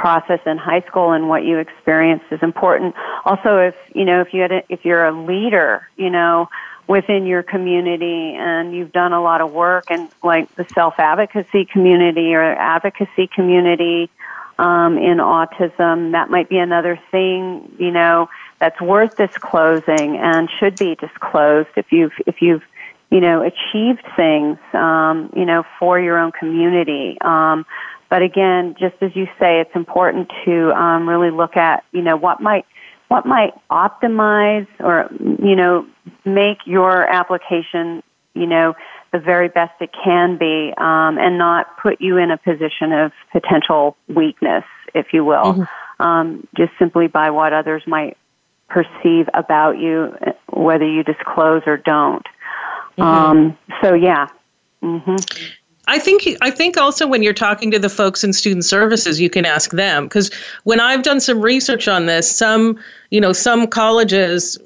process 0.00 0.40
in 0.46 0.56
high 0.56 0.80
school 0.88 1.12
and 1.12 1.28
what 1.28 1.44
you 1.44 1.58
experienced 1.58 2.24
is 2.30 2.40
important. 2.42 2.94
Also, 3.26 3.58
if 3.58 3.74
you 3.94 4.04
know, 4.06 4.22
if 4.22 4.32
you 4.32 4.40
had, 4.40 4.50
a, 4.50 4.62
if 4.70 4.80
you're 4.84 5.04
a 5.04 5.12
leader, 5.12 5.86
you 5.96 6.08
know, 6.08 6.48
within 6.88 7.26
your 7.26 7.42
community 7.42 8.34
and 8.36 8.74
you've 8.74 8.92
done 8.92 9.12
a 9.12 9.22
lot 9.22 9.40
of 9.40 9.52
work 9.52 9.84
and 9.90 10.08
like 10.24 10.52
the 10.56 10.66
self 10.74 10.94
advocacy 10.98 11.66
community 11.70 12.34
or 12.34 12.42
advocacy 12.42 13.28
community 13.34 14.10
um, 14.58 14.96
in 14.98 15.18
autism, 15.18 16.12
that 16.12 16.30
might 16.30 16.48
be 16.48 16.58
another 16.58 16.98
thing. 17.10 17.70
You 17.78 17.90
know 17.90 18.28
that's 18.58 18.80
worth 18.80 19.16
disclosing 19.16 20.18
and 20.20 20.48
should 20.58 20.78
be 20.78 20.96
disclosed 20.96 21.68
if 21.76 21.92
you've 21.92 22.12
if 22.26 22.36
you've 22.40 22.62
you 23.10 23.20
know 23.20 23.42
achieved 23.42 24.04
things 24.16 24.58
um, 24.72 25.30
you 25.36 25.44
know 25.44 25.62
for 25.78 26.00
your 26.00 26.18
own 26.18 26.32
community. 26.32 27.18
Um, 27.20 27.66
but 28.10 28.22
again, 28.22 28.74
just 28.78 28.96
as 29.00 29.14
you 29.14 29.26
say, 29.38 29.60
it's 29.60 29.74
important 29.74 30.30
to 30.44 30.72
um, 30.72 31.08
really 31.08 31.30
look 31.30 31.56
at 31.56 31.84
you 31.92 32.02
know 32.02 32.16
what 32.16 32.40
might 32.40 32.66
what 33.08 33.24
might 33.24 33.54
optimize 33.70 34.66
or 34.80 35.08
you 35.20 35.56
know 35.56 35.86
make 36.24 36.58
your 36.66 37.06
application 37.06 38.02
you 38.34 38.46
know 38.46 38.74
the 39.12 39.18
very 39.18 39.48
best 39.48 39.72
it 39.80 39.90
can 40.04 40.36
be 40.38 40.72
um, 40.76 41.18
and 41.18 41.38
not 41.38 41.76
put 41.78 42.00
you 42.00 42.16
in 42.16 42.30
a 42.30 42.36
position 42.36 42.92
of 42.92 43.12
potential 43.32 43.96
weakness, 44.08 44.64
if 44.94 45.12
you 45.12 45.24
will, 45.24 45.54
mm-hmm. 45.54 46.02
um, 46.02 46.46
just 46.56 46.70
simply 46.78 47.08
by 47.08 47.30
what 47.30 47.52
others 47.52 47.82
might 47.86 48.16
perceive 48.68 49.28
about 49.34 49.78
you, 49.78 50.14
whether 50.52 50.86
you 50.86 51.02
disclose 51.02 51.62
or 51.66 51.76
don't. 51.76 52.24
Mm-hmm. 52.96 53.02
Um, 53.02 53.58
so 53.82 53.94
yeah. 53.94 54.28
Mm-hmm. 54.82 55.16
I 55.90 55.98
think 55.98 56.22
I 56.40 56.52
think 56.52 56.76
also 56.76 57.04
when 57.04 57.24
you're 57.24 57.32
talking 57.32 57.72
to 57.72 57.78
the 57.78 57.88
folks 57.88 58.22
in 58.22 58.32
student 58.32 58.64
services, 58.64 59.20
you 59.20 59.28
can 59.28 59.44
ask 59.44 59.72
them 59.72 60.04
because 60.04 60.32
when 60.62 60.78
I've 60.78 61.02
done 61.02 61.18
some 61.18 61.40
research 61.40 61.88
on 61.88 62.06
this, 62.06 62.30
some 62.30 62.78
you 63.10 63.20
know 63.20 63.32
some 63.32 63.66
colleges 63.66 64.56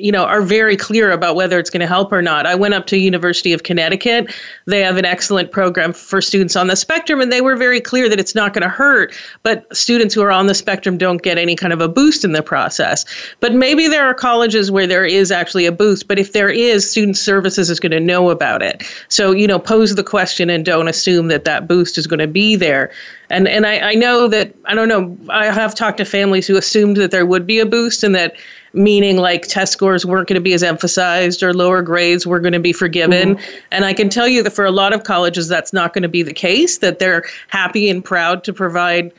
you 0.00 0.12
know 0.12 0.24
are 0.24 0.42
very 0.42 0.76
clear 0.76 1.10
about 1.10 1.36
whether 1.36 1.58
it's 1.58 1.70
going 1.70 1.80
to 1.80 1.86
help 1.86 2.12
or 2.12 2.22
not. 2.22 2.46
I 2.46 2.54
went 2.54 2.74
up 2.74 2.86
to 2.86 2.98
University 2.98 3.52
of 3.52 3.62
Connecticut. 3.62 4.34
They 4.66 4.80
have 4.80 4.96
an 4.96 5.04
excellent 5.04 5.52
program 5.52 5.92
for 5.92 6.20
students 6.20 6.56
on 6.56 6.66
the 6.66 6.76
spectrum 6.76 7.20
and 7.20 7.32
they 7.32 7.40
were 7.40 7.56
very 7.56 7.80
clear 7.80 8.08
that 8.08 8.20
it's 8.20 8.34
not 8.34 8.54
going 8.54 8.62
to 8.62 8.68
hurt, 8.68 9.14
but 9.42 9.64
students 9.76 10.14
who 10.14 10.22
are 10.22 10.32
on 10.32 10.46
the 10.46 10.54
spectrum 10.54 10.98
don't 10.98 11.22
get 11.22 11.38
any 11.38 11.56
kind 11.56 11.72
of 11.72 11.80
a 11.80 11.88
boost 11.88 12.24
in 12.24 12.32
the 12.32 12.42
process. 12.42 13.04
But 13.40 13.54
maybe 13.54 13.88
there 13.88 14.06
are 14.06 14.14
colleges 14.14 14.70
where 14.70 14.86
there 14.86 15.04
is 15.04 15.30
actually 15.30 15.66
a 15.66 15.72
boost, 15.72 16.08
but 16.08 16.18
if 16.18 16.32
there 16.32 16.48
is, 16.48 16.90
student 16.90 17.16
services 17.16 17.70
is 17.70 17.80
going 17.80 17.92
to 17.92 18.00
know 18.00 18.30
about 18.30 18.62
it. 18.62 18.82
So, 19.08 19.32
you 19.32 19.46
know, 19.46 19.58
pose 19.58 19.94
the 19.94 20.04
question 20.04 20.50
and 20.50 20.64
don't 20.64 20.88
assume 20.88 21.28
that 21.28 21.44
that 21.44 21.68
boost 21.68 21.98
is 21.98 22.06
going 22.06 22.20
to 22.20 22.26
be 22.26 22.56
there. 22.56 22.90
And 23.30 23.46
and 23.46 23.64
I, 23.64 23.90
I 23.90 23.94
know 23.94 24.28
that 24.28 24.52
I 24.64 24.74
don't 24.74 24.88
know, 24.88 25.16
I 25.28 25.46
have 25.46 25.74
talked 25.74 25.98
to 25.98 26.04
families 26.04 26.46
who 26.46 26.56
assumed 26.56 26.96
that 26.96 27.10
there 27.10 27.26
would 27.26 27.46
be 27.46 27.60
a 27.60 27.66
boost 27.66 28.02
and 28.02 28.14
that 28.14 28.34
meaning 28.72 29.16
like 29.16 29.46
test 29.46 29.72
scores 29.72 30.06
weren't 30.06 30.28
going 30.28 30.36
to 30.36 30.40
be 30.40 30.52
as 30.52 30.62
emphasized 30.62 31.42
or 31.42 31.52
lower 31.52 31.82
grades 31.82 32.26
were 32.26 32.40
going 32.40 32.52
to 32.52 32.60
be 32.60 32.72
forgiven. 32.72 33.36
Mm-hmm. 33.36 33.56
And 33.70 33.84
I 33.84 33.92
can 33.92 34.08
tell 34.08 34.28
you 34.28 34.42
that 34.42 34.50
for 34.50 34.64
a 34.64 34.70
lot 34.70 34.92
of 34.92 35.04
colleges, 35.04 35.48
that's 35.48 35.72
not 35.72 35.92
going 35.92 36.02
to 36.02 36.08
be 36.08 36.22
the 36.22 36.32
case, 36.32 36.78
that 36.78 36.98
they're 36.98 37.24
happy 37.48 37.90
and 37.90 38.04
proud 38.04 38.44
to 38.44 38.52
provide 38.52 39.12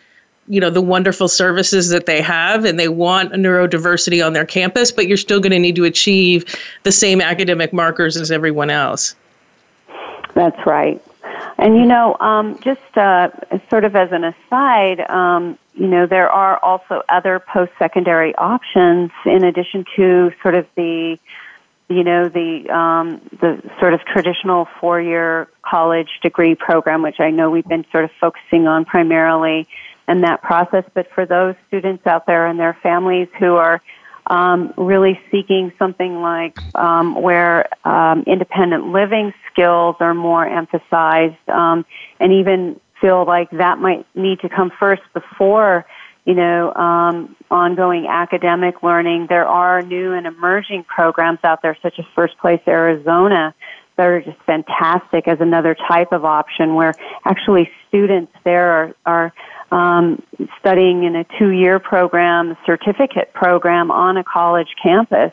you 0.48 0.60
know 0.60 0.70
the 0.70 0.82
wonderful 0.82 1.28
services 1.28 1.90
that 1.90 2.08
they 2.08 2.22
have 2.22 2.66
and 2.66 2.80
they 2.80 2.90
want 2.90 3.34
a 3.34 3.38
neurodiversity 3.38 4.26
on 4.26 4.34
their 4.34 4.46
campus 4.46 4.92
but 4.92 5.08
you're 5.08 5.16
still 5.16 5.40
going 5.40 5.52
to 5.52 5.60
need 5.60 5.76
to 5.76 5.86
achieve 5.86 6.44
the 6.82 6.92
same 6.92 7.22
academic 7.22 7.72
markers 7.72 8.18
as 8.18 8.32
everyone 8.32 8.70
else 8.72 9.16
that's 10.34 10.66
right 10.66 11.02
and 11.58 11.78
you 11.78 11.86
know 11.86 12.18
um, 12.20 12.60
just 12.60 12.82
uh, 12.98 13.30
sort 13.70 13.86
of 13.86 13.96
as 13.96 14.12
an 14.12 14.24
aside 14.24 15.00
um, 15.10 15.58
you 15.74 15.88
know 15.88 16.06
there 16.06 16.30
are 16.30 16.58
also 16.58 17.02
other 17.08 17.40
post-secondary 17.40 18.36
options 18.36 19.12
in 19.26 19.44
addition 19.44 19.86
to 19.96 20.32
sort 20.42 20.56
of 20.56 20.68
the 20.76 21.18
you 21.90 22.04
know 22.04 22.30
the 22.30 22.70
um, 22.70 23.22
the 23.40 23.62
sort 23.80 23.94
of 23.94 24.02
traditional 24.02 24.68
four-year 24.80 25.48
college 25.62 26.10
degree 26.22 26.56
program, 26.56 27.02
which 27.02 27.20
I 27.20 27.32
know 27.32 27.50
we've 27.50 27.68
been 27.68 27.86
sort 27.92 28.06
of 28.06 28.12
focusing 28.20 28.68
on 28.68 28.86
primarily 28.86 29.68
in 30.08 30.22
that 30.22 30.42
process. 30.42 30.84
But 30.94 31.08
for 31.14 31.26
those 31.26 31.56
students 31.68 32.08
out 32.08 32.26
there 32.26 32.48
and 32.48 32.60
their 32.60 32.78
families 32.82 33.28
who 33.40 33.56
are 33.56 33.82
um, 34.28 34.74
really 34.78 35.20
seeking 35.32 35.74
something 35.78 36.22
like 36.22 36.58
um, 36.76 37.22
where 37.22 37.68
um, 37.86 38.24
independent 38.26 38.88
living 38.88 39.34
skills 39.52 39.98
are 40.00 40.14
more 40.14 40.46
emphasized, 40.46 41.50
um, 41.50 41.86
and 42.20 42.32
even 42.32 42.80
feel 43.02 43.26
like 43.26 43.50
that 43.52 43.80
might 43.80 44.06
need 44.16 44.40
to 44.42 44.50
come 44.50 44.72
first 44.80 45.02
before 45.14 45.86
you 46.26 46.36
know, 46.36 46.72
um, 46.74 47.36
ongoing 47.50 48.06
academic 48.08 48.84
learning. 48.84 49.26
There 49.28 49.48
are 49.48 49.82
new 49.82 50.14
and 50.14 50.28
emerging 50.28 50.84
programs 50.84 51.40
out 51.44 51.62
there, 51.62 51.78
such 51.82 51.96
as 51.98 52.06
First 52.16 52.38
Place 52.38 52.62
Arizona, 52.68 53.56
that 53.98 54.08
are 54.08 54.22
just 54.22 54.38
fantastic 54.46 55.28
as 55.28 55.40
another 55.42 55.76
type 55.88 56.12
of 56.12 56.24
option 56.24 56.76
where 56.76 56.94
actually 57.26 57.70
students 57.88 58.32
there 58.44 58.72
are, 58.72 58.96
are 59.06 59.34
um, 59.72 60.22
studying 60.60 61.04
in 61.04 61.16
a 61.16 61.26
two-year 61.40 61.80
program, 61.80 62.56
certificate 62.66 63.34
program 63.34 63.90
on 63.90 64.18
a 64.18 64.24
college 64.24 64.70
campus 64.82 65.32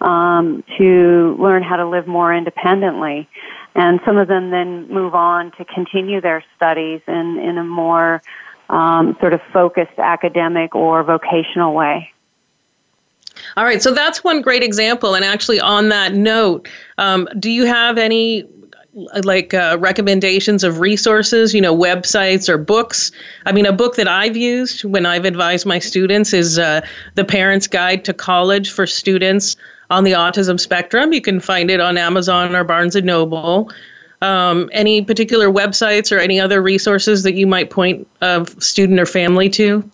um, 0.00 0.64
to 0.78 1.36
learn 1.38 1.62
how 1.62 1.76
to 1.76 1.88
live 1.88 2.06
more 2.06 2.34
independently. 2.34 3.28
And 3.74 4.00
some 4.04 4.16
of 4.16 4.28
them 4.28 4.50
then 4.50 4.88
move 4.88 5.14
on 5.14 5.52
to 5.52 5.64
continue 5.64 6.20
their 6.20 6.44
studies 6.56 7.00
in, 7.06 7.38
in 7.38 7.58
a 7.58 7.64
more 7.64 8.22
um, 8.68 9.16
sort 9.20 9.32
of 9.32 9.40
focused 9.52 9.98
academic 9.98 10.74
or 10.74 11.02
vocational 11.02 11.74
way. 11.74 12.12
All 13.56 13.64
right, 13.64 13.82
so 13.82 13.92
that's 13.92 14.24
one 14.24 14.42
great 14.42 14.62
example. 14.62 15.14
And 15.14 15.24
actually, 15.24 15.60
on 15.60 15.90
that 15.90 16.12
note, 16.14 16.68
um, 16.98 17.28
do 17.38 17.50
you 17.50 17.66
have 17.66 17.98
any 17.98 18.48
like 19.22 19.54
uh, 19.54 19.76
recommendations 19.78 20.64
of 20.64 20.80
resources, 20.80 21.54
you 21.54 21.60
know, 21.60 21.76
websites 21.76 22.48
or 22.48 22.58
books? 22.58 23.12
I 23.46 23.52
mean, 23.52 23.66
a 23.66 23.72
book 23.72 23.96
that 23.96 24.08
I've 24.08 24.36
used 24.36 24.84
when 24.84 25.06
I've 25.06 25.24
advised 25.24 25.66
my 25.66 25.78
students 25.78 26.32
is 26.32 26.58
uh, 26.58 26.80
The 27.14 27.24
Parent's 27.24 27.68
Guide 27.68 28.04
to 28.06 28.14
College 28.14 28.70
for 28.70 28.86
Students 28.86 29.56
on 29.90 30.04
the 30.04 30.12
Autism 30.12 30.58
Spectrum. 30.58 31.12
You 31.12 31.20
can 31.20 31.40
find 31.40 31.70
it 31.70 31.80
on 31.80 31.96
Amazon 31.96 32.54
or 32.54 32.64
Barnes 32.64 32.96
and 32.96 33.06
Noble. 33.06 33.70
Um, 34.20 34.68
any 34.72 35.02
particular 35.02 35.48
websites 35.48 36.14
or 36.14 36.18
any 36.18 36.40
other 36.40 36.60
resources 36.60 37.22
that 37.22 37.34
you 37.34 37.46
might 37.46 37.70
point 37.70 38.08
a 38.20 38.46
student 38.58 38.98
or 38.98 39.06
family 39.06 39.48
to? 39.50 39.88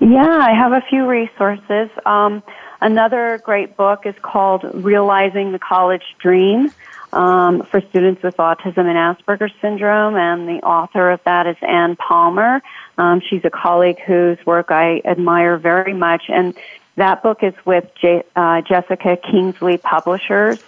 Yeah, 0.00 0.38
I 0.38 0.52
have 0.52 0.72
a 0.72 0.82
few 0.90 1.06
resources. 1.06 1.90
Um, 2.04 2.42
another 2.80 3.40
great 3.44 3.76
book 3.76 4.04
is 4.04 4.14
called 4.20 4.64
Realizing 4.74 5.52
the 5.52 5.58
College 5.58 6.02
Dream 6.18 6.72
um, 7.12 7.62
for 7.70 7.80
students 7.80 8.22
with 8.22 8.36
autism 8.38 8.78
and 8.78 8.98
Asperger's 8.98 9.52
syndrome, 9.62 10.16
and 10.16 10.48
the 10.48 10.64
author 10.66 11.10
of 11.10 11.22
that 11.24 11.46
is 11.46 11.56
Ann 11.62 11.96
Palmer. 11.96 12.60
Um, 12.98 13.20
she's 13.20 13.44
a 13.44 13.50
colleague 13.50 14.00
whose 14.00 14.38
work 14.44 14.70
I 14.70 15.00
admire 15.04 15.56
very 15.56 15.94
much, 15.94 16.24
and 16.28 16.54
that 16.96 17.22
book 17.22 17.38
is 17.42 17.54
with 17.64 17.84
J- 18.00 18.24
uh, 18.36 18.62
Jessica 18.62 19.16
Kingsley 19.30 19.78
Publishers 19.78 20.58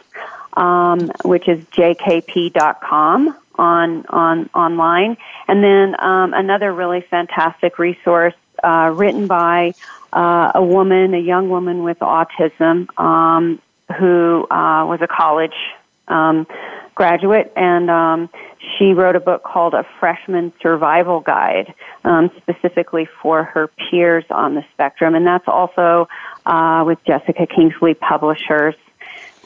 um, 0.57 1.13
which 1.25 1.49
is 1.49 1.59
jkp.com 1.77 3.37
on 3.57 4.05
on 4.07 4.51
online, 4.55 5.17
and 5.49 5.63
then 5.63 5.99
um, 6.01 6.35
another 6.35 6.73
really 6.73 7.05
fantastic 7.11 7.79
resource 7.79 8.35
uh, 8.65 8.91
written 8.95 9.27
by 9.27 9.75
uh, 10.13 10.53
a 10.55 10.65
woman, 10.65 11.15
a 11.15 11.19
young 11.19 11.49
woman 11.49 11.83
with 11.83 11.99
autism, 12.01 12.87
um, 12.99 13.61
who 13.99 14.45
uh, 14.51 14.85
was 14.87 14.99
a 15.03 15.07
college 15.07 15.55
um, 16.09 16.47
graduate, 16.95 17.53
and 17.57 17.91
um, 17.91 18.31
she 18.79 18.93
wrote 18.93 19.17
a 19.17 19.21
book 19.21 19.43
called 19.43 19.75
A 19.75 19.87
Freshman 20.01 20.53
Survival 20.63 21.21
Guide, 21.21 21.75
um, 22.05 22.31
specifically 22.37 23.09
for 23.23 23.45
her 23.45 23.69
peers 23.69 24.25
on 24.31 24.55
the 24.55 24.65
spectrum, 24.73 25.15
and 25.15 25.27
that's 25.27 25.47
also 25.47 26.09
uh, 26.45 26.85
with 26.87 26.99
Jessica 27.05 27.47
Kingsley 27.47 27.95
Publishers. 27.95 28.75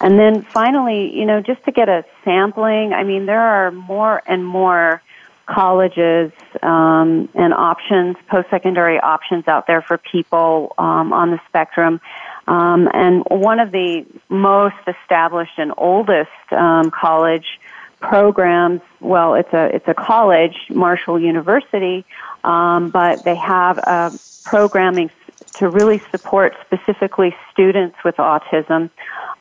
And 0.00 0.18
then 0.18 0.42
finally, 0.42 1.14
you 1.14 1.26
know, 1.26 1.40
just 1.40 1.62
to 1.64 1.72
get 1.72 1.88
a 1.88 2.04
sampling, 2.24 2.92
I 2.92 3.04
mean, 3.04 3.26
there 3.26 3.40
are 3.40 3.70
more 3.70 4.22
and 4.26 4.44
more 4.44 5.02
colleges 5.46 6.32
um, 6.62 7.28
and 7.34 7.52
options, 7.52 8.16
post-secondary 8.28 8.98
options 8.98 9.46
out 9.48 9.66
there 9.66 9.82
for 9.82 9.98
people 9.98 10.74
um, 10.78 11.12
on 11.12 11.32
the 11.32 11.40
spectrum. 11.48 12.00
Um, 12.46 12.88
and 12.92 13.24
one 13.28 13.60
of 13.60 13.72
the 13.72 14.06
most 14.28 14.76
established 14.86 15.58
and 15.58 15.72
oldest 15.76 16.30
um, 16.52 16.90
college 16.90 17.46
programs, 18.00 18.80
well, 19.00 19.34
it's 19.34 19.52
a 19.52 19.74
it's 19.74 19.88
a 19.88 19.94
college, 19.94 20.56
Marshall 20.70 21.20
University, 21.20 22.04
um, 22.44 22.90
but 22.90 23.24
they 23.24 23.36
have 23.36 24.18
programming 24.44 25.10
to 25.54 25.68
really 25.68 26.00
support 26.10 26.54
specifically 26.64 27.34
students 27.52 27.96
with 28.04 28.16
autism. 28.16 28.90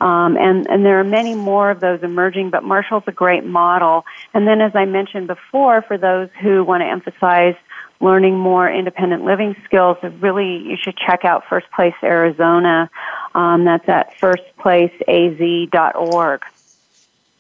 Um, 0.02 0.38
and, 0.38 0.70
and 0.70 0.86
there 0.86 1.00
are 1.00 1.04
many 1.04 1.34
more 1.36 1.72
of 1.72 1.80
those 1.80 2.04
emerging, 2.04 2.50
but 2.50 2.64
Marshall's 2.64 3.06
a 3.08 3.12
great 3.12 3.46
model. 3.46 4.06
And 4.34 4.48
then, 4.48 4.62
as 4.62 4.76
I 4.76 4.86
mentioned 4.86 5.28
before, 5.28 5.82
for 5.82 5.98
those 5.98 6.30
who 6.42 6.64
want 6.64 6.82
to 6.82 6.88
emphasize 6.88 7.56
learning 8.02 8.38
more 8.38 8.72
independent 8.72 9.26
living 9.26 9.58
skills, 9.66 9.98
really 10.20 10.58
you 10.58 10.78
should 10.82 10.96
check 10.98 11.26
out 11.26 11.44
First 11.50 11.70
Place 11.72 11.96
Arizona. 12.02 12.90
Um, 13.36 13.66
that's 13.66 13.90
at 13.90 14.18
firstplaceaz.org. 14.20 16.42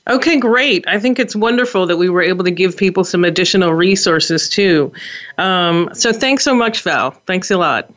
Okay, 0.10 0.38
great. 0.38 0.84
I 0.88 1.00
think 1.00 1.20
it's 1.20 1.36
wonderful 1.36 1.86
that 1.86 1.98
we 1.98 2.10
were 2.10 2.24
able 2.24 2.44
to 2.44 2.52
give 2.52 2.76
people 2.76 3.04
some 3.04 3.24
additional 3.24 3.74
resources 3.74 4.50
too. 4.50 4.92
Um, 5.38 5.90
so 5.94 6.12
thanks 6.12 6.44
so 6.44 6.56
much, 6.56 6.82
Val. 6.82 7.12
Thanks 7.28 7.52
a 7.52 7.58
lot. 7.58 7.90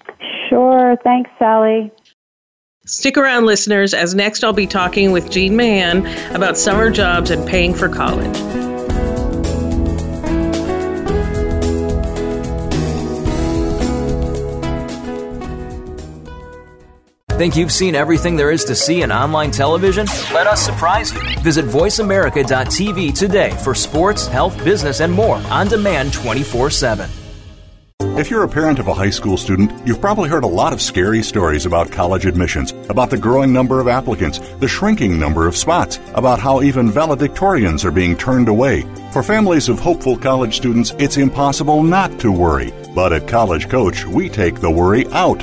Sure. 0.50 0.96
Thanks, 1.02 1.30
Sally. 1.38 1.90
Stick 2.84 3.16
around, 3.16 3.46
listeners, 3.46 3.94
as 3.94 4.14
next 4.14 4.44
I'll 4.44 4.52
be 4.52 4.66
talking 4.66 5.12
with 5.12 5.30
Jean 5.30 5.56
Mahan 5.56 6.04
about 6.34 6.58
summer 6.58 6.90
jobs 6.90 7.30
and 7.30 7.48
paying 7.48 7.72
for 7.72 7.88
college. 7.88 8.71
Think 17.36 17.56
you've 17.56 17.72
seen 17.72 17.94
everything 17.94 18.36
there 18.36 18.50
is 18.50 18.62
to 18.66 18.74
see 18.74 19.00
in 19.00 19.10
online 19.10 19.50
television? 19.50 20.06
Let 20.34 20.46
us 20.46 20.62
surprise 20.62 21.12
you. 21.14 21.20
Visit 21.40 21.64
VoiceAmerica.tv 21.64 23.18
today 23.18 23.50
for 23.64 23.74
sports, 23.74 24.26
health, 24.26 24.62
business, 24.62 25.00
and 25.00 25.10
more 25.10 25.36
on 25.50 25.66
demand 25.66 26.12
24 26.12 26.68
7. 26.68 27.08
If 28.18 28.30
you're 28.30 28.44
a 28.44 28.48
parent 28.48 28.78
of 28.78 28.88
a 28.88 28.94
high 28.94 29.10
school 29.10 29.38
student, 29.38 29.72
you've 29.86 30.00
probably 30.00 30.28
heard 30.28 30.44
a 30.44 30.48
lot 30.48 30.74
of 30.74 30.82
scary 30.82 31.22
stories 31.22 31.64
about 31.64 31.90
college 31.90 32.26
admissions, 32.26 32.72
about 32.90 33.08
the 33.08 33.16
growing 33.16 33.50
number 33.50 33.80
of 33.80 33.88
applicants, 33.88 34.38
the 34.60 34.68
shrinking 34.68 35.18
number 35.18 35.48
of 35.48 35.56
spots, 35.56 35.98
about 36.14 36.38
how 36.38 36.60
even 36.60 36.90
valedictorians 36.90 37.82
are 37.82 37.90
being 37.90 38.14
turned 38.14 38.48
away. 38.48 38.82
For 39.12 39.22
families 39.22 39.70
of 39.70 39.80
hopeful 39.80 40.18
college 40.18 40.56
students, 40.56 40.92
it's 40.98 41.16
impossible 41.16 41.82
not 41.82 42.20
to 42.20 42.30
worry. 42.30 42.72
But 42.94 43.14
at 43.14 43.26
College 43.26 43.70
Coach, 43.70 44.04
we 44.04 44.28
take 44.28 44.60
the 44.60 44.70
worry 44.70 45.06
out. 45.12 45.42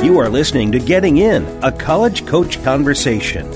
You 0.04 0.18
are 0.20 0.30
listening 0.30 0.72
to 0.72 0.80
Getting 0.80 1.18
In, 1.18 1.46
a 1.64 1.72
college 1.72 2.26
coach 2.26 2.62
conversation. 2.64 3.48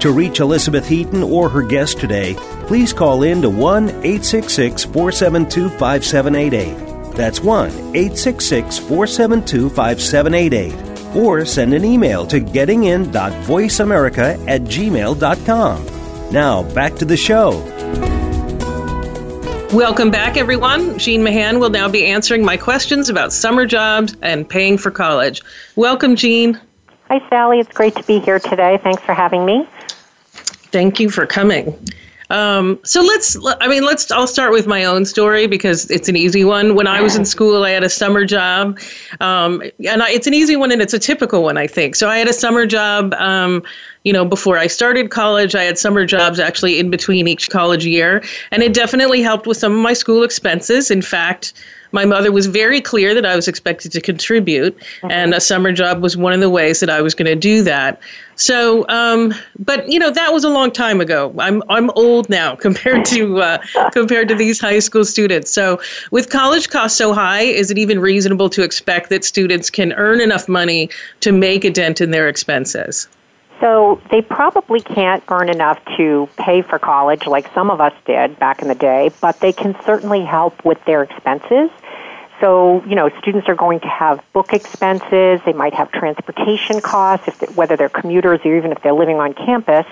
To 0.00 0.10
reach 0.10 0.40
Elizabeth 0.40 0.88
Heaton 0.88 1.22
or 1.22 1.50
her 1.50 1.62
guest 1.62 2.00
today, 2.00 2.34
please 2.70 2.92
call 2.92 3.24
in 3.24 3.42
to 3.42 3.50
1 3.50 3.88
866 3.88 4.84
472 4.84 5.70
5788. 5.70 7.16
That's 7.16 7.40
1 7.40 7.68
866 7.68 8.78
472 8.78 9.70
5788. 9.70 11.16
Or 11.16 11.44
send 11.44 11.74
an 11.74 11.84
email 11.84 12.24
to 12.28 12.40
gettingin.voiceamerica 12.40 14.46
at 14.46 14.60
gmail.com. 14.60 16.32
Now, 16.32 16.62
back 16.72 16.94
to 16.94 17.04
the 17.04 17.16
show. 17.16 17.58
Welcome 19.76 20.12
back, 20.12 20.36
everyone. 20.36 20.96
Jean 20.96 21.24
Mahan 21.24 21.58
will 21.58 21.70
now 21.70 21.88
be 21.88 22.06
answering 22.06 22.44
my 22.44 22.56
questions 22.56 23.08
about 23.08 23.32
summer 23.32 23.66
jobs 23.66 24.16
and 24.22 24.48
paying 24.48 24.78
for 24.78 24.92
college. 24.92 25.42
Welcome, 25.74 26.14
Jean. 26.14 26.60
Hi, 27.08 27.20
Sally. 27.28 27.58
It's 27.58 27.74
great 27.74 27.96
to 27.96 28.04
be 28.04 28.20
here 28.20 28.38
today. 28.38 28.78
Thanks 28.80 29.02
for 29.02 29.12
having 29.12 29.44
me. 29.44 29.68
Thank 30.70 31.00
you 31.00 31.10
for 31.10 31.26
coming. 31.26 31.76
Um, 32.30 32.78
so 32.84 33.02
let's, 33.02 33.36
I 33.60 33.68
mean, 33.68 33.84
let's, 33.84 34.10
I'll 34.10 34.26
start 34.26 34.52
with 34.52 34.66
my 34.66 34.84
own 34.84 35.04
story 35.04 35.46
because 35.46 35.90
it's 35.90 36.08
an 36.08 36.16
easy 36.16 36.44
one. 36.44 36.74
When 36.74 36.86
I 36.86 37.00
was 37.00 37.16
in 37.16 37.24
school, 37.24 37.64
I 37.64 37.70
had 37.70 37.84
a 37.84 37.88
summer 37.88 38.24
job. 38.24 38.78
Um, 39.20 39.62
and 39.86 40.02
I, 40.02 40.10
it's 40.10 40.26
an 40.26 40.34
easy 40.34 40.56
one 40.56 40.70
and 40.70 40.80
it's 40.80 40.94
a 40.94 40.98
typical 40.98 41.42
one, 41.42 41.56
I 41.58 41.66
think. 41.66 41.96
So 41.96 42.08
I 42.08 42.18
had 42.18 42.28
a 42.28 42.32
summer 42.32 42.66
job, 42.66 43.14
um, 43.14 43.62
you 44.04 44.12
know, 44.12 44.24
before 44.24 44.56
I 44.56 44.68
started 44.68 45.10
college. 45.10 45.54
I 45.54 45.64
had 45.64 45.78
summer 45.78 46.06
jobs 46.06 46.38
actually 46.38 46.78
in 46.78 46.88
between 46.88 47.28
each 47.28 47.50
college 47.50 47.84
year. 47.84 48.22
And 48.52 48.62
it 48.62 48.72
definitely 48.72 49.22
helped 49.22 49.46
with 49.46 49.56
some 49.56 49.72
of 49.72 49.78
my 49.78 49.92
school 49.92 50.22
expenses. 50.22 50.90
In 50.90 51.02
fact, 51.02 51.52
my 51.92 52.04
mother 52.04 52.32
was 52.32 52.46
very 52.46 52.80
clear 52.80 53.14
that 53.14 53.26
I 53.26 53.36
was 53.36 53.48
expected 53.48 53.92
to 53.92 54.00
contribute, 54.00 54.76
mm-hmm. 54.76 55.10
and 55.10 55.34
a 55.34 55.40
summer 55.40 55.72
job 55.72 56.02
was 56.02 56.16
one 56.16 56.32
of 56.32 56.40
the 56.40 56.50
ways 56.50 56.80
that 56.80 56.90
I 56.90 57.00
was 57.02 57.14
going 57.14 57.26
to 57.26 57.34
do 57.34 57.62
that. 57.62 58.00
So, 58.36 58.86
um, 58.88 59.34
but 59.58 59.88
you 59.88 59.98
know, 59.98 60.10
that 60.10 60.32
was 60.32 60.44
a 60.44 60.48
long 60.48 60.70
time 60.70 61.00
ago. 61.00 61.34
I'm 61.38 61.62
I'm 61.68 61.90
old 61.90 62.30
now 62.30 62.56
compared 62.66 63.04
to 63.06 63.40
uh, 63.40 63.58
compared 63.92 64.28
to 64.28 64.34
these 64.34 64.60
high 64.60 64.78
school 64.78 65.04
students. 65.04 65.50
So, 65.50 65.80
with 66.10 66.30
college 66.30 66.70
costs 66.70 66.96
so 66.96 67.12
high, 67.12 67.42
is 67.42 67.70
it 67.70 67.78
even 67.78 67.98
reasonable 67.98 68.48
to 68.50 68.62
expect 68.62 69.10
that 69.10 69.24
students 69.24 69.68
can 69.70 69.92
earn 69.92 70.20
enough 70.20 70.48
money 70.48 70.90
to 71.20 71.32
make 71.32 71.64
a 71.64 71.70
dent 71.70 72.00
in 72.00 72.10
their 72.10 72.28
expenses? 72.28 73.08
So 73.60 74.00
they 74.10 74.22
probably 74.22 74.80
can't 74.80 75.22
earn 75.28 75.50
enough 75.50 75.78
to 75.98 76.28
pay 76.36 76.62
for 76.62 76.78
college 76.78 77.26
like 77.26 77.52
some 77.52 77.70
of 77.70 77.80
us 77.80 77.92
did 78.06 78.38
back 78.38 78.62
in 78.62 78.68
the 78.68 78.74
day, 78.74 79.10
but 79.20 79.38
they 79.40 79.52
can 79.52 79.76
certainly 79.84 80.24
help 80.24 80.64
with 80.64 80.82
their 80.86 81.02
expenses. 81.02 81.70
So, 82.40 82.82
you 82.86 82.94
know, 82.94 83.10
students 83.18 83.48
are 83.48 83.54
going 83.54 83.80
to 83.80 83.88
have 83.88 84.24
book 84.32 84.54
expenses. 84.54 85.40
They 85.44 85.52
might 85.52 85.74
have 85.74 85.92
transportation 85.92 86.80
costs, 86.80 87.28
if 87.28 87.38
they, 87.38 87.46
whether 87.48 87.76
they're 87.76 87.90
commuters 87.90 88.40
or 88.44 88.56
even 88.56 88.72
if 88.72 88.82
they're 88.82 88.94
living 88.94 89.16
on 89.16 89.34
campus. 89.34 89.84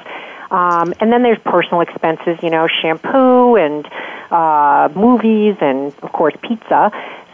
Um, 0.50 0.94
and 0.98 1.12
then 1.12 1.22
there's 1.22 1.38
personal 1.44 1.82
expenses, 1.82 2.38
you 2.42 2.48
know, 2.48 2.68
shampoo 2.68 3.56
and 3.56 3.86
uh, 4.30 4.88
movies 4.94 5.56
and, 5.60 5.92
of 6.02 6.12
course, 6.12 6.34
pizza. 6.40 6.90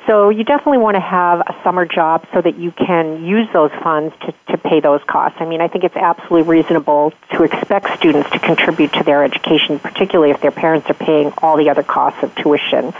So 0.06 0.28
you 0.28 0.44
definitely 0.44 0.78
want 0.78 0.96
to 0.96 1.00
have 1.00 1.40
a 1.40 1.56
summer 1.64 1.86
job 1.86 2.26
so 2.32 2.42
that 2.42 2.58
you 2.58 2.72
can 2.72 3.24
use 3.24 3.48
those 3.52 3.70
funds 3.82 4.14
to, 4.20 4.34
to 4.48 4.58
pay 4.58 4.80
those 4.80 5.02
costs. 5.04 5.38
I 5.40 5.46
mean, 5.46 5.62
I 5.62 5.68
think 5.68 5.84
it's 5.84 5.96
absolutely 5.96 6.42
reasonable 6.42 7.12
to 7.32 7.42
expect 7.42 7.96
students 7.98 8.30
to 8.30 8.38
contribute 8.38 8.92
to 8.94 9.02
their 9.02 9.24
education, 9.24 9.78
particularly 9.78 10.30
if 10.30 10.40
their 10.42 10.50
parents 10.50 10.90
are 10.90 10.94
paying 10.94 11.32
all 11.38 11.56
the 11.56 11.70
other 11.70 11.82
costs 11.82 12.22
of 12.22 12.34
tuition. 12.34 12.92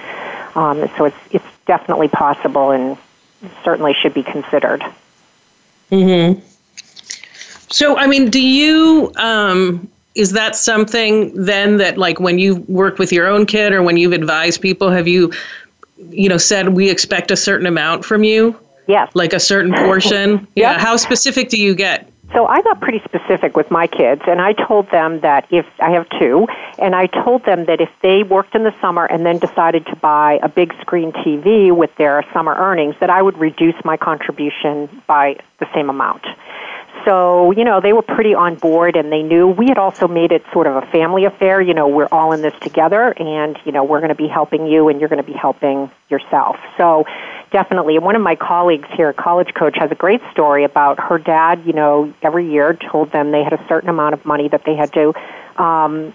Um, 0.54 0.88
so 0.96 1.04
it's 1.04 1.16
it's 1.30 1.44
definitely 1.66 2.08
possible 2.08 2.70
and 2.70 2.96
certainly 3.64 3.92
should 3.94 4.14
be 4.14 4.22
considered. 4.22 4.82
Hmm. 5.90 6.34
So, 7.70 7.96
I 7.98 8.06
mean, 8.06 8.30
do 8.30 8.40
you? 8.40 9.12
Um, 9.16 9.88
is 10.14 10.30
that 10.32 10.54
something 10.54 11.32
then 11.34 11.78
that, 11.78 11.98
like, 11.98 12.20
when 12.20 12.38
you 12.38 12.56
work 12.68 12.98
with 12.98 13.12
your 13.12 13.26
own 13.26 13.46
kid 13.46 13.72
or 13.72 13.82
when 13.82 13.96
you've 13.96 14.12
advised 14.12 14.60
people, 14.60 14.90
have 14.90 15.08
you, 15.08 15.32
you 15.96 16.28
know, 16.28 16.36
said 16.38 16.70
we 16.70 16.90
expect 16.90 17.30
a 17.30 17.36
certain 17.36 17.66
amount 17.66 18.04
from 18.04 18.24
you? 18.24 18.58
Yes. 18.86 19.10
Like 19.14 19.32
a 19.32 19.40
certain 19.40 19.72
portion? 19.84 20.46
yeah. 20.56 20.78
How 20.78 20.96
specific 20.96 21.48
do 21.48 21.60
you 21.60 21.74
get? 21.74 22.10
So 22.32 22.46
I 22.46 22.62
got 22.62 22.80
pretty 22.80 23.00
specific 23.04 23.56
with 23.56 23.70
my 23.70 23.86
kids, 23.86 24.22
and 24.26 24.40
I 24.40 24.54
told 24.54 24.90
them 24.90 25.20
that 25.20 25.46
if 25.50 25.66
I 25.78 25.90
have 25.90 26.08
two, 26.18 26.48
and 26.80 26.94
I 26.96 27.06
told 27.06 27.44
them 27.44 27.66
that 27.66 27.80
if 27.80 27.90
they 28.02 28.24
worked 28.24 28.56
in 28.56 28.64
the 28.64 28.74
summer 28.80 29.04
and 29.04 29.24
then 29.24 29.38
decided 29.38 29.86
to 29.86 29.96
buy 29.96 30.40
a 30.42 30.48
big 30.48 30.74
screen 30.80 31.12
TV 31.12 31.74
with 31.74 31.94
their 31.96 32.24
summer 32.32 32.54
earnings, 32.56 32.96
that 32.98 33.08
I 33.08 33.22
would 33.22 33.38
reduce 33.38 33.76
my 33.84 33.96
contribution 33.96 34.88
by 35.06 35.36
the 35.60 35.66
same 35.74 35.88
amount. 35.88 36.26
So, 37.04 37.50
you 37.52 37.64
know, 37.64 37.80
they 37.80 37.92
were 37.92 38.02
pretty 38.02 38.34
on 38.34 38.54
board 38.54 38.96
and 38.96 39.12
they 39.12 39.22
knew 39.22 39.48
we 39.48 39.68
had 39.68 39.78
also 39.78 40.08
made 40.08 40.32
it 40.32 40.42
sort 40.52 40.66
of 40.66 40.76
a 40.76 40.86
family 40.86 41.24
affair. 41.24 41.60
You 41.60 41.74
know, 41.74 41.88
we're 41.88 42.08
all 42.10 42.32
in 42.32 42.40
this 42.40 42.54
together 42.60 43.12
and, 43.12 43.58
you 43.64 43.72
know, 43.72 43.84
we're 43.84 44.00
going 44.00 44.08
to 44.08 44.14
be 44.14 44.28
helping 44.28 44.66
you 44.66 44.88
and 44.88 45.00
you're 45.00 45.08
going 45.08 45.22
to 45.22 45.30
be 45.30 45.36
helping 45.36 45.90
yourself. 46.08 46.56
So, 46.78 47.04
definitely. 47.50 47.98
One 47.98 48.16
of 48.16 48.22
my 48.22 48.36
colleagues 48.36 48.88
here, 48.96 49.10
a 49.10 49.14
college 49.14 49.54
coach, 49.54 49.76
has 49.78 49.90
a 49.90 49.94
great 49.94 50.20
story 50.32 50.64
about 50.64 50.98
her 50.98 51.18
dad, 51.18 51.62
you 51.66 51.72
know, 51.72 52.12
every 52.22 52.50
year 52.50 52.74
told 52.74 53.12
them 53.12 53.30
they 53.30 53.44
had 53.44 53.52
a 53.52 53.64
certain 53.68 53.88
amount 53.88 54.14
of 54.14 54.24
money 54.24 54.48
that 54.48 54.64
they 54.64 54.74
had 54.74 54.92
to 54.94 55.14
um, 55.62 56.12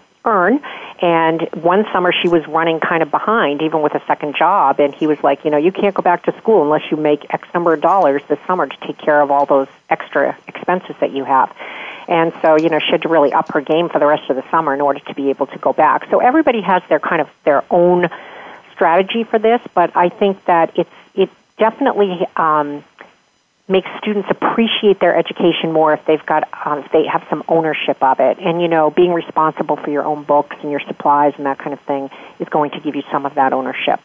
And 1.02 1.42
one 1.54 1.86
summer 1.94 2.12
she 2.12 2.28
was 2.28 2.46
running 2.48 2.80
kind 2.80 3.02
of 3.02 3.10
behind, 3.10 3.62
even 3.62 3.82
with 3.82 3.96
a 3.96 4.06
second 4.06 4.36
job. 4.36 4.80
And 4.80 4.94
he 4.94 5.08
was 5.08 5.22
like, 5.24 5.46
you 5.46 5.52
know, 5.52 5.58
you 5.58 5.72
can't 5.72 5.96
go 5.96 6.02
back 6.02 6.24
to 6.24 6.38
school 6.38 6.64
unless 6.64 6.92
you 6.92 6.98
make 6.98 7.26
X 7.30 7.48
number 7.54 7.74
of 7.74 7.82
dollars 7.82 8.22
this 8.28 8.40
summer 8.46 8.68
to 8.68 8.78
take 8.86 8.98
care 8.98 9.22
of 9.22 9.32
all 9.32 9.46
those 9.46 9.68
extra 9.90 10.38
expenses 10.48 10.96
that 11.00 11.12
you 11.12 11.24
have. 11.24 11.56
And 12.08 12.34
so, 12.42 12.58
you 12.58 12.70
know, 12.70 12.80
she 12.80 12.92
had 12.92 13.04
to 13.04 13.10
really 13.10 13.32
up 13.32 13.52
her 13.54 13.62
game 13.62 13.88
for 13.88 14.00
the 14.00 14.08
rest 14.08 14.30
of 14.30 14.36
the 14.36 14.44
summer 14.50 14.74
in 14.74 14.82
order 14.82 15.00
to 15.00 15.14
be 15.14 15.30
able 15.30 15.46
to 15.48 15.58
go 15.60 15.74
back. 15.74 16.10
So 16.10 16.20
everybody 16.20 16.62
has 16.62 16.82
their 16.90 17.00
kind 17.00 17.22
of 17.22 17.30
their 17.46 17.64
own 17.70 18.10
strategy 18.74 19.24
for 19.24 19.38
this, 19.38 19.62
but 19.74 19.96
I 19.96 20.10
think 20.10 20.44
that 20.46 20.72
it's 20.76 20.90
it 21.14 21.30
definitely 21.58 22.26
um, 22.36 22.84
makes 23.70 23.90
students 24.00 24.28
appreciate 24.32 25.00
their 25.00 25.16
education 25.16 25.72
more 25.72 25.94
if 25.94 26.04
they've 26.06 26.26
got 26.26 26.50
um, 26.66 26.80
if 26.80 26.92
they 26.92 27.06
have 27.06 27.26
some 27.30 27.44
ownership 27.48 28.02
of 28.02 28.20
it. 28.20 28.40
And 28.40 28.62
you 28.62 28.68
know, 28.68 28.90
being 28.90 29.14
responsible 29.14 29.78
for 29.78 29.90
your 29.90 30.04
own 30.04 30.24
books 30.24 30.58
and 30.62 30.72
your 30.72 30.82
supplies 30.82 31.34
and 31.38 31.46
that 31.46 31.60
kind 31.60 31.74
of 31.74 31.80
thing 31.82 32.10
is 32.40 32.50
going 32.50 32.72
to 32.72 32.80
give 32.80 32.96
you 32.96 33.04
some 33.12 33.26
of 33.26 33.36
that 33.36 33.54
ownership. 33.54 34.00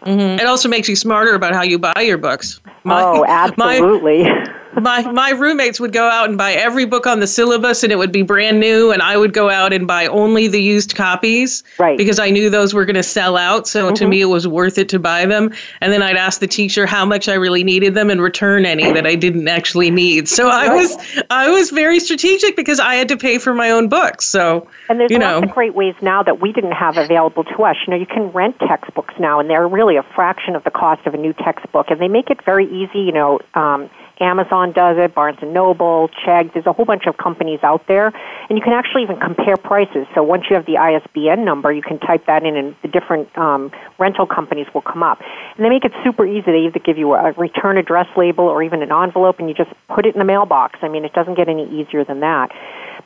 Mm-hmm. 0.00 0.40
It 0.40 0.46
also 0.46 0.68
makes 0.68 0.88
you 0.88 0.96
smarter 0.96 1.34
about 1.34 1.52
how 1.52 1.62
you 1.62 1.78
buy 1.78 2.00
your 2.00 2.18
books. 2.18 2.60
My, 2.84 3.02
oh, 3.02 3.24
absolutely. 3.28 4.24
My, 4.24 4.58
my 4.80 5.02
my 5.12 5.30
roommates 5.30 5.78
would 5.80 5.92
go 5.92 6.08
out 6.08 6.28
and 6.28 6.38
buy 6.38 6.52
every 6.52 6.84
book 6.84 7.06
on 7.06 7.20
the 7.20 7.26
syllabus 7.26 7.82
and 7.82 7.92
it 7.92 7.96
would 7.96 8.12
be 8.12 8.22
brand 8.22 8.58
new 8.58 8.90
and 8.90 9.02
I 9.02 9.16
would 9.16 9.32
go 9.32 9.50
out 9.50 9.72
and 9.72 9.86
buy 9.86 10.06
only 10.06 10.48
the 10.48 10.62
used 10.62 10.94
copies 10.94 11.62
right. 11.78 11.98
because 11.98 12.18
I 12.18 12.30
knew 12.30 12.48
those 12.48 12.72
were 12.72 12.84
going 12.84 12.96
to 12.96 13.02
sell 13.02 13.36
out 13.36 13.66
so 13.68 13.86
mm-hmm. 13.86 13.94
to 13.94 14.08
me 14.08 14.20
it 14.20 14.26
was 14.26 14.48
worth 14.48 14.78
it 14.78 14.88
to 14.90 14.98
buy 14.98 15.26
them 15.26 15.52
and 15.80 15.92
then 15.92 16.02
I'd 16.02 16.16
ask 16.16 16.40
the 16.40 16.46
teacher 16.46 16.86
how 16.86 17.04
much 17.04 17.28
I 17.28 17.34
really 17.34 17.64
needed 17.64 17.94
them 17.94 18.10
and 18.10 18.20
return 18.20 18.64
any 18.64 18.90
that 18.92 19.06
I 19.06 19.14
didn't 19.14 19.48
actually 19.48 19.90
need 19.90 20.28
so 20.28 20.48
I 20.48 20.68
right. 20.68 20.76
was 20.76 21.22
I 21.30 21.50
was 21.50 21.70
very 21.70 22.00
strategic 22.00 22.56
because 22.56 22.80
I 22.80 22.94
had 22.94 23.08
to 23.08 23.16
pay 23.16 23.38
for 23.38 23.54
my 23.54 23.70
own 23.70 23.88
books 23.88 24.24
so 24.24 24.68
and 24.88 24.98
there's 24.98 25.10
you 25.10 25.18
lots 25.18 25.44
of 25.44 25.52
great 25.52 25.74
ways 25.74 25.94
now 26.00 26.22
that 26.22 26.40
we 26.40 26.52
didn't 26.52 26.72
have 26.72 26.96
available 26.96 27.44
to 27.44 27.62
us 27.64 27.76
you 27.86 27.90
know 27.90 27.98
you 27.98 28.06
can 28.06 28.30
rent 28.32 28.58
textbooks 28.60 29.14
now 29.18 29.38
and 29.38 29.50
they're 29.50 29.68
really 29.68 29.96
a 29.96 30.02
fraction 30.14 30.56
of 30.56 30.64
the 30.64 30.70
cost 30.70 31.06
of 31.06 31.14
a 31.14 31.18
new 31.18 31.32
textbook 31.34 31.90
and 31.90 32.00
they 32.00 32.08
make 32.08 32.30
it 32.30 32.42
very 32.44 32.66
easy 32.66 33.00
you 33.00 33.12
know 33.12 33.38
um, 33.54 33.90
Amazon 34.22 34.72
does 34.72 34.96
it, 34.98 35.14
Barnes 35.14 35.38
and 35.42 35.52
Noble, 35.52 36.08
Chegg. 36.24 36.52
There's 36.52 36.66
a 36.66 36.72
whole 36.72 36.84
bunch 36.84 37.06
of 37.06 37.16
companies 37.16 37.60
out 37.62 37.86
there, 37.88 38.06
and 38.48 38.56
you 38.56 38.62
can 38.62 38.72
actually 38.72 39.02
even 39.02 39.18
compare 39.18 39.56
prices. 39.56 40.06
So 40.14 40.22
once 40.22 40.44
you 40.48 40.56
have 40.56 40.66
the 40.66 40.78
ISBN 40.78 41.44
number, 41.44 41.72
you 41.72 41.82
can 41.82 41.98
type 41.98 42.26
that 42.26 42.44
in, 42.44 42.56
and 42.56 42.76
the 42.82 42.88
different 42.88 43.36
um, 43.36 43.72
rental 43.98 44.26
companies 44.26 44.66
will 44.72 44.82
come 44.82 45.02
up. 45.02 45.20
And 45.56 45.64
they 45.64 45.68
make 45.68 45.84
it 45.84 45.92
super 46.04 46.24
easy. 46.24 46.52
They 46.52 46.66
either 46.66 46.78
give 46.78 46.98
you 46.98 47.14
a 47.14 47.32
return 47.32 47.76
address 47.76 48.06
label 48.16 48.44
or 48.44 48.62
even 48.62 48.82
an 48.82 48.92
envelope, 48.92 49.40
and 49.40 49.48
you 49.48 49.54
just 49.54 49.70
put 49.88 50.06
it 50.06 50.14
in 50.14 50.18
the 50.18 50.24
mailbox. 50.24 50.78
I 50.82 50.88
mean, 50.88 51.04
it 51.04 51.12
doesn't 51.12 51.34
get 51.34 51.48
any 51.48 51.68
easier 51.68 52.04
than 52.04 52.20
that. 52.20 52.50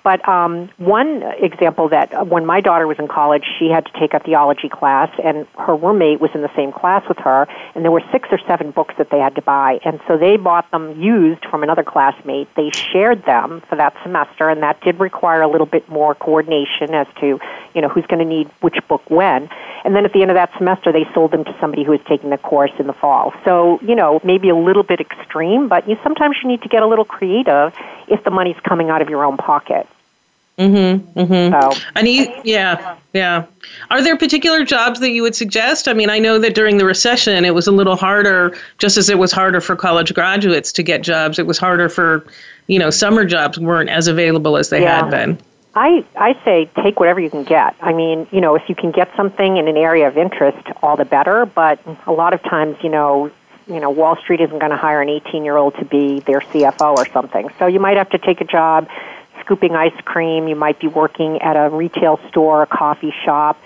But 0.03 0.27
um, 0.29 0.71
one 0.79 1.23
example 1.39 1.89
that 1.91 2.15
uh, 2.15 2.25
when 2.25 2.47
my 2.47 2.61
daughter 2.61 2.87
was 2.87 2.99
in 2.99 3.09
college, 3.09 3.45
she 3.59 3.69
had 3.69 3.85
to 3.87 3.93
take 3.99 4.15
a 4.15 4.21
theology 4.21 4.69
class, 4.69 5.11
and 5.23 5.47
her 5.59 5.77
roommate 5.77 6.21
was 6.21 6.31
in 6.35 6.43
the 6.43 6.55
same 6.57 6.73
class 6.73 7.07
with 7.09 7.19
her, 7.19 7.47
and 7.75 7.85
there 7.85 7.93
were 7.93 8.03
six 8.13 8.29
or 8.31 8.39
seven 8.47 8.71
books 8.71 8.95
that 8.99 9.11
they 9.11 9.19
had 9.19 9.35
to 9.35 9.43
buy. 9.43 9.81
And 9.85 10.01
so 10.07 10.17
they 10.17 10.37
bought 10.37 10.71
them 10.71 11.01
used 11.01 11.45
from 11.45 11.63
another 11.63 11.83
classmate. 11.83 12.49
They 12.55 12.71
shared 12.71 13.25
them 13.25 13.63
for 13.69 13.77
that 13.77 13.95
semester, 14.03 14.49
and 14.49 14.63
that 14.63 14.81
did 14.81 14.99
require 14.99 15.27
require 15.27 15.43
a 15.43 15.49
little 15.49 15.67
bit 15.67 15.89
more 15.89 16.15
coordination 16.15 16.95
as 16.95 17.07
to, 17.21 17.41
you 17.75 17.81
know, 17.81 17.89
who's 17.89 18.07
going 18.07 18.19
to 18.21 18.25
need 18.25 18.49
which 18.61 18.77
book 18.87 19.03
when. 19.11 19.49
And 19.85 19.95
then 19.95 20.05
at 20.05 20.13
the 20.13 20.23
end 20.23 20.31
of 20.31 20.37
that 20.37 20.51
semester, 20.57 20.93
they 20.93 21.05
sold 21.15 21.33
them 21.33 21.45
to 21.45 21.57
somebody 21.61 21.85
who 21.85 21.91
was 21.93 22.01
taking 22.07 22.31
the 22.31 22.39
course 22.39 22.71
in 22.79 22.87
the 22.87 22.93
fall. 22.93 23.33
So, 23.45 23.81
you 23.83 23.95
know, 23.95 24.21
maybe 24.23 24.49
a 24.51 24.57
little 24.57 24.83
bit 24.83 25.01
extreme, 25.01 25.69
but 25.69 25.89
you 25.89 25.97
sometimes 26.03 26.37
you 26.43 26.49
need 26.49 26.63
to 26.63 26.69
get 26.69 26.83
a 26.83 26.87
little 26.87 27.05
creative 27.05 27.75
if 28.09 28.23
the 28.25 28.31
money's 28.31 28.59
coming 28.65 28.91
out 28.91 29.03
of 29.03 29.09
your 29.09 29.25
own 29.25 29.37
pocket. 29.37 29.87
Mm-hmm. 30.59 31.19
Mm-hmm. 31.19 31.53
So. 31.53 31.83
And 31.95 32.09
you, 32.09 32.33
yeah, 32.45 32.97
yeah. 33.13 33.45
Are 33.91 34.03
there 34.03 34.17
particular 34.17 34.65
jobs 34.65 35.01
that 35.01 35.11
you 35.11 35.23
would 35.23 35.35
suggest? 35.35 35.87
I 35.87 35.93
mean, 35.93 36.09
I 36.09 36.19
know 36.19 36.39
that 36.39 36.55
during 36.55 36.79
the 36.79 36.87
recession, 36.87 37.45
it 37.45 37.55
was 37.55 37.67
a 37.67 37.73
little 37.73 37.97
harder, 37.97 38.57
just 38.79 38.97
as 38.97 39.11
it 39.11 39.19
was 39.19 39.33
harder 39.33 39.61
for 39.61 39.77
college 39.77 40.15
graduates 40.15 40.73
to 40.73 40.83
get 40.83 41.03
jobs. 41.03 41.39
It 41.39 41.47
was 41.47 41.59
harder 41.59 41.89
for, 41.89 42.27
you 42.69 42.79
know, 42.79 42.89
summer 42.89 43.27
jobs 43.27 43.59
weren't 43.59 43.91
as 43.91 44.09
available 44.09 44.57
as 44.57 44.71
they 44.71 44.83
yeah. 44.83 45.03
had 45.03 45.11
been. 45.11 45.39
I, 45.75 46.03
I 46.17 46.43
say 46.43 46.71
take 46.83 46.99
whatever 46.99 47.21
you 47.21 47.29
can 47.29 47.45
get. 47.45 47.77
I 47.83 47.93
mean, 47.93 48.27
you 48.31 48.41
know, 48.41 48.55
if 48.55 48.67
you 48.67 48.75
can 48.75 48.93
get 48.93 49.15
something 49.15 49.59
in 49.59 49.69
an 49.69 49.77
area 49.77 50.09
of 50.09 50.17
interest, 50.17 50.67
all 50.83 50.97
the 50.97 51.05
better. 51.05 51.45
But 51.45 51.79
a 52.07 52.13
lot 52.13 52.33
of 52.33 52.43
times, 52.45 52.79
you 52.83 52.89
know, 52.89 53.31
you 53.67 53.81
know, 53.81 53.91
Wall 53.91 54.17
Street 54.17 54.41
isn't 54.41 54.59
going 54.59 54.71
to 54.71 54.77
hire 54.77 55.03
an 55.03 55.09
18 55.09 55.45
year 55.45 55.57
old 55.57 55.75
to 55.77 55.85
be 55.85 56.21
their 56.21 56.41
CFO 56.41 56.95
or 56.95 57.07
something. 57.13 57.49
So 57.59 57.67
you 57.67 57.81
might 57.81 57.97
have 57.97 58.11
to 58.11 58.19
take 58.19 58.41
a 58.41 58.45
job 58.45 58.89
scooping 59.41 59.75
ice 59.75 59.99
cream. 60.05 60.49
You 60.49 60.57
might 60.57 60.81
be 60.81 60.89
working 60.89 61.41
at 61.43 61.55
a 61.55 61.69
retail 61.71 62.19
store, 62.29 62.63
a 62.63 62.67
coffee 62.67 63.15
shop. 63.25 63.61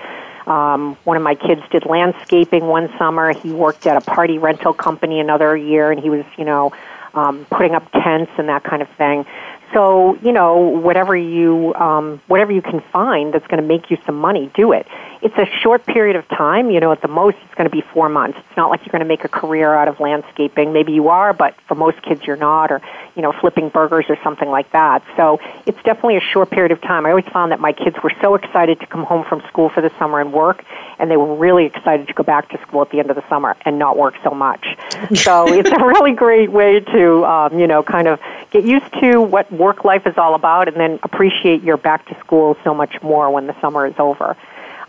Um, 0.47 0.97
one 1.05 1.17
of 1.17 1.23
my 1.23 1.35
kids 1.35 1.63
did 1.71 1.87
landscaping 1.87 2.67
one 2.67 2.91
summer. 2.99 3.33
He 3.33 3.53
worked 3.53 3.87
at 3.87 3.97
a 3.97 4.01
party 4.01 4.39
rental 4.39 4.73
company 4.73 5.21
another 5.21 5.57
year, 5.57 5.93
and 5.93 6.01
he 6.01 6.11
was, 6.11 6.25
you 6.37 6.45
know, 6.45 6.73
um, 7.15 7.47
putting 7.51 7.75
up 7.75 7.91
tents 7.93 8.33
and 8.39 8.49
that 8.49 8.65
kind 8.65 8.83
of 8.83 8.89
thing. 8.97 9.27
So 9.73 10.17
you 10.23 10.33
know, 10.33 10.57
whatever 10.57 11.17
you 11.17 11.75
um, 11.75 12.21
whatever 12.27 12.53
you 12.53 12.63
can 12.63 12.81
find 12.93 13.33
that's 13.33 13.47
going 13.47 13.63
to 13.63 13.67
make 13.67 13.91
you 13.91 13.99
some 14.05 14.17
money, 14.17 14.51
do 14.55 14.73
it. 14.73 14.87
It's 15.23 15.37
a 15.37 15.47
short 15.61 15.85
period 15.85 16.17
of 16.17 16.27
time. 16.29 16.71
You 16.71 16.81
know, 16.81 16.93
at 16.93 17.03
the 17.03 17.09
most, 17.09 17.37
it's 17.45 17.55
going 17.55 17.69
to 17.69 17.75
be 17.75 17.83
four 17.93 18.09
months. 18.09 18.39
It's 18.39 18.57
not 18.57 18.71
like 18.71 18.81
you're 18.81 18.93
going 18.93 19.01
to 19.01 19.09
make 19.09 19.25
a 19.25 19.29
career 19.29 19.75
out 19.75 19.89
of 19.89 20.01
landscaping. 20.01 20.73
Maybe 20.73 20.93
you 20.93 21.09
are, 21.09 21.33
but 21.33 21.55
for 21.69 21.75
most 21.75 22.01
kids, 22.03 22.25
you're 22.27 22.37
not, 22.37 22.71
or 22.71 22.81
you 23.15 23.23
know, 23.23 23.33
flipping 23.33 23.69
burgers 23.69 24.07
or 24.09 24.17
something 24.23 24.49
like 24.49 24.71
that. 24.73 25.03
So 25.17 25.39
it's 25.67 25.83
definitely 25.83 26.17
a 26.17 26.21
short 26.21 26.51
period 26.51 26.73
of 26.73 26.81
time. 26.81 27.05
I 27.05 27.11
always 27.11 27.27
found 27.27 27.53
that 27.53 27.61
my 27.61 27.73
kids 27.73 27.97
were 28.03 28.13
so 28.21 28.35
excited 28.35 28.81
to 28.81 28.87
come 28.87 29.05
home 29.05 29.25
from 29.29 29.43
school 29.49 29.69
for 29.69 29.81
the 29.83 29.91
summer 29.99 30.21
and 30.21 30.33
work, 30.33 30.65
and 30.99 31.11
they 31.11 31.17
were 31.17 31.35
really 31.35 31.67
excited 31.67 32.09
to 32.09 32.15
go 32.15 32.23
back 32.23 32.49
to 32.51 32.61
school 32.63 32.83
at 32.83 32.91
the 32.91 32.99
end 32.99 33.11
of 33.11 33.17
the 33.17 33.29
summer 33.29 33.57
and 33.67 33.79
not 33.79 33.99
work 33.99 34.15
so 34.25 34.31
much. 34.31 34.67
so 35.15 35.47
it's 35.53 35.71
a 35.71 35.85
really 35.85 36.13
great 36.13 36.51
way 36.51 36.81
to, 36.81 37.25
um, 37.27 37.59
you 37.59 37.67
know, 37.67 37.83
kind 37.83 38.09
of 38.09 38.21
get 38.51 38.65
used 38.65 38.91
to 39.01 39.21
what 39.21 39.51
work 39.53 39.85
life 39.85 40.07
is 40.07 40.17
all 40.17 40.35
about, 40.35 40.69
and 40.69 40.77
then 40.79 40.99
appreciate 41.03 41.63
your 41.63 41.77
back 41.77 42.07
to 42.07 42.19
school 42.21 42.57
so 42.65 42.73
much 42.73 43.03
more 43.03 43.31
when 43.31 43.47
the 43.47 43.61
summer 43.61 43.87
is 43.87 43.95
over. 43.99 44.37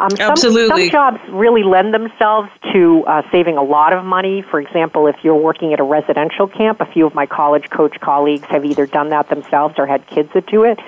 Um, 0.01 0.09
some, 0.09 0.31
Absolutely. 0.31 0.89
Some 0.89 0.89
jobs 0.89 1.19
really 1.29 1.61
lend 1.61 1.93
themselves 1.93 2.49
to 2.73 3.03
uh, 3.05 3.21
saving 3.31 3.57
a 3.57 3.63
lot 3.63 3.93
of 3.93 4.03
money. 4.03 4.41
For 4.41 4.59
example, 4.59 5.05
if 5.05 5.15
you're 5.21 5.35
working 5.35 5.73
at 5.73 5.79
a 5.79 5.83
residential 5.83 6.47
camp, 6.47 6.81
a 6.81 6.85
few 6.85 7.05
of 7.05 7.13
my 7.13 7.27
college 7.27 7.69
coach 7.69 7.99
colleagues 7.99 8.45
have 8.45 8.65
either 8.65 8.87
done 8.87 9.09
that 9.09 9.29
themselves 9.29 9.75
or 9.77 9.85
had 9.85 10.07
kids 10.07 10.29
that 10.33 10.47
do 10.47 10.63
it. 10.63 10.79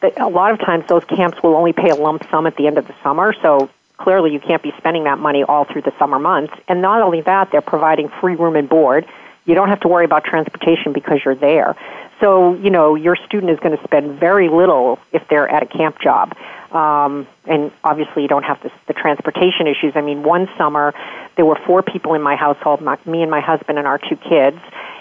But 0.00 0.20
a 0.20 0.28
lot 0.28 0.52
of 0.52 0.58
times, 0.58 0.84
those 0.88 1.04
camps 1.04 1.42
will 1.42 1.56
only 1.56 1.72
pay 1.72 1.88
a 1.88 1.94
lump 1.94 2.28
sum 2.30 2.46
at 2.46 2.56
the 2.56 2.66
end 2.66 2.76
of 2.76 2.86
the 2.86 2.94
summer, 3.02 3.34
so 3.40 3.70
clearly 3.96 4.30
you 4.32 4.40
can't 4.40 4.62
be 4.62 4.72
spending 4.76 5.04
that 5.04 5.18
money 5.18 5.42
all 5.42 5.64
through 5.64 5.82
the 5.82 5.92
summer 5.98 6.18
months. 6.18 6.52
And 6.68 6.82
not 6.82 7.00
only 7.00 7.22
that, 7.22 7.50
they're 7.52 7.60
providing 7.62 8.10
free 8.20 8.34
room 8.34 8.56
and 8.56 8.68
board. 8.68 9.06
You 9.46 9.54
don't 9.54 9.68
have 9.68 9.80
to 9.80 9.88
worry 9.88 10.04
about 10.04 10.24
transportation 10.24 10.92
because 10.92 11.20
you're 11.24 11.34
there. 11.34 11.76
So, 12.20 12.54
you 12.54 12.70
know, 12.70 12.94
your 12.94 13.16
student 13.16 13.50
is 13.50 13.58
going 13.60 13.76
to 13.76 13.82
spend 13.84 14.20
very 14.20 14.48
little 14.48 14.98
if 15.12 15.26
they're 15.28 15.48
at 15.48 15.62
a 15.62 15.66
camp 15.66 16.00
job. 16.00 16.36
Um, 16.70 17.26
and 17.46 17.72
obviously, 17.82 18.22
you 18.22 18.28
don't 18.28 18.44
have 18.44 18.62
the, 18.62 18.70
the 18.86 18.92
transportation 18.92 19.66
issues. 19.66 19.92
I 19.96 20.02
mean, 20.02 20.22
one 20.22 20.48
summer, 20.56 20.94
there 21.36 21.44
were 21.44 21.58
four 21.66 21.82
people 21.82 22.14
in 22.14 22.22
my 22.22 22.36
household 22.36 22.80
my, 22.80 22.98
me 23.06 23.22
and 23.22 23.30
my 23.30 23.40
husband 23.40 23.78
and 23.78 23.86
our 23.86 23.98
two 23.98 24.16
kids, 24.16 24.58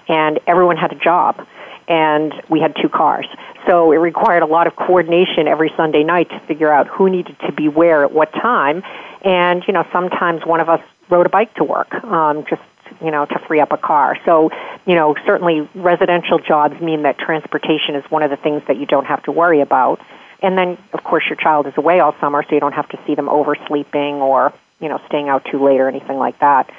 and 0.08 0.40
everyone 0.48 0.78
had 0.78 0.92
a 0.92 0.96
job. 0.96 1.46
And 1.88 2.34
we 2.50 2.60
had 2.60 2.76
two 2.80 2.90
cars. 2.90 3.26
So 3.68 3.92
it 3.92 3.98
required 3.98 4.44
a 4.44 4.46
lot 4.46 4.68
of 4.68 4.76
coordination 4.76 5.48
every 5.48 5.72
Sunday 5.76 6.04
night 6.04 6.30
to 6.30 6.40
figure 6.42 6.72
out 6.72 6.88
who 6.88 7.10
needed 7.10 7.36
to 7.48 7.52
be 7.52 7.68
where 7.68 8.04
at 8.04 8.12
what 8.12 8.32
time. 8.32 8.84
And, 9.24 9.64
you 9.68 9.74
know, 9.74 9.86
sometimes 9.92 10.46
one 10.46 10.60
of 10.60 10.70
us 10.70 10.82
rode 11.10 11.26
a 11.26 11.30
bike 11.30 11.54
to 11.56 11.64
work, 11.64 11.92
um, 12.04 12.46
just 12.48 12.62
you 13.04 13.12
know, 13.12 13.26
to 13.26 13.40
free 13.48 13.60
up 13.60 13.72
a 13.72 13.78
car. 13.78 14.18
So, 14.26 14.52
you 14.86 14.96
know, 14.96 15.16
certainly 15.26 15.68
residential 15.76 16.40
jobs 16.40 16.80
mean 16.82 17.04
that 17.04 17.18
transportation 17.18 17.96
is 17.96 18.04
one 18.10 18.24
of 18.24 18.30
the 18.30 18.38
things 18.38 18.62
that 18.68 18.78
you 18.78 18.86
don't 18.86 19.06
have 19.06 19.24
to 19.24 19.32
worry 19.32 19.62
about. 19.62 20.02
And 20.42 20.58
then, 20.58 20.78
of 20.94 21.04
course, 21.04 21.26
your 21.28 21.36
child 21.36 21.68
is 21.68 21.74
away 21.78 22.00
all 22.00 22.16
summer, 22.20 22.44
so 22.44 22.54
you 22.54 22.60
don't 22.60 22.74
have 22.74 22.90
to 22.90 23.00
see 23.06 23.16
them 23.16 23.28
oversleeping 23.28 24.16
or, 24.16 24.54
you 24.80 24.88
know, 24.88 25.02
staying 25.08 25.28
out 25.28 25.46
too 25.46 25.64
late 25.64 25.80
or 25.80 25.88
anything 25.88 26.18
like 26.18 26.40
that. 26.40 26.70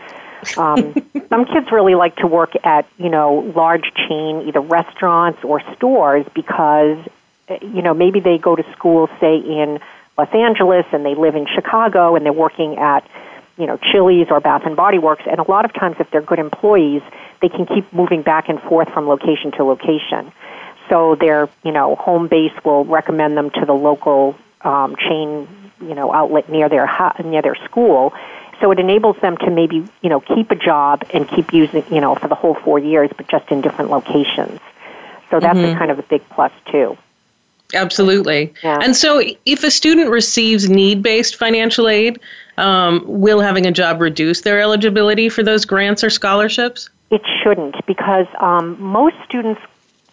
Um, 0.57 0.95
some 1.29 1.45
kids 1.45 1.71
really 1.71 1.95
like 1.95 2.17
to 2.17 2.27
work 2.27 2.53
at, 2.65 2.87
you 2.99 3.11
know, 3.11 3.53
large 3.55 3.93
chain, 4.09 4.49
either 4.49 4.61
restaurants 4.61 5.45
or 5.45 5.61
stores 5.75 6.27
because, 6.35 6.99
you 7.61 7.83
know, 7.83 7.93
maybe 7.93 8.21
they 8.21 8.39
go 8.39 8.57
to 8.57 8.65
school, 8.73 9.09
say, 9.21 9.37
in 9.37 9.81
Los 10.17 10.33
Angeles 10.35 10.87
and 10.93 11.05
they 11.05 11.15
live 11.15 11.35
in 11.35 11.47
Chicago 11.47 12.17
and 12.17 12.25
they're 12.25 12.33
working 12.33 12.79
at, 12.79 13.07
you 13.61 13.67
know, 13.67 13.77
Chili's 13.77 14.29
or 14.31 14.41
Bath 14.41 14.63
and 14.65 14.75
Body 14.75 14.99
Works. 14.99 15.25
And 15.31 15.39
a 15.39 15.49
lot 15.49 15.65
of 15.65 15.73
times, 15.73 15.97
if 16.01 16.11
they're 16.11 16.23
good 16.23 16.39
employees, 16.39 17.03
they 17.43 17.49
can 17.49 17.67
keep 17.67 17.93
moving 17.93 18.23
back 18.23 18.49
and 18.49 18.61
forth 18.61 18.89
from 18.91 19.07
location 19.07 19.53
to 19.53 19.65
location 19.65 20.33
so 20.91 21.15
their 21.15 21.49
you 21.65 21.73
know 21.73 21.95
home 21.95 22.29
base 22.29 22.53
will 22.65 22.85
recommend 22.85 23.37
them 23.37 23.51
to 23.51 23.65
the 23.65 23.73
local 23.73 24.37
um, 24.61 24.97
chain 24.97 25.49
you 25.81 25.95
know 25.95 26.13
outlet 26.13 26.51
near 26.51 26.69
their 26.69 26.91
near 27.25 27.41
their 27.41 27.57
school. 27.65 28.13
So 28.61 28.71
it 28.73 28.79
enables 28.79 29.17
them 29.23 29.39
to 29.39 29.51
maybe 29.51 29.89
you 30.03 30.11
know 30.11 30.21
keep 30.21 30.51
a 30.51 30.57
job 30.57 31.05
and 31.15 31.27
keep 31.27 31.55
using 31.55 31.85
you 31.91 32.03
know 32.03 32.15
for 32.17 32.29
the 32.29 32.35
whole 32.35 32.55
four 32.55 32.79
years, 32.79 33.09
but 33.17 33.29
just 33.29 33.51
in 33.51 33.63
different 33.63 33.91
locations. 33.91 34.61
So 35.31 35.39
that's 35.41 35.59
mm-hmm. 35.59 35.77
a 35.77 35.79
kind 35.79 35.91
of 35.91 35.99
a 35.99 36.03
big 36.03 36.29
plus 36.29 36.53
too. 36.71 36.99
Absolutely. 37.75 38.53
Yeah. 38.63 38.79
And 38.81 38.97
so 38.97 39.23
if 39.47 39.63
a 39.65 39.71
student 39.71 40.11
receives 40.11 40.69
need 40.69 41.03
based 41.03 41.37
financial 41.37 41.89
aid, 41.89 42.21
um, 42.57 43.03
will 43.07 43.41
having 43.41 43.67
a 43.67 43.73
job 43.73 44.01
reduce 44.01 44.43
their 44.43 44.61
eligibility 44.61 45.29
for 45.29 45.43
those 45.43 45.65
grants 45.65 46.05
or 46.05 46.11
scholarships? 46.11 46.91
It 47.11 47.23
shouldn't 47.43 47.75
because 47.87 48.27
um, 48.41 48.81
most 48.81 49.17
students 49.25 49.61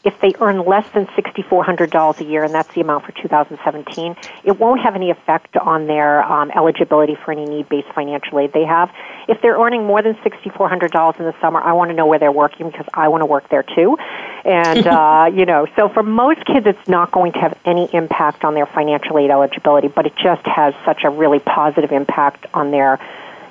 if 0.08 0.18
they 0.22 0.34
earn 0.39 0.64
less 0.64 0.89
than 0.91 1.05
$6,400 1.08 2.20
a 2.22 2.24
year, 2.24 2.45
and 2.45 2.53
that's 2.53 2.74
the 2.74 2.80
amount 2.80 3.03
for 3.03 3.12
2017, 3.12 4.16
it 4.45 4.58
won't 4.58 4.80
have 4.80 4.95
any 4.95 5.12
effect 5.12 5.58
on 5.58 5.86
their 5.86 6.24
um, 6.24 6.49
eligibility 6.51 7.16
for 7.16 7.34
any 7.34 7.43
need-based 7.43 7.89
financial 7.89 8.39
aid 8.39 8.53
they 8.53 8.64
have. 8.64 8.89
If 9.28 9.41
they're 9.41 9.58
earning 9.60 9.86
more 9.86 10.01
than 10.01 10.14
$6,400 10.16 11.20
in 11.20 11.26
the 11.26 11.36
summer, 11.41 11.60
I 11.60 11.74
want 11.74 11.91
to 11.91 11.93
know 11.93 12.05
where 12.05 12.20
they're 12.20 12.32
working 12.32 12.70
because 12.70 12.86
I 12.93 13.10
want 13.10 13.20
to 13.22 13.26
work 13.26 13.49
there 13.49 13.64
too. 13.64 13.97
And, 14.45 14.88
uh, 14.88 15.30
you 15.34 15.45
know, 15.45 15.68
so 15.76 15.89
for 15.89 16.03
most 16.03 16.45
kids, 16.45 16.66
it's 16.66 16.88
not 16.88 17.12
going 17.12 17.34
to 17.34 17.39
have 17.39 17.58
any 17.66 17.93
impact 17.93 18.45
on 18.45 18.53
their 18.53 18.66
financial 18.66 19.20
aid 19.20 19.30
eligibility, 19.30 19.89
but 19.89 20.05
it 20.05 20.14
just 20.16 20.45
has 20.47 20.74
such 20.86 21.03
a 21.03 21.10
really 21.10 21.39
positive 21.39 21.91
impact 21.91 22.45
on 22.53 22.72
their 22.72 22.97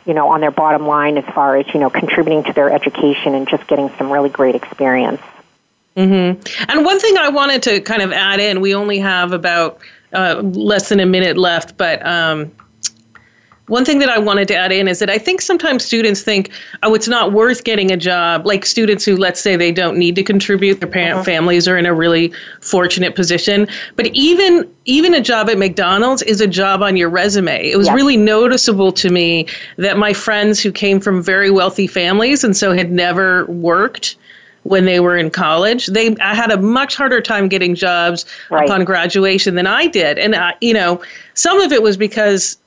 you 0.07 0.15
know, 0.15 0.29
on 0.29 0.41
their 0.41 0.53
bottom 0.53 0.87
line 0.87 1.19
as 1.19 1.25
far 1.35 1.57
as, 1.57 1.67
you 1.75 1.81
know, 1.81 1.91
contributing 1.91 2.45
to 2.45 2.53
their 2.53 2.71
education 2.71 3.35
and 3.35 3.49
just 3.49 3.67
getting 3.67 3.91
some 3.99 4.13
really 4.13 4.29
great 4.29 4.55
experience. 4.55 5.21
Mm-hmm. 5.97 6.71
And 6.71 6.85
one 6.85 7.01
thing 7.01 7.17
I 7.17 7.29
wanted 7.29 7.63
to 7.65 7.81
kind 7.81 8.03
of 8.03 8.13
add 8.13 8.39
in, 8.39 8.61
we 8.61 8.75
only 8.75 8.99
have 8.99 9.33
about 9.33 9.81
uh, 10.13 10.41
less 10.43 10.91
than 10.91 11.01
a 11.01 11.07
minute 11.07 11.39
left, 11.39 11.77
but 11.77 12.05
um, 12.07 12.53
one 13.69 13.85
thing 13.85 13.99
that 13.99 14.09
I 14.09 14.19
wanted 14.19 14.47
to 14.49 14.57
add 14.57 14.71
in 14.71 14.87
is 14.87 15.01
that 15.01 15.11
I 15.11 15.19
think 15.19 15.41
sometimes 15.41 15.85
students 15.85 16.23
think, 16.23 16.51
oh, 16.85 16.95
it's 16.95 17.09
not 17.09 17.33
worth 17.33 17.65
getting 17.65 17.91
a 17.91 17.97
job. 17.97 18.47
Like 18.47 18.65
students 18.65 19.05
who, 19.05 19.17
let's 19.17 19.41
say, 19.41 19.57
they 19.57 19.73
don't 19.73 19.99
need 19.99 20.15
to 20.17 20.23
contribute, 20.23 20.79
their 20.81 20.89
parent 20.89 21.15
uh-huh. 21.15 21.25
families 21.25 21.67
are 21.67 21.77
in 21.77 21.85
a 21.85 21.93
really 21.93 22.33
fortunate 22.61 23.17
position. 23.17 23.67
But 23.97 24.07
even 24.15 24.71
even 24.85 25.15
a 25.15 25.21
job 25.21 25.51
at 25.51 25.59
McDonald's 25.59 26.23
is 26.23 26.41
a 26.41 26.47
job 26.47 26.81
on 26.83 26.97
your 26.97 27.09
resume. 27.09 27.69
It 27.69 27.77
was 27.77 27.91
really 27.91 28.17
noticeable 28.17 28.93
to 28.93 29.11
me 29.11 29.49
that 29.79 29.99
my 29.99 30.13
friends 30.13 30.61
who 30.61 30.71
came 30.71 31.01
from 31.01 31.21
very 31.21 31.51
wealthy 31.51 31.89
families 31.89 32.45
and 32.45 32.57
so 32.57 32.73
had 32.73 32.93
never 32.93 33.47
worked 33.47 34.17
when 34.69 34.85
they 34.85 35.01
were 35.01 35.17
in 35.17 35.31
college. 35.31 35.87
They 35.87 36.17
I 36.17 36.35
had 36.35 36.51
a 36.51 36.61
much 36.61 36.97
harder 36.97 37.21
time 37.21 37.49
getting 37.49 37.75
jobs 37.75 38.27
right. 38.51 38.65
upon 38.65 38.85
graduation 38.85 39.55
than 39.55 39.67
I 39.67 39.87
did, 39.87 40.19
and 40.19 40.35
I, 40.35 40.55
you 40.61 40.75
know, 40.75 41.03
some 41.35 41.61
of 41.61 41.73
it 41.73 41.83
was 41.83 41.97
because, 41.97 42.59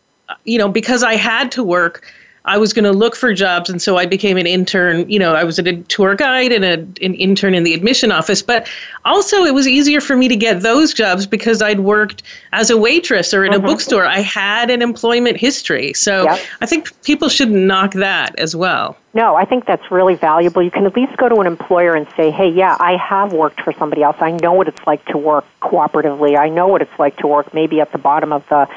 you 0.45 0.57
know, 0.57 0.69
because 0.69 1.03
I 1.03 1.15
had 1.15 1.51
to 1.53 1.63
work. 1.63 2.11
I 2.45 2.57
was 2.57 2.73
going 2.73 2.85
to 2.85 2.91
look 2.91 3.15
for 3.15 3.33
jobs, 3.33 3.69
and 3.69 3.81
so 3.81 3.97
I 3.97 4.05
became 4.05 4.37
an 4.37 4.47
intern. 4.47 5.09
You 5.09 5.19
know, 5.19 5.35
I 5.35 5.43
was 5.43 5.59
a 5.59 5.73
tour 5.83 6.15
guide 6.15 6.51
and 6.51 6.63
a, 6.63 6.73
an 7.05 7.13
intern 7.15 7.53
in 7.53 7.63
the 7.63 7.73
admission 7.73 8.11
office. 8.11 8.41
But 8.41 8.67
also, 9.05 9.43
it 9.43 9.53
was 9.53 9.67
easier 9.67 9.99
for 10.01 10.15
me 10.15 10.27
to 10.27 10.35
get 10.35 10.61
those 10.61 10.93
jobs 10.93 11.27
because 11.27 11.61
I'd 11.61 11.81
worked 11.81 12.23
as 12.53 12.69
a 12.69 12.77
waitress 12.77 13.33
or 13.33 13.43
in 13.43 13.51
mm-hmm. 13.51 13.63
a 13.63 13.67
bookstore. 13.67 14.05
I 14.05 14.19
had 14.19 14.69
an 14.69 14.81
employment 14.81 15.37
history, 15.37 15.93
so 15.93 16.23
yep. 16.23 16.39
I 16.61 16.65
think 16.65 17.01
people 17.03 17.29
should 17.29 17.51
knock 17.51 17.93
that 17.93 18.37
as 18.39 18.55
well. 18.55 18.97
No, 19.13 19.35
I 19.35 19.43
think 19.43 19.65
that's 19.65 19.91
really 19.91 20.15
valuable. 20.15 20.61
You 20.61 20.71
can 20.71 20.85
at 20.85 20.95
least 20.95 21.17
go 21.17 21.27
to 21.29 21.35
an 21.35 21.47
employer 21.47 21.95
and 21.95 22.07
say, 22.15 22.31
"Hey, 22.31 22.49
yeah, 22.49 22.77
I 22.79 22.95
have 22.97 23.33
worked 23.33 23.61
for 23.61 23.73
somebody 23.73 24.03
else. 24.03 24.17
I 24.21 24.31
know 24.31 24.53
what 24.53 24.67
it's 24.67 24.85
like 24.87 25.03
to 25.05 25.17
work 25.17 25.45
cooperatively. 25.61 26.37
I 26.37 26.49
know 26.49 26.67
what 26.67 26.81
it's 26.81 26.99
like 26.99 27.17
to 27.17 27.27
work 27.27 27.53
maybe 27.53 27.81
at 27.81 27.91
the 27.91 27.97
bottom 27.97 28.31
of 28.31 28.47
the." 28.49 28.67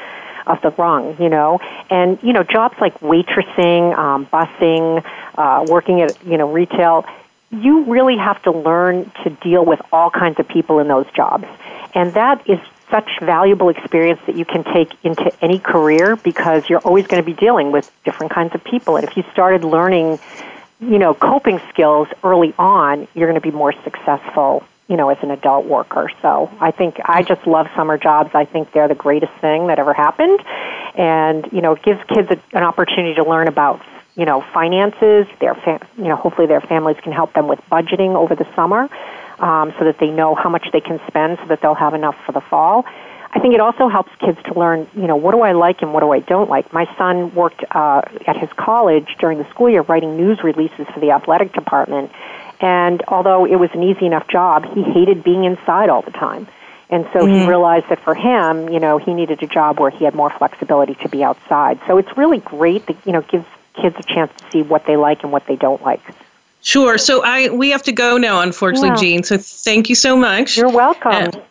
Of 0.47 0.61
the 0.61 0.71
rung, 0.71 1.17
you 1.19 1.29
know. 1.29 1.59
And, 1.89 2.19
you 2.23 2.33
know, 2.33 2.43
jobs 2.43 2.75
like 2.79 2.99
waitressing, 2.99 3.97
um, 3.97 4.25
busing, 4.27 5.03
uh, 5.35 5.65
working 5.67 6.01
at, 6.01 6.23
you 6.25 6.37
know, 6.37 6.51
retail, 6.51 7.05
you 7.51 7.83
really 7.85 8.17
have 8.17 8.41
to 8.43 8.51
learn 8.51 9.11
to 9.23 9.29
deal 9.29 9.63
with 9.63 9.81
all 9.91 10.09
kinds 10.09 10.39
of 10.39 10.47
people 10.47 10.79
in 10.79 10.87
those 10.87 11.05
jobs. 11.15 11.45
And 11.93 12.13
that 12.13 12.49
is 12.49 12.59
such 12.89 13.19
valuable 13.21 13.69
experience 13.69 14.19
that 14.27 14.35
you 14.35 14.45
can 14.45 14.63
take 14.63 14.91
into 15.03 15.31
any 15.41 15.59
career 15.59 16.15
because 16.15 16.69
you're 16.69 16.79
always 16.79 17.07
going 17.07 17.21
to 17.21 17.25
be 17.25 17.33
dealing 17.33 17.71
with 17.71 17.91
different 18.03 18.31
kinds 18.31 18.53
of 18.53 18.63
people. 18.63 18.97
And 18.97 19.07
if 19.07 19.17
you 19.17 19.23
started 19.31 19.63
learning, 19.63 20.19
you 20.79 20.99
know, 20.99 21.13
coping 21.13 21.59
skills 21.69 22.07
early 22.23 22.53
on, 22.57 23.07
you're 23.13 23.27
going 23.27 23.41
to 23.41 23.47
be 23.47 23.55
more 23.55 23.73
successful 23.83 24.63
you 24.87 24.97
know, 24.97 25.09
as 25.09 25.17
an 25.21 25.31
adult 25.31 25.65
worker. 25.65 26.09
So 26.21 26.51
I 26.59 26.71
think 26.71 26.99
I 27.05 27.23
just 27.23 27.47
love 27.47 27.67
summer 27.75 27.97
jobs. 27.97 28.31
I 28.33 28.45
think 28.45 28.71
they're 28.73 28.87
the 28.87 28.95
greatest 28.95 29.33
thing 29.41 29.67
that 29.67 29.79
ever 29.79 29.93
happened. 29.93 30.39
And, 30.95 31.47
you 31.51 31.61
know, 31.61 31.73
it 31.73 31.83
gives 31.83 32.03
kids 32.05 32.29
a, 32.29 32.57
an 32.57 32.63
opportunity 32.63 33.15
to 33.15 33.23
learn 33.23 33.47
about, 33.47 33.81
you 34.15 34.25
know, 34.25 34.41
finances. 34.53 35.25
Their, 35.39 35.55
fa- 35.55 35.87
you 35.97 36.05
know, 36.05 36.15
hopefully 36.15 36.47
their 36.47 36.61
families 36.61 36.97
can 37.01 37.13
help 37.13 37.33
them 37.33 37.47
with 37.47 37.59
budgeting 37.71 38.15
over 38.15 38.35
the 38.35 38.47
summer 38.55 38.89
um, 39.39 39.73
so 39.79 39.85
that 39.85 39.97
they 39.99 40.09
know 40.09 40.35
how 40.35 40.49
much 40.49 40.67
they 40.71 40.81
can 40.81 40.99
spend 41.07 41.39
so 41.39 41.47
that 41.47 41.61
they'll 41.61 41.73
have 41.73 41.93
enough 41.93 42.17
for 42.25 42.31
the 42.31 42.41
fall. 42.41 42.85
I 43.35 43.39
think 43.39 43.55
it 43.55 43.61
also 43.61 43.89
helps 43.89 44.11
kids 44.19 44.37
to 44.43 44.53
learn, 44.53 44.87
you 44.95 45.07
know, 45.07 45.15
what 45.15 45.31
do 45.31 45.41
I 45.41 45.53
like 45.53 45.81
and 45.81 45.91
what 45.91 46.01
do 46.01 46.11
I 46.11 46.19
don't 46.19 46.51
like. 46.51 46.71
My 46.71 46.85
son 46.97 47.33
worked 47.33 47.63
uh, 47.71 48.01
at 48.27 48.37
his 48.37 48.49
college 48.53 49.15
during 49.17 49.39
the 49.39 49.49
school 49.49 49.69
year 49.69 49.81
writing 49.81 50.15
news 50.15 50.43
releases 50.43 50.85
for 50.93 50.99
the 50.99 51.09
athletic 51.09 51.51
department, 51.51 52.11
and 52.63 53.03
although 53.09 53.45
it 53.45 53.57
was 53.57 53.69
an 53.73 53.83
easy 53.83 54.05
enough 54.05 54.25
job, 54.29 54.73
he 54.73 54.83
hated 54.83 55.21
being 55.21 55.43
inside 55.43 55.89
all 55.89 56.01
the 56.01 56.11
time. 56.11 56.47
And 56.89 57.05
so 57.11 57.19
mm-hmm. 57.19 57.41
he 57.41 57.47
realized 57.47 57.89
that 57.89 57.99
for 57.99 58.15
him, 58.15 58.69
you 58.69 58.79
know, 58.79 58.97
he 58.97 59.13
needed 59.13 59.43
a 59.43 59.47
job 59.47 59.81
where 59.81 59.89
he 59.89 60.05
had 60.05 60.15
more 60.15 60.29
flexibility 60.29 60.95
to 60.95 61.09
be 61.09 61.25
outside. 61.25 61.77
So 61.87 61.97
it's 61.97 62.15
really 62.17 62.37
great 62.37 62.85
that, 62.85 62.95
you 63.05 63.11
know, 63.11 63.21
gives 63.21 63.45
kids 63.73 63.97
a 63.99 64.03
chance 64.03 64.31
to 64.37 64.51
see 64.51 64.61
what 64.61 64.85
they 64.85 64.95
like 64.95 65.23
and 65.23 65.31
what 65.31 65.45
they 65.45 65.57
don't 65.57 65.81
like. 65.83 66.01
Sure. 66.61 66.97
So 66.97 67.21
I 67.25 67.49
we 67.49 67.71
have 67.71 67.83
to 67.83 67.91
go 67.91 68.17
now, 68.17 68.39
unfortunately, 68.39 68.89
yeah. 68.89 68.95
Jean. 68.95 69.23
So 69.23 69.37
thank 69.37 69.89
you 69.89 69.95
so 69.95 70.15
much. 70.15 70.55
You're 70.55 70.71
welcome. 70.71 71.11
And 71.11 71.41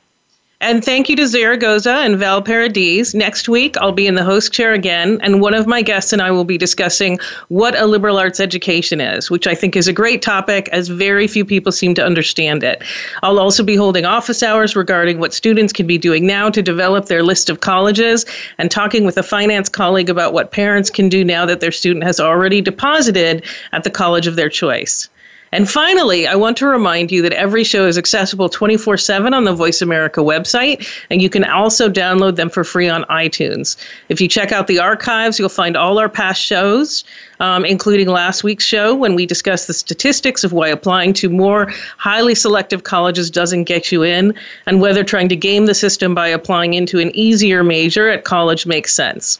thank 0.62 1.08
you 1.08 1.16
to 1.16 1.26
Zaragoza 1.26 1.90
and 1.90 2.16
Val 2.16 2.40
Paradiz. 2.40 3.16
Next 3.16 3.48
week, 3.48 3.76
I'll 3.78 3.90
be 3.90 4.06
in 4.06 4.14
the 4.14 4.22
host 4.22 4.52
chair 4.52 4.72
again, 4.72 5.18
and 5.20 5.40
one 5.40 5.54
of 5.54 5.66
my 5.66 5.82
guests 5.82 6.12
and 6.12 6.22
I 6.22 6.30
will 6.30 6.44
be 6.44 6.56
discussing 6.56 7.18
what 7.48 7.76
a 7.76 7.86
liberal 7.86 8.16
arts 8.16 8.38
education 8.38 9.00
is, 9.00 9.28
which 9.28 9.48
I 9.48 9.56
think 9.56 9.74
is 9.74 9.88
a 9.88 9.92
great 9.92 10.22
topic 10.22 10.68
as 10.68 10.86
very 10.86 11.26
few 11.26 11.44
people 11.44 11.72
seem 11.72 11.94
to 11.94 12.04
understand 12.04 12.62
it. 12.62 12.84
I'll 13.24 13.40
also 13.40 13.64
be 13.64 13.74
holding 13.74 14.04
office 14.04 14.40
hours 14.40 14.76
regarding 14.76 15.18
what 15.18 15.34
students 15.34 15.72
can 15.72 15.88
be 15.88 15.98
doing 15.98 16.28
now 16.28 16.48
to 16.50 16.62
develop 16.62 17.06
their 17.06 17.24
list 17.24 17.50
of 17.50 17.58
colleges 17.58 18.24
and 18.58 18.70
talking 18.70 19.04
with 19.04 19.18
a 19.18 19.24
finance 19.24 19.68
colleague 19.68 20.10
about 20.10 20.32
what 20.32 20.52
parents 20.52 20.90
can 20.90 21.08
do 21.08 21.24
now 21.24 21.44
that 21.44 21.58
their 21.58 21.72
student 21.72 22.04
has 22.04 22.20
already 22.20 22.60
deposited 22.60 23.44
at 23.72 23.82
the 23.82 23.90
college 23.90 24.28
of 24.28 24.36
their 24.36 24.48
choice. 24.48 25.08
And 25.53 25.70
finally, 25.70 26.26
I 26.26 26.34
want 26.34 26.57
to 26.59 26.66
remind 26.66 27.12
you 27.12 27.20
that 27.22 27.32
every 27.34 27.62
show 27.62 27.86
is 27.86 27.98
accessible 27.98 28.48
24 28.48 28.96
7 28.96 29.34
on 29.34 29.44
the 29.44 29.53
Voice 29.53 29.82
America 29.82 30.20
website, 30.20 30.88
and 31.11 31.20
you 31.20 31.28
can 31.28 31.44
also 31.44 31.90
download 31.90 32.36
them 32.36 32.48
for 32.48 32.64
free 32.64 32.88
on 32.88 33.05
iTunes. 33.05 33.76
If 34.09 34.20
you 34.20 34.28
check 34.28 34.50
out 34.50 34.66
the 34.66 34.78
archives, 34.78 35.38
you'll 35.38 35.50
find 35.50 35.76
all 35.76 35.98
our 35.98 36.09
past 36.09 36.40
shows, 36.40 37.05
um, 37.40 37.66
including 37.66 38.09
last 38.09 38.42
week's 38.42 38.64
show 38.64 38.94
when 38.94 39.14
we 39.14 39.26
discussed 39.26 39.66
the 39.66 39.74
statistics 39.74 40.42
of 40.42 40.55
why 40.55 40.68
applying 40.68 41.12
to 41.14 41.28
more 41.28 41.70
highly 41.98 42.34
selective 42.34 42.84
colleges 42.84 43.30
doesn't 43.30 43.64
get 43.64 43.92
you 43.92 44.03
in, 44.03 44.34
and 44.66 44.80
whether 44.80 45.05
trying 45.05 45.28
to 45.28 45.36
game 45.36 45.66
the 45.66 45.74
system 45.74 46.14
by 46.14 46.28
applying 46.28 46.72
into 46.72 46.98
an 46.98 47.14
easier 47.14 47.62
major 47.62 48.09
at 48.09 48.24
college 48.24 48.64
makes 48.64 48.94
sense. 48.94 49.38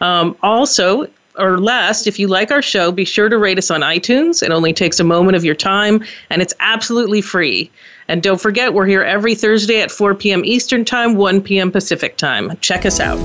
Um, 0.00 0.36
also, 0.42 1.06
or 1.38 1.58
last, 1.58 2.06
if 2.06 2.18
you 2.18 2.28
like 2.28 2.50
our 2.50 2.62
show, 2.62 2.92
be 2.92 3.04
sure 3.04 3.28
to 3.28 3.38
rate 3.38 3.58
us 3.58 3.70
on 3.70 3.80
iTunes. 3.80 4.42
It 4.42 4.50
only 4.50 4.72
takes 4.72 5.00
a 5.00 5.04
moment 5.04 5.36
of 5.36 5.44
your 5.44 5.54
time 5.54 6.04
and 6.30 6.42
it's 6.42 6.54
absolutely 6.60 7.20
free. 7.20 7.70
And 8.08 8.22
don't 8.22 8.40
forget, 8.40 8.74
we're 8.74 8.86
here 8.86 9.02
every 9.02 9.34
Thursday 9.34 9.80
at 9.80 9.90
4 9.90 10.14
p.m. 10.14 10.44
Eastern 10.44 10.84
Time, 10.84 11.14
1 11.14 11.42
p.m. 11.42 11.70
Pacific 11.70 12.16
Time. 12.16 12.56
Check 12.60 12.84
us 12.84 13.00
out. 13.00 13.18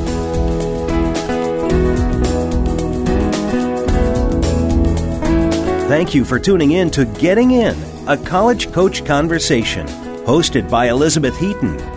Thank 5.88 6.14
you 6.14 6.26
for 6.26 6.38
tuning 6.38 6.72
in 6.72 6.92
to 6.92 7.06
Getting 7.06 7.52
In, 7.52 7.76
a 8.08 8.18
college 8.18 8.72
coach 8.74 9.06
conversation, 9.06 9.88
hosted 10.26 10.70
by 10.70 10.90
Elizabeth 10.90 11.38
Heaton. 11.40 11.97